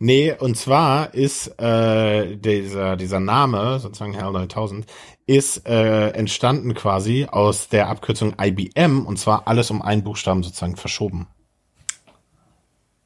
Nee, 0.02 0.32
und 0.32 0.56
zwar 0.56 1.12
ist 1.12 1.48
äh, 1.60 2.36
dieser, 2.36 2.96
dieser 2.96 3.20
Name, 3.20 3.78
sozusagen 3.80 4.20
HAL 4.20 4.32
9000, 4.32 4.86
ist 5.26 5.68
äh, 5.68 6.08
entstanden 6.08 6.74
quasi 6.74 7.26
aus 7.30 7.68
der 7.68 7.88
Abkürzung 7.88 8.34
IBM 8.40 9.06
und 9.06 9.18
zwar 9.18 9.46
alles 9.46 9.70
um 9.70 9.82
einen 9.82 10.02
Buchstaben 10.02 10.42
sozusagen 10.42 10.76
verschoben. 10.76 11.28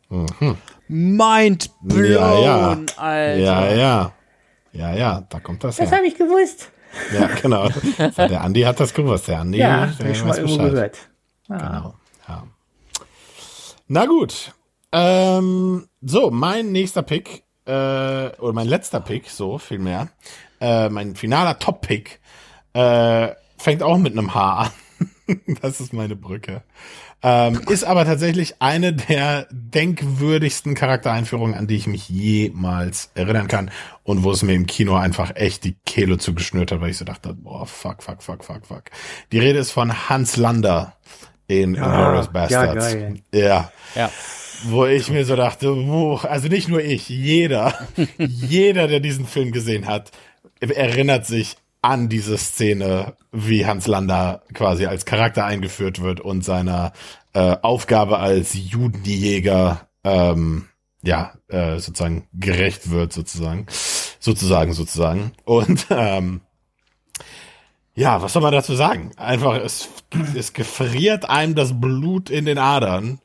Mhm. 0.09 0.57
Mind 0.89 1.71
blown, 1.83 2.13
ja, 2.13 2.39
ja. 2.39 2.79
Alter. 2.97 3.37
Ja, 3.37 3.75
ja. 3.75 4.13
Ja, 4.75 4.93
ja, 4.95 5.25
da 5.29 5.41
kommt 5.41 5.63
das 5.65 5.77
Das 5.77 5.93
habe 5.93 6.07
ich 6.07 6.17
gewusst. 6.17 6.71
Ja, 7.13 7.27
genau. 7.27 7.69
der 8.17 8.43
Andi 8.43 8.63
hat 8.63 8.81
das 8.81 8.93
gewusst. 8.93 9.29
Der 9.29 9.41
Andi, 9.41 9.59
ja, 9.59 9.87
der 9.87 10.11
ich 10.11 10.19
schon 10.19 10.29
mal 10.29 10.39
irgendwo 10.39 10.65
gehört. 10.65 10.99
Ah. 11.49 11.57
Genau. 11.57 11.95
Ja. 12.29 12.45
Na 13.89 14.07
gut. 14.07 14.53
Ähm, 14.93 15.89
so, 16.03 16.31
mein 16.31 16.73
nächster 16.73 17.03
Pick, 17.03 17.45
äh, 17.67 17.71
oder 17.71 18.53
mein 18.53 18.69
letzter 18.69 19.01
Pick, 19.01 19.29
so 19.29 19.59
vielmehr, 19.59 20.09
äh, 20.61 20.89
mein 20.89 21.17
finaler 21.17 21.59
Top-Pick, 21.59 22.21
äh, 22.75 23.31
fängt 23.59 23.83
auch 23.83 23.99
mit 23.99 24.13
einem 24.13 24.35
H 24.35 24.59
an. 24.59 24.71
das 25.63 25.81
ist 25.81 25.93
meine 25.93 26.17
Brücke. 26.17 26.63
Ähm, 27.27 27.63
ist 27.71 27.85
aber 27.85 28.05
tatsächlich 28.05 28.57
eine 28.61 28.93
der 28.93 29.47
denkwürdigsten 29.51 30.75
Charaktereinführungen, 30.75 31.55
an 31.55 31.67
die 31.67 31.77
ich 31.77 31.87
mich 31.87 32.11
jemals 32.11 33.11
erinnern 33.15 33.49
kann. 33.49 33.71
Und 34.03 34.25
wo 34.25 34.31
es 34.31 34.43
mir 34.43 34.53
im 34.53 34.67
Kino 34.67 34.95
einfach 34.95 35.35
echt 35.35 35.65
die 35.65 35.75
Kehle 35.87 36.19
zugeschnürt 36.19 36.71
hat, 36.71 36.83
weil 36.83 36.91
ich 36.91 36.99
so 36.99 37.07
dachte, 37.07 37.33
boah, 37.33 37.67
fuck, 37.67 38.03
fuck, 38.03 38.23
fuck, 38.23 38.45
fuck, 38.45 38.67
fuck. 38.67 38.83
Die 39.33 39.39
Rede 39.39 39.59
ist 39.59 39.71
von 39.71 40.11
Hans 40.11 40.37
Lander 40.37 40.97
in 41.47 41.75
ja, 41.75 41.87
Inglourious 41.87 42.31
Bastards. 42.31 42.93
Ja, 42.93 43.01
geil. 43.01 43.15
ja. 43.33 43.73
ja. 43.95 44.11
Wo 44.65 44.85
ich 44.85 45.09
mir 45.09 45.25
so 45.25 45.35
dachte, 45.35 45.75
wo, 45.87 46.17
also 46.17 46.49
nicht 46.49 46.69
nur 46.69 46.83
ich, 46.83 47.09
jeder, 47.09 47.75
jeder, 48.19 48.87
der 48.87 49.01
diesen 49.01 49.27
Film 49.27 49.51
gesehen 49.51 49.87
hat, 49.87 50.11
erinnert 50.61 51.25
sich 51.25 51.57
an 51.81 52.09
diese 52.09 52.39
Szene, 52.39 53.15
wie 53.35 53.67
Hans 53.67 53.87
Lander 53.87 54.43
quasi 54.55 54.87
als 54.87 55.05
Charakter 55.05 55.45
eingeführt 55.45 56.01
wird 56.01 56.21
und 56.21 56.45
seiner 56.45 56.93
äh, 57.33 57.57
Aufgabe 57.63 58.19
als 58.21 58.55
Judenjäger 58.55 59.89
ähm, 60.05 60.69
ja 61.03 61.33
äh, 61.49 61.79
sozusagen 61.79 62.29
gerecht 62.33 62.91
wird 62.91 63.13
sozusagen. 63.13 63.67
Sozusagen 64.21 64.73
sozusagen. 64.73 65.33
Und 65.45 65.87
ähm, 65.91 66.43
ja 67.95 68.23
was 68.23 68.33
soll 68.33 68.43
man 68.43 68.53
dazu 68.53 68.75
sagen? 68.75 69.11
Einfach 69.17 69.57
es 69.57 69.89
es 70.37 70.53
gefriert 70.53 71.29
einem 71.29 71.57
das 71.57 71.79
Blut 71.81 72.31
in 72.31 72.45
den 72.45 72.59
Adern 72.59 73.21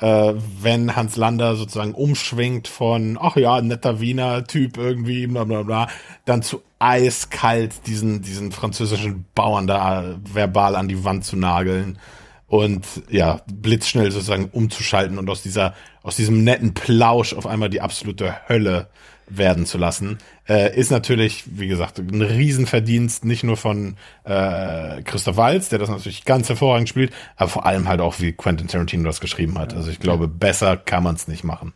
äh, 0.00 0.34
wenn 0.60 0.96
Hans 0.96 1.16
Lander 1.16 1.56
sozusagen 1.56 1.94
umschwingt 1.94 2.68
von, 2.68 3.18
ach 3.20 3.36
ja, 3.36 3.60
netter 3.60 4.00
Wiener 4.00 4.44
Typ 4.44 4.76
irgendwie, 4.76 5.26
bla 5.26 5.44
bla 5.44 5.62
bla, 5.62 5.88
dann 6.24 6.42
zu 6.42 6.62
eiskalt 6.78 7.86
diesen, 7.86 8.22
diesen 8.22 8.52
französischen 8.52 9.26
Bauern 9.34 9.66
da 9.66 10.16
verbal 10.32 10.76
an 10.76 10.88
die 10.88 11.04
Wand 11.04 11.24
zu 11.24 11.36
nageln 11.36 11.98
und 12.46 12.84
ja, 13.08 13.42
blitzschnell 13.52 14.10
sozusagen 14.10 14.46
umzuschalten 14.46 15.18
und 15.18 15.28
aus 15.28 15.42
dieser, 15.42 15.74
aus 16.02 16.16
diesem 16.16 16.42
netten 16.42 16.74
Plausch 16.74 17.34
auf 17.34 17.46
einmal 17.46 17.70
die 17.70 17.80
absolute 17.80 18.48
Hölle 18.48 18.88
werden 19.28 19.66
zu 19.66 19.78
lassen, 19.78 20.18
äh, 20.50 20.76
ist 20.76 20.90
natürlich, 20.90 21.44
wie 21.46 21.68
gesagt, 21.68 22.00
ein 22.00 22.22
Riesenverdienst, 22.22 23.24
nicht 23.24 23.44
nur 23.44 23.56
von 23.56 23.96
äh, 24.24 25.00
Christoph 25.02 25.36
Walz, 25.36 25.68
der 25.68 25.78
das 25.78 25.88
natürlich 25.88 26.24
ganz 26.24 26.48
hervorragend 26.48 26.88
spielt, 26.88 27.12
aber 27.36 27.48
vor 27.48 27.66
allem 27.66 27.86
halt 27.86 28.00
auch, 28.00 28.18
wie 28.18 28.32
Quentin 28.32 28.66
Tarantino 28.66 29.04
das 29.04 29.20
geschrieben 29.20 29.56
hat. 29.58 29.74
Also 29.74 29.90
ich 29.90 30.00
glaube, 30.00 30.26
besser 30.26 30.76
kann 30.76 31.04
man 31.04 31.14
es 31.14 31.28
nicht 31.28 31.44
machen. 31.44 31.72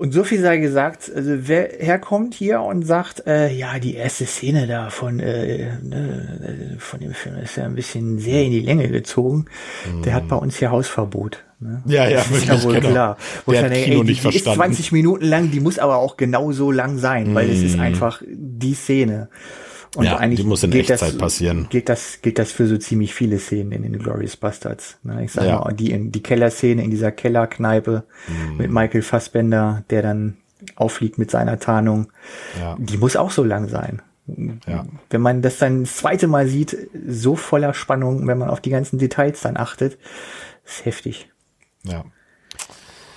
Und 0.00 0.12
so 0.14 0.24
viel 0.24 0.40
sei 0.40 0.56
gesagt, 0.56 1.12
also 1.14 1.30
wer 1.46 1.68
herkommt 1.78 2.32
hier 2.32 2.62
und 2.62 2.86
sagt, 2.86 3.26
äh, 3.26 3.52
ja, 3.52 3.78
die 3.78 3.96
erste 3.96 4.24
Szene 4.24 4.66
da 4.66 4.88
von, 4.88 5.20
äh, 5.20 5.76
ne, 5.82 6.76
von 6.78 7.00
dem 7.00 7.12
Film 7.12 7.36
ist 7.36 7.56
ja 7.56 7.64
ein 7.64 7.74
bisschen 7.74 8.18
sehr 8.18 8.44
in 8.44 8.50
die 8.50 8.62
Länge 8.62 8.88
gezogen, 8.88 9.44
mm. 9.84 10.00
der 10.00 10.14
hat 10.14 10.26
bei 10.26 10.36
uns 10.36 10.56
hier 10.56 10.70
Hausverbot. 10.70 11.44
Ne? 11.58 11.82
Ja, 11.84 12.08
ja, 12.08 12.16
das 12.16 12.30
ist 12.30 12.46
ja 12.46 12.62
wohl 12.62 12.76
genau. 12.76 12.88
klar. 12.88 13.16
Wo 13.44 13.52
der 13.52 13.64
hat 13.64 13.72
denke, 13.72 13.90
Kino 13.90 14.00
ey, 14.00 14.04
die, 14.04 14.10
nicht 14.12 14.20
die 14.20 14.22
verstanden. 14.22 14.60
ist 14.70 14.76
20 14.78 14.92
Minuten 14.92 15.26
lang, 15.26 15.50
die 15.50 15.60
muss 15.60 15.78
aber 15.78 15.96
auch 15.96 16.16
genau 16.16 16.50
so 16.52 16.70
lang 16.70 16.96
sein, 16.96 17.32
mm. 17.32 17.34
weil 17.34 17.50
es 17.50 17.60
ist 17.60 17.76
mm. 17.76 17.80
einfach 17.80 18.22
die 18.26 18.72
Szene. 18.72 19.28
Und 19.96 20.04
ja, 20.04 20.18
eigentlich 20.18 20.40
die 20.40 20.46
muss 20.46 20.62
in 20.62 20.72
Echtzeit 20.72 21.00
das, 21.00 21.18
passieren. 21.18 21.66
Gilt 21.68 21.88
das, 21.88 22.20
gilt 22.22 22.38
das 22.38 22.52
für 22.52 22.66
so 22.66 22.78
ziemlich 22.78 23.12
viele 23.12 23.38
Szenen 23.38 23.72
in 23.72 23.82
den 23.82 23.98
Glorious 23.98 24.36
Bastards. 24.36 24.98
Ne? 25.02 25.24
Ich 25.24 25.32
sag 25.32 25.46
ja. 25.46 25.58
mal, 25.58 25.72
die, 25.72 25.90
in, 25.90 26.12
die 26.12 26.22
Kellerszene 26.22 26.84
in 26.84 26.90
dieser 26.90 27.10
Kellerkneipe 27.10 28.04
mm. 28.28 28.56
mit 28.56 28.70
Michael 28.70 29.02
Fassbender, 29.02 29.82
der 29.90 30.02
dann 30.02 30.36
auffliegt 30.76 31.18
mit 31.18 31.30
seiner 31.30 31.58
Tarnung, 31.58 32.12
ja. 32.60 32.76
die 32.78 32.98
muss 32.98 33.16
auch 33.16 33.32
so 33.32 33.42
lang 33.42 33.68
sein. 33.68 34.02
Ja. 34.66 34.86
Wenn 35.08 35.20
man 35.20 35.42
das 35.42 35.58
dann 35.58 35.82
das 35.82 35.96
zweite 35.96 36.28
Mal 36.28 36.46
sieht, 36.46 36.76
so 37.08 37.34
voller 37.34 37.74
Spannung, 37.74 38.28
wenn 38.28 38.38
man 38.38 38.48
auf 38.48 38.60
die 38.60 38.70
ganzen 38.70 38.98
Details 38.98 39.40
dann 39.40 39.56
achtet, 39.56 39.98
ist 40.64 40.84
heftig. 40.84 41.28
Ja. 41.82 42.04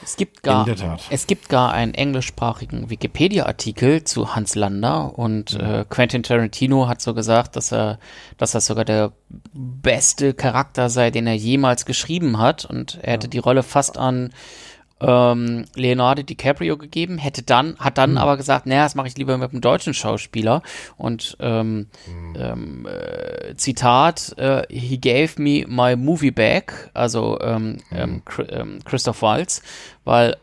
Es 0.03 0.17
gibt 0.17 0.43
gar, 0.43 0.67
es 1.09 1.27
gibt 1.27 1.49
gar 1.49 1.71
einen 1.71 1.93
englischsprachigen 1.93 2.89
Wikipedia-Artikel 2.89 4.03
zu 4.03 4.35
Hans 4.35 4.55
Lander 4.55 5.17
und 5.17 5.51
ja. 5.51 5.81
äh, 5.81 5.85
Quentin 5.87 6.23
Tarantino 6.23 6.87
hat 6.87 7.01
so 7.01 7.13
gesagt, 7.13 7.55
dass 7.55 7.71
er, 7.71 7.99
dass 8.37 8.51
das 8.51 8.65
sogar 8.65 8.85
der 8.85 9.13
beste 9.53 10.33
Charakter 10.33 10.89
sei, 10.89 11.11
den 11.11 11.27
er 11.27 11.35
jemals 11.35 11.85
geschrieben 11.85 12.37
hat 12.39 12.65
und 12.65 12.99
er 13.01 13.13
hätte 13.13 13.27
ja. 13.27 13.31
die 13.31 13.39
Rolle 13.39 13.63
fast 13.63 13.97
an 13.97 14.33
ähm, 15.03 15.65
Leonardo 15.75 16.23
DiCaprio 16.23 16.77
gegeben, 16.77 17.17
hätte 17.17 17.43
dann, 17.43 17.77
hat 17.77 17.97
dann 17.97 18.11
mhm. 18.11 18.17
aber 18.17 18.37
gesagt, 18.37 18.65
naja, 18.65 18.83
das 18.83 18.95
mache 18.95 19.07
ich 19.07 19.17
lieber 19.17 19.37
mit 19.37 19.51
einem 19.51 19.61
deutschen 19.61 19.93
Schauspieler. 19.93 20.61
Und 20.97 21.37
ähm, 21.39 21.87
mhm. 22.07 22.87
äh, 22.87 23.55
Zitat, 23.55 24.37
äh, 24.37 24.63
he 24.69 24.97
gave 24.97 25.41
me 25.41 25.65
my 25.67 25.95
movie 25.95 26.31
back, 26.31 26.89
also 26.93 27.39
ähm, 27.41 27.79
mhm. 27.91 28.21
Christoph 28.85 29.21
Waltz, 29.21 29.61
weil 30.03 30.37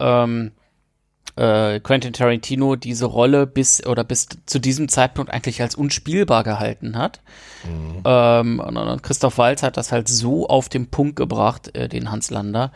äh, 1.37 1.81
Quentin 1.81 2.13
Tarantino 2.13 2.77
diese 2.77 3.07
Rolle 3.07 3.47
bis 3.47 3.85
oder 3.87 4.05
bis 4.05 4.29
zu 4.47 4.59
diesem 4.59 4.89
Zeitpunkt 4.89 5.33
eigentlich 5.33 5.63
als 5.63 5.75
unspielbar 5.75 6.45
gehalten 6.45 6.99
hat. 6.99 7.21
Mhm. 7.65 8.01
Und, 8.03 8.77
und, 8.77 9.03
Christoph 9.03 9.39
Waltz 9.39 9.63
hat 9.63 9.77
das 9.77 9.93
halt 9.93 10.09
so 10.09 10.49
auf 10.49 10.69
den 10.69 10.89
Punkt 10.89 11.17
gebracht, 11.17 11.75
äh, 11.75 11.89
den 11.89 12.11
Hans 12.11 12.31
Lander. 12.31 12.73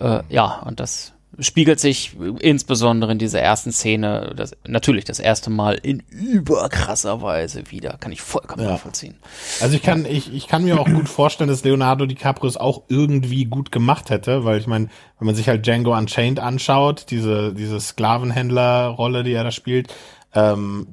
Äh, 0.00 0.22
ja, 0.28 0.60
und 0.64 0.80
das 0.80 1.12
spiegelt 1.40 1.78
sich 1.80 2.16
insbesondere 2.40 3.12
in 3.12 3.18
dieser 3.18 3.40
ersten 3.40 3.72
Szene 3.72 4.32
das, 4.36 4.56
natürlich 4.66 5.04
das 5.04 5.20
erste 5.20 5.50
Mal 5.50 5.74
in 5.74 6.02
überkrasser 6.10 7.22
Weise 7.22 7.70
wieder. 7.70 7.96
Kann 8.00 8.12
ich 8.12 8.20
vollkommen 8.20 8.62
ja. 8.62 8.70
nachvollziehen. 8.70 9.16
Also 9.60 9.76
ich 9.76 9.82
kann, 9.82 10.04
ich, 10.04 10.32
ich 10.34 10.48
kann 10.48 10.64
mir 10.64 10.80
auch 10.80 10.88
gut 10.88 11.08
vorstellen, 11.08 11.48
dass 11.48 11.64
Leonardo 11.64 12.06
DiCaprio 12.06 12.48
es 12.48 12.56
auch 12.56 12.82
irgendwie 12.88 13.44
gut 13.44 13.70
gemacht 13.70 14.10
hätte, 14.10 14.44
weil 14.44 14.58
ich 14.58 14.66
meine, 14.66 14.88
wenn 15.18 15.26
man 15.26 15.34
sich 15.34 15.48
halt 15.48 15.66
Django 15.66 15.96
Unchained 15.96 16.40
anschaut, 16.40 17.06
diese, 17.10 17.54
diese 17.54 17.80
Sklavenhändler-Rolle, 17.80 19.22
die 19.22 19.32
er 19.32 19.44
da 19.44 19.50
spielt, 19.50 19.94
ähm, 20.34 20.86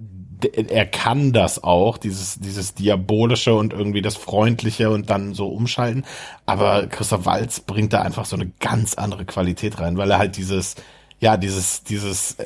er 0.54 0.86
kann 0.86 1.34
das 1.34 1.64
auch, 1.64 1.98
dieses, 1.98 2.40
dieses 2.40 2.74
Diabolische 2.74 3.54
und 3.54 3.74
irgendwie 3.74 4.02
das 4.02 4.16
Freundliche 4.16 4.90
und 4.90 5.10
dann 5.10 5.34
so 5.34 5.48
umschalten. 5.48 6.06
Aber 6.46 6.88
Christoph 6.88 7.26
Walz 7.26 7.60
bringt 7.60 7.94
da 7.94 8.02
einfach 8.02 8.26
so 8.26 8.36
eine 8.36 8.52
ganz 8.60 8.96
andere 8.96 9.26
Qualität 9.26 9.80
rein, 9.80 9.98
weil 9.98 10.12
er 10.12 10.18
halt 10.18 10.38
dieses, 10.38 10.76
ja, 11.20 11.38
dieses, 11.38 11.84
dieses, 11.84 12.34
äh, 12.34 12.46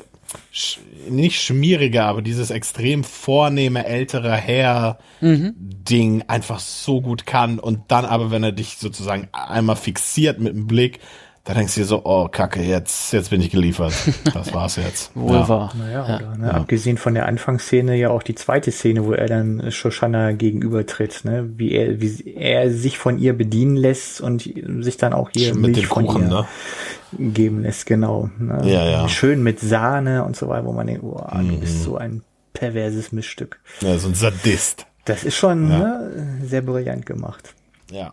nicht 1.08 1.40
schmierige, 1.40 2.04
aber 2.04 2.22
dieses 2.22 2.50
extrem 2.50 3.02
vornehme 3.04 3.84
ältere 3.84 4.34
Herr-Ding 4.34 6.14
mhm. 6.16 6.24
einfach 6.28 6.60
so 6.60 7.00
gut 7.00 7.26
kann 7.26 7.58
und 7.58 7.82
dann 7.88 8.04
aber, 8.04 8.30
wenn 8.30 8.44
er 8.44 8.52
dich 8.52 8.76
sozusagen 8.78 9.28
einmal 9.32 9.76
fixiert 9.76 10.38
mit 10.38 10.54
dem 10.54 10.66
Blick, 10.66 11.00
da 11.44 11.54
denkst 11.54 11.74
du 11.74 11.80
dir 11.80 11.86
so, 11.86 12.02
oh 12.04 12.28
Kacke, 12.28 12.62
jetzt, 12.62 13.12
jetzt 13.12 13.30
bin 13.30 13.40
ich 13.40 13.50
geliefert. 13.50 13.94
Das 14.34 14.52
war's 14.54 14.76
jetzt. 14.76 15.10
Wohl 15.16 15.36
ja. 15.36 15.48
wahr. 15.48 15.72
Naja, 15.76 16.06
ja. 16.06 16.16
Oder, 16.16 16.36
ne, 16.36 16.46
ja. 16.48 16.52
abgesehen 16.52 16.98
von 16.98 17.14
der 17.14 17.26
Anfangsszene 17.26 17.96
ja 17.96 18.10
auch 18.10 18.22
die 18.22 18.34
zweite 18.34 18.70
Szene, 18.70 19.06
wo 19.06 19.12
er 19.12 19.26
dann 19.26 19.72
Shoshana 19.72 20.32
gegenübertritt, 20.32 21.24
ne? 21.24 21.48
wie 21.56 21.72
er, 21.72 22.00
wie 22.00 22.34
er 22.36 22.70
sich 22.70 22.98
von 22.98 23.18
ihr 23.18 23.32
bedienen 23.32 23.76
lässt 23.76 24.20
und 24.20 24.42
sich 24.80 24.96
dann 24.98 25.14
auch 25.14 25.30
hier 25.34 25.54
mit 25.54 25.76
Milch 25.76 25.86
von 25.86 26.06
Kuchen, 26.06 26.22
ihr 26.24 26.28
ne? 26.28 27.32
geben 27.32 27.62
lässt, 27.62 27.86
genau. 27.86 28.28
Ne? 28.38 28.60
Ja, 28.64 28.84
ja. 28.84 29.08
Schön 29.08 29.42
mit 29.42 29.60
Sahne 29.60 30.24
und 30.24 30.36
so 30.36 30.48
weiter, 30.48 30.66
wo 30.66 30.72
man 30.72 30.86
denkt, 30.86 31.02
oh, 31.02 31.24
mhm. 31.34 31.48
du 31.48 31.60
bist 31.60 31.82
so 31.82 31.96
ein 31.96 32.22
perverses 32.52 33.12
Mischstück. 33.12 33.60
Ja, 33.80 33.96
so 33.96 34.08
ein 34.08 34.14
Sadist. 34.14 34.86
Das 35.06 35.24
ist 35.24 35.36
schon 35.36 35.68
ne, 35.68 36.38
sehr 36.44 36.60
brillant 36.60 37.06
gemacht. 37.06 37.54
Ja. 37.90 38.12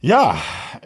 Ja, 0.00 0.36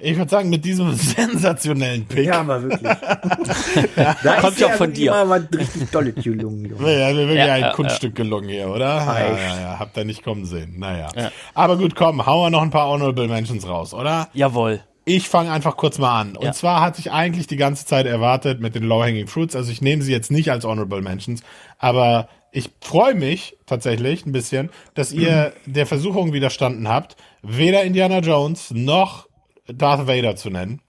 ich 0.01 0.17
würde 0.17 0.31
sagen, 0.31 0.49
mit 0.49 0.65
diesem 0.65 0.95
sensationellen 0.95 2.07
Pick. 2.07 2.27
Ja, 2.27 2.41
aber 2.41 2.63
wirklich. 2.63 2.83
ja, 3.97 4.17
da 4.23 4.41
kommt 4.41 4.59
ja 4.59 4.69
auch 4.69 4.73
von 4.73 4.93
dir. 4.93 5.11
Mal 5.11 5.29
was 5.29 5.59
richtig 5.59 5.91
tolle 5.91 6.13
gelungen, 6.13 6.65
Junge. 6.65 6.99
Ja, 6.99 7.07
also 7.07 7.21
wirklich 7.21 7.39
ja, 7.39 7.55
ein 7.55 7.61
ja, 7.63 7.73
Kunststück 7.73 8.15
gelungen 8.15 8.49
hier, 8.49 8.69
oder? 8.69 8.89
Ah, 8.89 9.21
ja, 9.21 9.37
ja, 9.37 9.61
ja, 9.61 9.79
habt 9.79 9.97
ihr 9.97 10.05
nicht 10.05 10.23
kommen 10.23 10.47
sehen. 10.47 10.79
Naja. 10.79 11.09
Aber 11.55 11.77
gut, 11.77 11.95
komm, 11.95 12.25
hauen 12.25 12.47
wir 12.47 12.51
noch 12.51 12.63
ein 12.63 12.71
paar 12.71 12.89
Honorable 12.89 13.29
Mentions 13.29 13.69
raus, 13.69 13.93
oder? 13.93 14.29
Jawohl. 14.33 14.81
Ich 15.05 15.29
fange 15.29 15.51
einfach 15.51 15.77
kurz 15.77 15.99
mal 15.99 16.21
an. 16.21 16.37
Und 16.37 16.55
zwar 16.55 16.81
hatte 16.81 17.01
ich 17.01 17.11
eigentlich 17.11 17.49
die 17.49 17.57
ganze 17.57 17.85
Zeit 17.85 18.07
erwartet 18.07 18.61
mit 18.61 18.77
den 18.77 18.85
Low-Hanging 18.85 19.27
Fruits, 19.27 19.57
also 19.57 19.73
ich 19.73 19.83
nehme 19.83 20.03
sie 20.03 20.13
jetzt 20.13 20.31
nicht 20.31 20.51
als 20.51 20.65
Honorable 20.65 21.03
Mentions, 21.03 21.43
aber 21.79 22.29
ich 22.53 22.71
freue 22.81 23.15
mich 23.15 23.57
tatsächlich 23.67 24.27
ein 24.27 24.33
bisschen, 24.33 24.71
dass 24.95 25.13
ihr 25.13 25.53
der 25.67 25.87
Versuchung 25.87 26.33
widerstanden 26.33 26.89
habt, 26.89 27.17
weder 27.43 27.83
Indiana 27.83 28.19
Jones 28.19 28.71
noch 28.71 29.29
Darth 29.67 30.07
Vader 30.07 30.37
zu 30.37 30.51
nennen. 30.51 30.81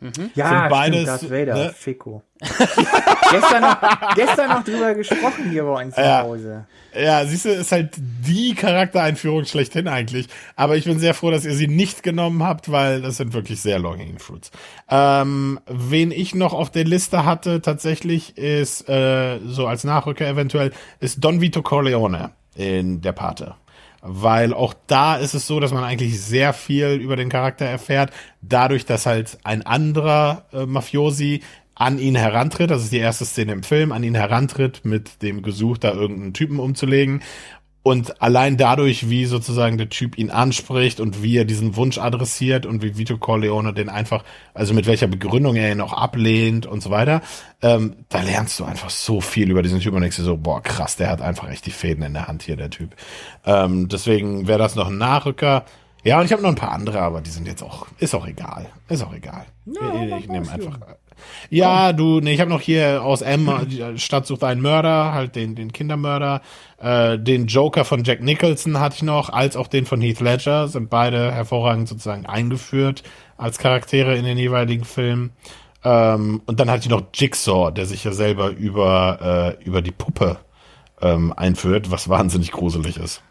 Mhm. 0.00 0.30
Ja, 0.34 0.48
Sind 0.48 0.68
beides, 0.70 1.00
stimmt, 1.02 1.08
Darth 1.08 1.30
Vader, 1.30 1.54
ne? 1.54 1.74
Fico. 1.76 2.22
gestern, 2.40 3.60
noch, 3.60 4.14
gestern 4.14 4.48
noch 4.48 4.64
drüber 4.64 4.94
gesprochen 4.94 5.50
hier 5.50 5.62
bei 5.64 5.84
uns 5.84 5.94
zu 5.94 6.00
ja. 6.00 6.22
Hause. 6.22 6.66
Ja, 6.98 7.26
siehst 7.26 7.44
du, 7.44 7.50
ist 7.50 7.70
halt 7.70 7.90
die 7.98 8.54
Charaktereinführung 8.54 9.44
schlechthin 9.44 9.88
eigentlich. 9.88 10.28
Aber 10.56 10.76
ich 10.76 10.86
bin 10.86 10.98
sehr 10.98 11.12
froh, 11.12 11.30
dass 11.30 11.44
ihr 11.44 11.54
sie 11.54 11.68
nicht 11.68 12.02
genommen 12.02 12.42
habt, 12.42 12.72
weil 12.72 13.02
das 13.02 13.18
sind 13.18 13.34
wirklich 13.34 13.60
sehr 13.60 13.78
long 13.78 14.18
fruits. 14.18 14.50
Ähm, 14.88 15.60
wen 15.66 16.12
ich 16.12 16.34
noch 16.34 16.54
auf 16.54 16.70
der 16.70 16.84
Liste 16.84 17.26
hatte, 17.26 17.60
tatsächlich 17.60 18.38
ist, 18.38 18.88
äh, 18.88 19.38
so 19.44 19.66
als 19.66 19.84
Nachrücker 19.84 20.26
eventuell, 20.26 20.72
ist 20.98 21.22
Don 21.22 21.42
Vito 21.42 21.60
Corleone 21.60 22.30
in 22.56 23.02
der 23.02 23.12
Pate 23.12 23.54
weil 24.02 24.54
auch 24.54 24.74
da 24.86 25.16
ist 25.16 25.34
es 25.34 25.46
so, 25.46 25.60
dass 25.60 25.72
man 25.72 25.84
eigentlich 25.84 26.20
sehr 26.20 26.52
viel 26.52 26.92
über 26.92 27.16
den 27.16 27.28
Charakter 27.28 27.66
erfährt, 27.66 28.12
dadurch, 28.40 28.86
dass 28.86 29.06
halt 29.06 29.38
ein 29.44 29.62
anderer 29.62 30.46
äh, 30.52 30.66
Mafiosi 30.66 31.42
an 31.74 31.98
ihn 31.98 32.14
herantritt, 32.14 32.70
das 32.70 32.82
ist 32.82 32.92
die 32.92 32.98
erste 32.98 33.24
Szene 33.24 33.52
im 33.52 33.62
Film, 33.62 33.92
an 33.92 34.04
ihn 34.04 34.14
herantritt 34.14 34.84
mit 34.84 35.22
dem 35.22 35.40
Gesuch, 35.42 35.78
da 35.78 35.92
irgendeinen 35.92 36.34
Typen 36.34 36.58
umzulegen 36.58 37.22
und 37.82 38.20
allein 38.20 38.58
dadurch, 38.58 39.08
wie 39.08 39.24
sozusagen 39.24 39.78
der 39.78 39.88
Typ 39.88 40.18
ihn 40.18 40.30
anspricht 40.30 41.00
und 41.00 41.22
wie 41.22 41.38
er 41.38 41.46
diesen 41.46 41.76
Wunsch 41.76 41.96
adressiert 41.96 42.66
und 42.66 42.82
wie 42.82 42.98
Vito 42.98 43.16
Corleone 43.16 43.72
den 43.72 43.88
einfach, 43.88 44.22
also 44.52 44.74
mit 44.74 44.86
welcher 44.86 45.06
Begründung 45.06 45.56
er 45.56 45.72
ihn 45.72 45.80
auch 45.80 45.94
ablehnt 45.94 46.66
und 46.66 46.82
so 46.82 46.90
weiter, 46.90 47.22
ähm, 47.62 47.96
da 48.10 48.20
lernst 48.20 48.60
du 48.60 48.64
einfach 48.64 48.90
so 48.90 49.22
viel 49.22 49.50
über 49.50 49.62
diesen 49.62 49.80
Typ 49.80 49.94
und 49.94 50.02
denkst 50.02 50.16
dir 50.16 50.24
so, 50.24 50.36
boah, 50.36 50.62
krass, 50.62 50.96
der 50.96 51.08
hat 51.08 51.22
einfach 51.22 51.48
echt 51.48 51.64
die 51.64 51.70
Fäden 51.70 52.04
in 52.04 52.12
der 52.12 52.28
Hand 52.28 52.42
hier, 52.42 52.56
der 52.56 52.68
Typ. 52.68 52.94
Ähm, 53.46 53.88
deswegen 53.88 54.46
wäre 54.46 54.58
das 54.58 54.74
noch 54.74 54.88
ein 54.88 54.98
Nachrücker. 54.98 55.64
Ja, 56.04 56.18
und 56.18 56.26
ich 56.26 56.32
habe 56.32 56.42
noch 56.42 56.50
ein 56.50 56.56
paar 56.56 56.72
andere, 56.72 57.00
aber 57.00 57.22
die 57.22 57.30
sind 57.30 57.46
jetzt 57.46 57.62
auch, 57.62 57.86
ist 57.98 58.14
auch 58.14 58.26
egal. 58.26 58.66
Ist 58.88 59.02
auch 59.02 59.14
egal. 59.14 59.46
Ja, 59.66 60.02
ich, 60.04 60.24
ich 60.24 60.28
nehme 60.28 60.50
einfach. 60.50 60.78
Ja, 61.50 61.92
du, 61.92 62.20
nee, 62.20 62.34
ich 62.34 62.40
habe 62.40 62.50
noch 62.50 62.60
hier 62.60 63.02
aus 63.02 63.22
M, 63.22 63.48
äh, 63.48 63.98
Stadt 63.98 64.26
sucht 64.26 64.44
einen 64.44 64.60
Mörder, 64.60 65.12
halt 65.12 65.36
den, 65.36 65.54
den 65.54 65.72
Kindermörder. 65.72 66.42
Äh, 66.78 67.18
den 67.18 67.46
Joker 67.46 67.84
von 67.84 68.04
Jack 68.04 68.20
Nicholson 68.22 68.80
hatte 68.80 68.96
ich 68.96 69.02
noch, 69.02 69.30
als 69.30 69.56
auch 69.56 69.66
den 69.66 69.86
von 69.86 70.00
Heath 70.00 70.20
Ledger, 70.20 70.68
sind 70.68 70.90
beide 70.90 71.32
hervorragend 71.32 71.88
sozusagen 71.88 72.26
eingeführt 72.26 73.02
als 73.36 73.58
Charaktere 73.58 74.16
in 74.16 74.24
den 74.24 74.38
jeweiligen 74.38 74.84
Filmen. 74.84 75.32
Ähm, 75.82 76.42
und 76.46 76.60
dann 76.60 76.70
hat 76.70 76.84
die 76.84 76.88
noch 76.88 77.02
Jigsaw, 77.14 77.70
der 77.70 77.86
sich 77.86 78.04
ja 78.04 78.12
selber 78.12 78.50
über, 78.50 79.56
äh, 79.60 79.64
über 79.64 79.80
die 79.82 79.92
Puppe 79.92 80.38
ähm, 81.00 81.32
einführt, 81.32 81.90
was 81.90 82.08
wahnsinnig 82.08 82.52
gruselig 82.52 82.98
ist. 82.98 83.22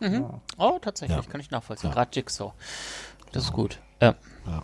Mhm. 0.00 0.26
Oh, 0.58 0.78
tatsächlich, 0.80 1.24
ja. 1.24 1.30
kann 1.30 1.40
ich 1.40 1.50
nachvollziehen. 1.50 1.90
Ja. 1.90 1.94
Gerade 1.94 2.10
Jigsaw. 2.12 2.52
Das 3.32 3.44
ist 3.44 3.52
gut. 3.52 3.78
Ja. 4.00 4.14
ja. 4.46 4.62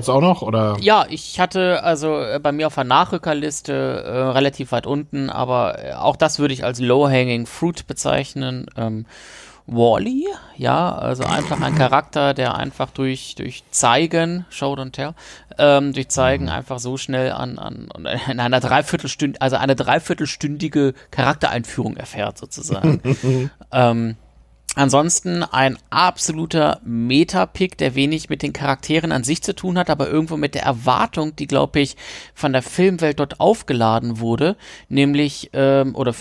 Du 0.00 0.12
auch 0.12 0.20
noch, 0.20 0.42
oder? 0.42 0.76
Ja, 0.80 1.06
ich 1.08 1.38
hatte 1.38 1.82
also 1.82 2.20
äh, 2.20 2.40
bei 2.42 2.52
mir 2.52 2.66
auf 2.66 2.74
der 2.74 2.84
Nachrückerliste 2.84 3.72
äh, 3.72 4.18
relativ 4.30 4.72
weit 4.72 4.86
unten, 4.86 5.30
aber 5.30 5.84
äh, 5.84 5.92
auch 5.92 6.16
das 6.16 6.38
würde 6.38 6.54
ich 6.54 6.64
als 6.64 6.80
Low-Hanging 6.80 7.46
Fruit 7.46 7.86
bezeichnen. 7.86 8.66
Ähm, 8.76 9.06
Wally, 9.66 10.26
ja, 10.56 10.92
also 10.92 11.22
einfach 11.22 11.60
ein 11.60 11.76
Charakter, 11.76 12.34
der 12.34 12.56
einfach 12.56 12.90
durch, 12.90 13.36
durch 13.36 13.62
Zeigen, 13.70 14.44
Show 14.50 14.74
don't 14.74 14.90
tell, 14.90 15.14
ähm, 15.56 15.92
durch 15.92 16.08
Zeigen 16.08 16.44
mhm. 16.46 16.50
einfach 16.50 16.80
so 16.80 16.96
schnell 16.96 17.30
an, 17.30 17.58
an, 17.58 17.88
in 18.28 18.40
einer 18.40 18.60
Dreiviertelstunde, 18.60 19.40
also 19.40 19.56
eine 19.56 19.76
dreiviertelstündige 19.76 20.94
Charaktereinführung 21.12 21.96
erfährt, 21.96 22.38
sozusagen. 22.38 23.00
ähm, 23.72 24.16
Ansonsten 24.74 25.42
ein 25.42 25.78
absoluter 25.90 26.80
Meta-Pick, 26.82 27.76
der 27.76 27.94
wenig 27.94 28.30
mit 28.30 28.42
den 28.42 28.54
Charakteren 28.54 29.12
an 29.12 29.22
sich 29.22 29.42
zu 29.42 29.54
tun 29.54 29.76
hat, 29.76 29.90
aber 29.90 30.08
irgendwo 30.08 30.38
mit 30.38 30.54
der 30.54 30.62
Erwartung, 30.62 31.36
die, 31.36 31.46
glaube 31.46 31.80
ich, 31.80 31.96
von 32.32 32.54
der 32.54 32.62
Filmwelt 32.62 33.20
dort 33.20 33.38
aufgeladen 33.38 34.18
wurde, 34.18 34.56
nämlich, 34.88 35.50
ähm, 35.52 35.94
oder 35.94 36.14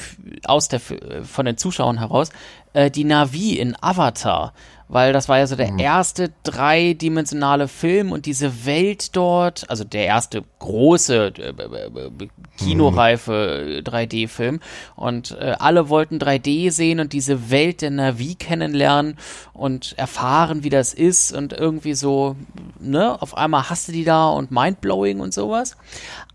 aus 0.44 0.68
der, 0.68 0.82
von 0.82 1.46
den 1.46 1.58
Zuschauern 1.58 2.00
heraus, 2.00 2.30
äh, 2.74 2.92
die 2.92 3.06
Navi 3.06 3.54
in 3.54 3.76
Avatar 3.80 4.54
weil 4.92 5.14
das 5.14 5.30
war 5.30 5.40
ja 5.40 5.48
so 5.48 5.56
der 5.56 5.72
mhm. 5.72 5.80
erste 5.80 6.34
dreidimensionale 6.44 7.70
Film 7.70 8.12
und 8.12 8.26
diese 8.26 8.66
Welt 8.66 9.16
dort, 9.16 9.70
also 9.70 9.86
der 9.86 10.06
erste 10.06 10.44
große 10.60 11.34
äh, 11.38 11.50
äh, 11.50 12.08
äh 12.08 12.28
kinoreife 12.58 13.82
3D-Film 13.86 14.60
und 14.98 15.32
äh, 15.40 15.56
alle 15.58 15.88
wollten 15.88 16.18
3D 16.20 16.72
sehen 16.72 17.00
und 17.00 17.14
diese 17.14 17.50
Welt 17.50 17.82
der 17.82 17.92
Navi 17.92 18.36
kennenlernen 18.36 19.18
und 19.54 19.98
erfahren, 19.98 20.66
wie 20.66 20.70
das 20.70 20.94
ist 20.94 21.32
und 21.32 21.54
irgendwie 21.54 21.94
so, 21.94 22.36
ne, 22.80 23.20
auf 23.22 23.38
einmal 23.38 23.70
hast 23.70 23.88
du 23.88 23.94
die 23.94 24.04
da 24.04 24.28
und 24.30 24.52
mindblowing 24.52 25.22
und 25.22 25.34
sowas. 25.34 25.78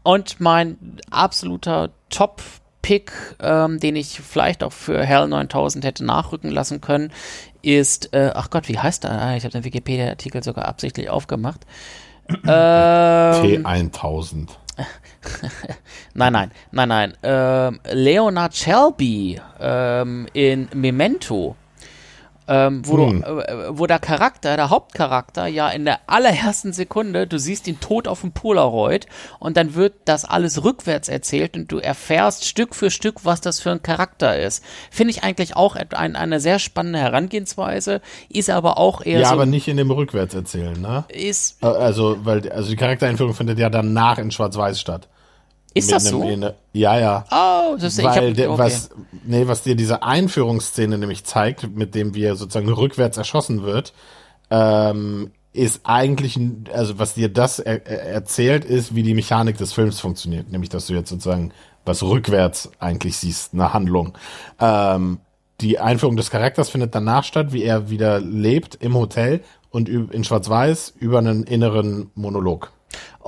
Und 0.02 0.40
mein 0.40 0.78
absoluter 1.11 1.90
Top 2.09 2.42
Pick, 2.86 3.12
ähm, 3.40 3.80
den 3.80 3.96
ich 3.96 4.20
vielleicht 4.20 4.62
auch 4.62 4.72
für 4.72 5.04
Hell 5.04 5.26
9000 5.26 5.84
hätte 5.84 6.04
nachrücken 6.04 6.52
lassen 6.52 6.80
können, 6.80 7.11
ist, 7.67 8.14
äh, 8.14 8.31
ach 8.33 8.51
Gott, 8.51 8.69
wie 8.69 8.79
heißt 8.79 9.05
der? 9.05 9.11
Ah, 9.11 9.37
ich 9.37 9.45
habe 9.45 9.53
den 9.53 9.64
Wikipedia-Artikel 9.64 10.43
sogar 10.43 10.67
absichtlich 10.67 11.11
aufgemacht. 11.11 11.61
Ähm, 12.29 13.64
T1000. 13.64 14.49
nein, 16.14 16.33
nein, 16.33 16.51
nein, 16.73 16.89
nein. 16.89 17.17
Ähm, 17.23 17.79
Leonard 17.93 18.57
Shelby 18.57 19.41
ähm, 19.61 20.27
in 20.33 20.69
Memento 20.75 21.55
ähm, 22.49 22.82
wo, 22.86 22.99
hm. 22.99 23.22
du, 23.22 23.40
äh, 23.40 23.78
wo 23.78 23.86
der 23.86 23.99
Charakter, 23.99 24.57
der 24.57 24.70
Hauptcharakter, 24.70 25.47
ja 25.47 25.68
in 25.68 25.84
der 25.84 26.01
allerersten 26.07 26.72
Sekunde, 26.72 27.26
du 27.26 27.38
siehst 27.38 27.66
ihn 27.66 27.80
tot 27.80 28.07
auf 28.09 28.20
dem 28.20 28.32
Polaroid 28.32 29.07
und 29.38 29.57
dann 29.57 29.74
wird 29.74 29.94
das 30.05 30.24
alles 30.24 30.64
rückwärts 30.64 31.09
erzählt 31.09 31.57
und 31.57 31.72
du 31.72 31.78
erfährst 31.78 32.44
Stück 32.44 32.74
für 32.74 32.90
Stück, 32.90 33.24
was 33.24 33.40
das 33.40 33.61
für 33.61 33.70
ein 33.70 33.82
Charakter 33.82 34.38
ist. 34.38 34.62
Finde 34.90 35.11
ich 35.11 35.24
eigentlich 35.24 35.57
auch 35.57 35.76
ein, 35.76 36.16
eine 36.16 36.40
sehr 36.40 36.59
spannende 36.59 36.99
Herangehensweise, 36.99 38.01
ist 38.28 38.51
aber 38.51 38.78
auch 38.78 39.05
eher 39.05 39.20
ja, 39.20 39.26
so. 39.26 39.30
Ja, 39.30 39.32
aber 39.32 39.47
nicht 39.47 39.68
in 39.68 39.76
dem 39.76 39.90
Rückwärtserzählen, 39.90 40.80
ne? 40.80 41.05
Ist. 41.09 41.62
Äh, 41.62 41.66
also, 41.66 42.18
weil, 42.24 42.51
also 42.51 42.70
die 42.70 42.76
Charaktereinführung 42.76 43.34
findet 43.34 43.59
ja 43.59 43.70
danach 43.70 44.18
in 44.18 44.30
Schwarz-Weiß 44.30 44.80
statt. 44.80 45.09
Ist 45.77 45.93
das 45.93 46.05
so? 46.05 46.22
Eine, 46.22 46.55
ja, 46.72 46.99
ja. 46.99 47.24
Oh, 47.31 47.77
das 47.77 47.99
ist 47.99 48.05
Weil 48.05 48.35
hab, 48.35 48.51
okay. 48.51 48.59
was, 48.59 48.91
nee, 49.24 49.47
was 49.47 49.62
dir 49.62 49.77
diese 49.77 50.03
Einführungsszene 50.03 50.99
nämlich 50.99 51.24
zeigt, 51.24 51.77
mit 51.77 51.95
dem 51.95 52.14
wir 52.14 52.37
sozusagen 52.37 52.68
rückwärts 52.68 53.16
erschossen 53.16 53.62
wird, 53.62 53.93
ähm, 54.51 55.31
ist 55.53 55.81
eigentlich, 55.85 56.39
also 56.72 56.99
was 56.99 57.14
dir 57.14 57.29
das 57.29 57.59
er, 57.59 57.87
erzählt, 57.87 58.64
ist, 58.64 58.95
wie 58.95 59.03
die 59.03 59.14
Mechanik 59.14 59.57
des 59.59 59.72
Films 59.72 60.01
funktioniert. 60.01 60.51
Nämlich, 60.51 60.70
dass 60.70 60.87
du 60.87 60.95
jetzt 60.95 61.11
sozusagen 61.11 61.53
was 61.85 62.03
rückwärts 62.03 62.70
eigentlich 62.79 63.16
siehst, 63.16 63.55
eine 63.55 63.72
Handlung. 63.72 64.16
Ähm, 64.61 65.18
die 65.61 65.79
Einführung 65.79 66.16
des 66.16 66.31
Charakters 66.31 66.68
findet 66.68 66.95
danach 66.95 67.24
statt, 67.24 67.53
wie 67.53 67.62
er 67.62 67.89
wieder 67.89 68.20
lebt 68.20 68.74
im 68.77 68.95
Hotel 68.95 69.43
und 69.70 69.89
in 69.89 70.24
Schwarz-Weiß 70.24 70.95
über 70.99 71.18
einen 71.18 71.45
inneren 71.45 72.11
Monolog. 72.14 72.72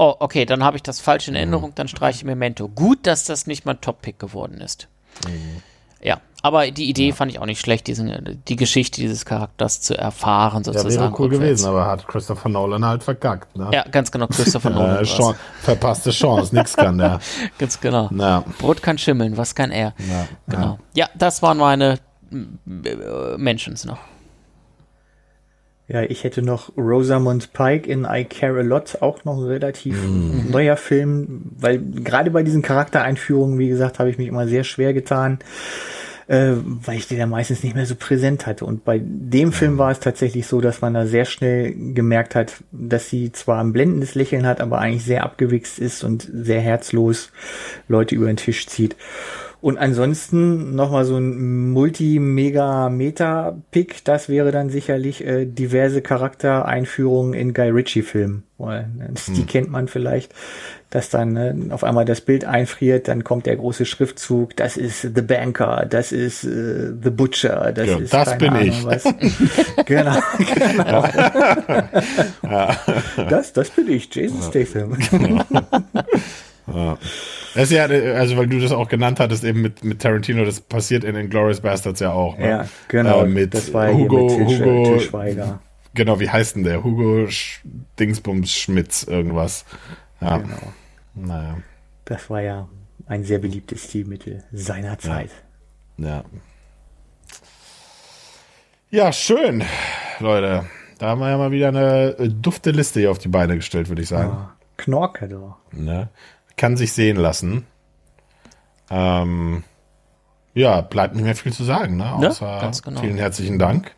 Oh, 0.01 0.15
okay, 0.21 0.47
dann 0.47 0.63
habe 0.63 0.77
ich 0.77 0.85
das 0.85 1.01
falsch 1.01 1.27
in 1.27 1.35
Erinnerung, 1.35 1.73
dann 1.75 1.89
streiche 1.89 2.19
ich 2.19 2.25
Memento. 2.25 2.69
Gut, 2.69 3.01
dass 3.03 3.25
das 3.25 3.49
nicht 3.49 3.67
mein 3.67 3.81
Top-Pick 3.81 4.17
geworden 4.21 4.61
ist. 4.61 4.87
Mhm. 5.27 5.61
Ja, 6.01 6.21
aber 6.41 6.71
die 6.71 6.89
Idee 6.89 7.09
ja. 7.09 7.15
fand 7.17 7.33
ich 7.33 7.41
auch 7.41 7.47
nicht 7.47 7.59
schlecht, 7.59 7.89
diesen, 7.89 8.41
die 8.47 8.55
Geschichte 8.55 9.01
dieses 9.01 9.25
Charakters 9.25 9.81
zu 9.81 9.99
erfahren, 9.99 10.63
sozusagen. 10.63 10.95
Ja, 10.95 11.01
wäre 11.01 11.15
cool 11.19 11.29
gewesen, 11.29 11.67
aber 11.67 11.87
hat 11.87 12.07
Christopher 12.07 12.49
Nolan 12.49 12.85
halt 12.85 13.03
verkackt, 13.03 13.57
ne? 13.57 13.71
Ja, 13.73 13.83
ganz 13.91 14.13
genau, 14.13 14.29
Christopher 14.29 14.71
Nolan. 14.71 15.05
äh, 15.05 15.35
verpasste 15.63 16.11
Chance, 16.11 16.55
nix 16.55 16.77
kann 16.77 16.99
der. 16.99 17.19
ganz 17.59 17.81
genau. 17.81 18.09
Ja. 18.13 18.45
Brot 18.61 18.81
kann 18.81 18.99
schimmeln, 18.99 19.37
was 19.37 19.57
kann 19.57 19.73
er? 19.73 19.95
Ja, 20.09 20.29
genau. 20.47 20.79
Ja, 20.95 21.09
das 21.17 21.43
waren 21.43 21.59
meine 21.59 21.99
äh, 22.31 23.37
Mentions 23.37 23.85
noch. 23.85 23.99
Ja, 25.89 26.03
ich 26.03 26.23
hätte 26.23 26.43
noch 26.43 26.77
Rosamund 26.77 27.55
Pike 27.55 27.91
in 27.91 28.07
I 28.09 28.25
Care 28.25 28.61
a 28.61 28.63
Lot, 28.63 28.99
auch 29.01 29.25
noch 29.25 29.39
ein 29.39 29.45
relativ 29.45 29.97
mm. 29.97 30.51
neuer 30.51 30.77
Film, 30.77 31.53
weil 31.59 31.79
gerade 31.79 32.31
bei 32.31 32.43
diesen 32.43 32.61
Charaktereinführungen, 32.61 33.59
wie 33.59 33.71
gesagt, 33.71 33.99
habe 33.99 34.11
ich 34.11 34.19
mich 34.19 34.29
immer 34.29 34.47
sehr 34.47 34.65
schwer 34.65 34.93
getan, 34.93 35.39
äh, 36.27 36.53
weil 36.85 36.99
ich 36.99 37.09
den 37.09 37.17
ja 37.17 37.27
meistens 37.27 37.63
nicht 37.63 37.75
mehr 37.75 37.87
so 37.87 37.95
präsent 37.95 38.47
hatte. 38.47 38.67
Und 38.67 38.85
bei 38.85 39.01
dem 39.03 39.51
Film 39.51 39.79
war 39.79 39.91
es 39.91 39.99
tatsächlich 39.99 40.47
so, 40.47 40.61
dass 40.61 40.83
man 40.83 40.93
da 40.93 41.07
sehr 41.07 41.25
schnell 41.25 41.75
gemerkt 41.95 42.35
hat, 42.35 42.53
dass 42.71 43.09
sie 43.09 43.33
zwar 43.33 43.65
ein 43.65 43.73
blendendes 43.73 44.15
Lächeln 44.15 44.47
hat, 44.47 44.61
aber 44.61 44.81
eigentlich 44.81 45.05
sehr 45.05 45.25
abgewichst 45.25 45.79
ist 45.79 46.05
und 46.05 46.29
sehr 46.31 46.61
herzlos 46.61 47.33
Leute 47.89 48.15
über 48.15 48.27
den 48.27 48.37
Tisch 48.37 48.67
zieht. 48.67 48.95
Und 49.61 49.77
ansonsten 49.77 50.77
nochmal 50.77 51.05
so 51.05 51.17
ein 51.17 51.73
Multi-Mega-Meta-Pick, 51.73 54.05
das 54.05 54.29
wäre 54.29 54.53
dann 54.53 54.71
sicherlich 54.71 55.27
äh, 55.27 55.47
diverse 55.47 56.01
Charaktereinführungen 56.01 57.35
in 57.35 57.55
Guy 57.55 57.71
Ritchie-Filmen. 57.71 58.45
Äh, 58.61 58.85
die 59.27 59.41
hm. 59.41 59.47
kennt 59.47 59.69
man 59.71 59.89
vielleicht, 59.89 60.33
dass 60.91 61.11
dann 61.11 61.37
äh, 61.37 61.53
auf 61.71 61.83
einmal 61.83 62.05
das 62.05 62.21
Bild 62.21 62.45
einfriert, 62.45 63.09
dann 63.09 63.25
kommt 63.25 63.47
der 63.47 63.57
große 63.57 63.85
Schriftzug, 63.85 64.55
das 64.57 64.77
ist 64.77 65.03
The 65.03 65.23
Banker, 65.23 65.87
das 65.91 66.13
ist 66.13 66.45
äh, 66.45 66.93
The 67.03 67.11
Butcher, 67.11 67.73
das 67.73 67.89
ja, 67.89 67.99
ist 67.99 68.15
das 68.15 68.39
bin 68.39 68.51
Ahnung, 68.51 68.63
ich. 68.63 68.85
Was. 68.85 69.03
genau, 69.87 70.21
genau. 70.39 71.05
Ja. 72.45 72.77
Das, 73.29 73.53
das 73.53 73.71
bin 73.71 73.91
ich, 73.91 74.09
Jason 74.15 74.41
Statham. 74.41 74.97
Ja. 76.73 76.97
Das 77.55 77.65
ist 77.65 77.73
ja, 77.73 77.85
also 77.85 78.37
weil 78.37 78.47
du 78.47 78.61
das 78.61 78.73
auch 78.73 78.89
genannt 78.89 79.21
hattest, 79.21 79.45
eben 79.45 79.63
mit, 79.63 79.85
mit 79.85 80.03
Tarantino, 80.03 80.45
das 80.45 80.61
passiert 80.61 81.05
in 81.05 81.17
Inglourious 81.17 81.61
Bastards 81.61 82.01
ja 82.01 82.13
auch. 82.13 82.39
Ne? 82.39 82.49
Ja, 82.49 82.69
genau. 82.89 83.25
Äh, 83.25 83.29
mit 83.29 83.55
das 83.55 83.73
war 83.73 83.93
Hugo, 83.93 84.39
mit 84.39 84.49
Til, 84.49 84.59
Hugo, 84.59 84.85
Til 84.85 85.01
Schweiger. 85.01 85.61
Genau, 85.95 86.21
wie 86.21 86.29
heißt 86.29 86.57
denn 86.57 86.65
der? 86.65 86.85
Hugo 86.85 87.29
Sch 87.29 87.63
Dingsbums 87.99 88.53
Schmitz, 88.53 89.03
irgendwas. 89.03 89.65
Ja. 90.21 90.39
Genau. 90.39 90.73
Naja. 91.15 91.59
Das 92.05 92.31
war 92.31 92.41
ja 92.41 92.69
ein 93.07 93.25
sehr 93.25 93.39
beliebtes 93.39 93.85
Stilmittel 93.85 94.45
seiner 94.53 94.99
Zeit. 94.99 95.31
Ja. 95.97 96.25
Ja, 98.91 99.13
schön, 99.13 99.65
Leute. 100.21 100.65
Da 100.99 101.09
haben 101.09 101.21
wir 101.21 101.31
ja 101.31 101.37
mal 101.37 101.51
wieder 101.51 101.69
eine 101.69 102.15
dufte 102.31 102.71
Liste 102.71 103.01
hier 103.01 103.11
auf 103.11 103.19
die 103.19 103.29
Beine 103.29 103.57
gestellt, 103.57 103.89
würde 103.89 104.03
ich 104.03 104.09
sagen. 104.09 104.31
Ja, 104.31 104.57
Knorke, 104.77 105.29
du. 105.29 105.55
Ne? 105.73 106.09
Kann 106.59 106.77
sich 106.77 106.93
sehen 106.93 107.17
lassen. 107.17 107.67
Ähm, 108.91 109.65
ja, 110.55 110.83
bleibt 110.83 111.15
nicht 111.15 111.25
mehr 111.25 111.37
viel 111.37 111.53
zu 111.53 111.65
sagen, 111.65 111.97
ne? 111.97 112.13
Außer 112.13 112.47
ja, 112.47 112.71
genau. 112.85 113.01
vielen 113.01 113.17
herzlichen 113.17 113.59
Dank. 113.59 113.95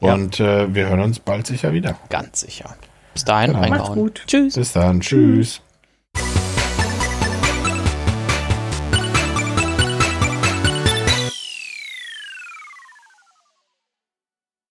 Und 0.00 0.38
ja. 0.38 0.62
äh, 0.62 0.74
wir 0.74 0.88
hören 0.88 1.00
uns 1.00 1.18
bald 1.18 1.46
sicher 1.46 1.72
wieder. 1.72 1.96
Ganz 2.08 2.40
sicher. 2.40 2.76
Bis 3.14 3.24
dahin, 3.24 3.52
genau. 3.52 3.68
Macht's 3.68 3.90
gut. 3.90 4.22
Tschüss. 4.26 4.54
Bis 4.54 4.72
dann. 4.72 5.00
Tschüss. 5.00 5.60